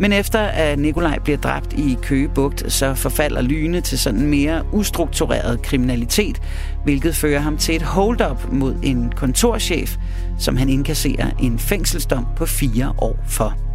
Men 0.00 0.12
efter 0.12 0.40
at 0.40 0.78
Nikolaj 0.78 1.18
bliver 1.18 1.38
dræbt 1.38 1.72
i 1.72 1.98
Køgebugt, 2.02 2.72
så 2.72 2.94
forfalder 2.94 3.42
Lyne 3.42 3.80
til 3.80 3.98
sådan 3.98 4.26
mere 4.26 4.62
ustruktureret 4.72 5.62
kriminalitet, 5.62 6.42
hvilket 6.84 7.16
fører 7.16 7.40
ham 7.40 7.56
til 7.56 7.76
et 7.76 7.82
hold-up 7.82 8.52
mod 8.52 8.74
en 8.82 9.12
kontorchef, 9.16 9.96
som 10.38 10.56
han 10.56 10.68
indkasserer 10.68 11.30
en 11.42 11.58
fængselsdom 11.58 12.26
på 12.36 12.46
fire 12.46 12.94
år 12.98 13.18
for. 13.26 13.67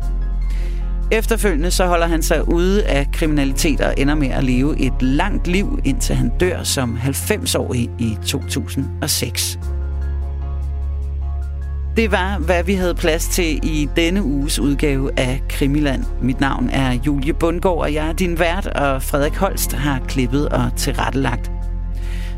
Efterfølgende 1.12 1.72
så 1.72 1.86
holder 1.86 2.08
han 2.08 2.22
sig 2.22 2.48
ude 2.48 2.86
af 2.86 3.08
kriminalitet 3.14 3.82
og 3.82 3.94
ender 3.98 4.16
med 4.16 4.28
at 4.30 4.44
leve 4.44 4.80
et 4.80 5.02
langt 5.02 5.48
liv, 5.48 5.80
indtil 5.84 6.16
han 6.16 6.32
dør 6.40 6.64
som 6.64 6.98
90-årig 7.04 7.90
i 8.00 8.18
2006. 8.26 9.60
Det 11.98 12.12
var, 12.12 12.40
hvad 12.40 12.64
vi 12.64 12.74
havde 12.74 12.96
plads 12.96 13.28
til 13.28 13.60
i 13.64 13.90
denne 13.96 14.24
uges 14.24 14.60
udgave 14.60 15.20
af 15.20 15.42
Krimiland. 15.50 16.04
Mit 16.22 16.40
navn 16.40 16.70
er 16.70 16.92
Julie 16.92 17.34
Bundgaard, 17.34 17.78
og 17.78 17.94
jeg 17.94 18.08
er 18.08 18.14
din 18.14 18.40
vært, 18.40 18.68
og 18.68 19.04
Frederik 19.04 19.36
Holst 19.36 19.74
har 19.74 20.00
klippet 20.08 20.50
og 20.50 20.72
tilrettelagt. 20.78 21.52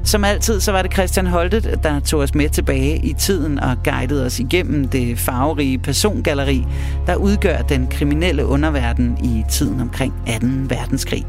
Som 0.05 0.23
altid, 0.23 0.59
så 0.59 0.71
var 0.71 0.81
det 0.81 0.93
Christian 0.93 1.27
Holtet, 1.27 1.79
der 1.83 1.99
tog 1.99 2.19
os 2.19 2.35
med 2.35 2.49
tilbage 2.49 2.97
i 2.97 3.13
tiden 3.13 3.59
og 3.59 3.77
guidede 3.83 4.25
os 4.25 4.39
igennem 4.39 4.87
det 4.87 5.19
farverige 5.19 5.77
persongalleri, 5.77 6.65
der 7.07 7.15
udgør 7.15 7.57
den 7.57 7.87
kriminelle 7.87 8.45
underverden 8.45 9.17
i 9.23 9.43
tiden 9.49 9.81
omkring 9.81 10.13
2. 10.41 10.47
verdenskrig. 10.75 11.25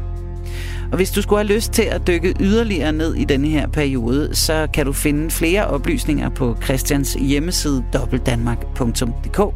Og 0.91 0.97
hvis 0.97 1.11
du 1.11 1.21
skulle 1.21 1.39
have 1.39 1.55
lyst 1.55 1.71
til 1.71 1.81
at 1.81 2.07
dykke 2.07 2.33
yderligere 2.39 2.91
ned 2.91 3.15
i 3.15 3.23
denne 3.23 3.47
her 3.47 3.67
periode, 3.67 4.29
så 4.35 4.67
kan 4.73 4.85
du 4.85 4.93
finde 4.93 5.31
flere 5.31 5.67
oplysninger 5.67 6.29
på 6.29 6.57
Christians 6.63 7.13
hjemmeside 7.13 7.83
dobbeltdanmark.dk. 7.93 9.55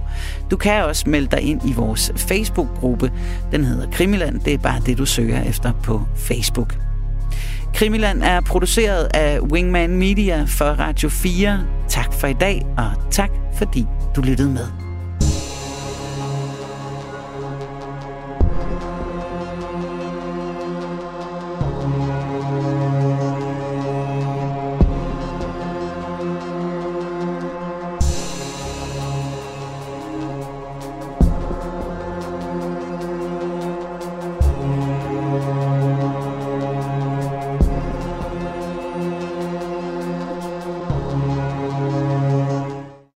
Du 0.51 0.57
kan 0.57 0.83
også 0.83 1.09
melde 1.09 1.27
dig 1.31 1.41
ind 1.41 1.61
i 1.69 1.73
vores 1.73 2.11
Facebook-gruppe. 2.15 3.11
Den 3.51 3.65
hedder 3.65 3.91
Krimiland. 3.91 4.39
Det 4.39 4.53
er 4.53 4.57
bare 4.57 4.81
det, 4.85 4.97
du 4.97 5.05
søger 5.05 5.43
efter 5.43 5.71
på 5.83 6.01
Facebook. 6.15 6.90
Krimiland 7.73 8.23
er 8.23 8.41
produceret 8.41 9.07
af 9.13 9.39
Wingman 9.39 9.97
Media 9.97 10.45
for 10.47 10.65
Radio 10.65 11.09
4. 11.09 11.59
Tak 11.89 12.13
for 12.13 12.27
i 12.27 12.33
dag, 12.33 12.65
og 12.77 13.11
tak 13.11 13.29
fordi 13.57 13.85
du 14.15 14.21
lyttede 14.21 14.49
med. 14.49 14.90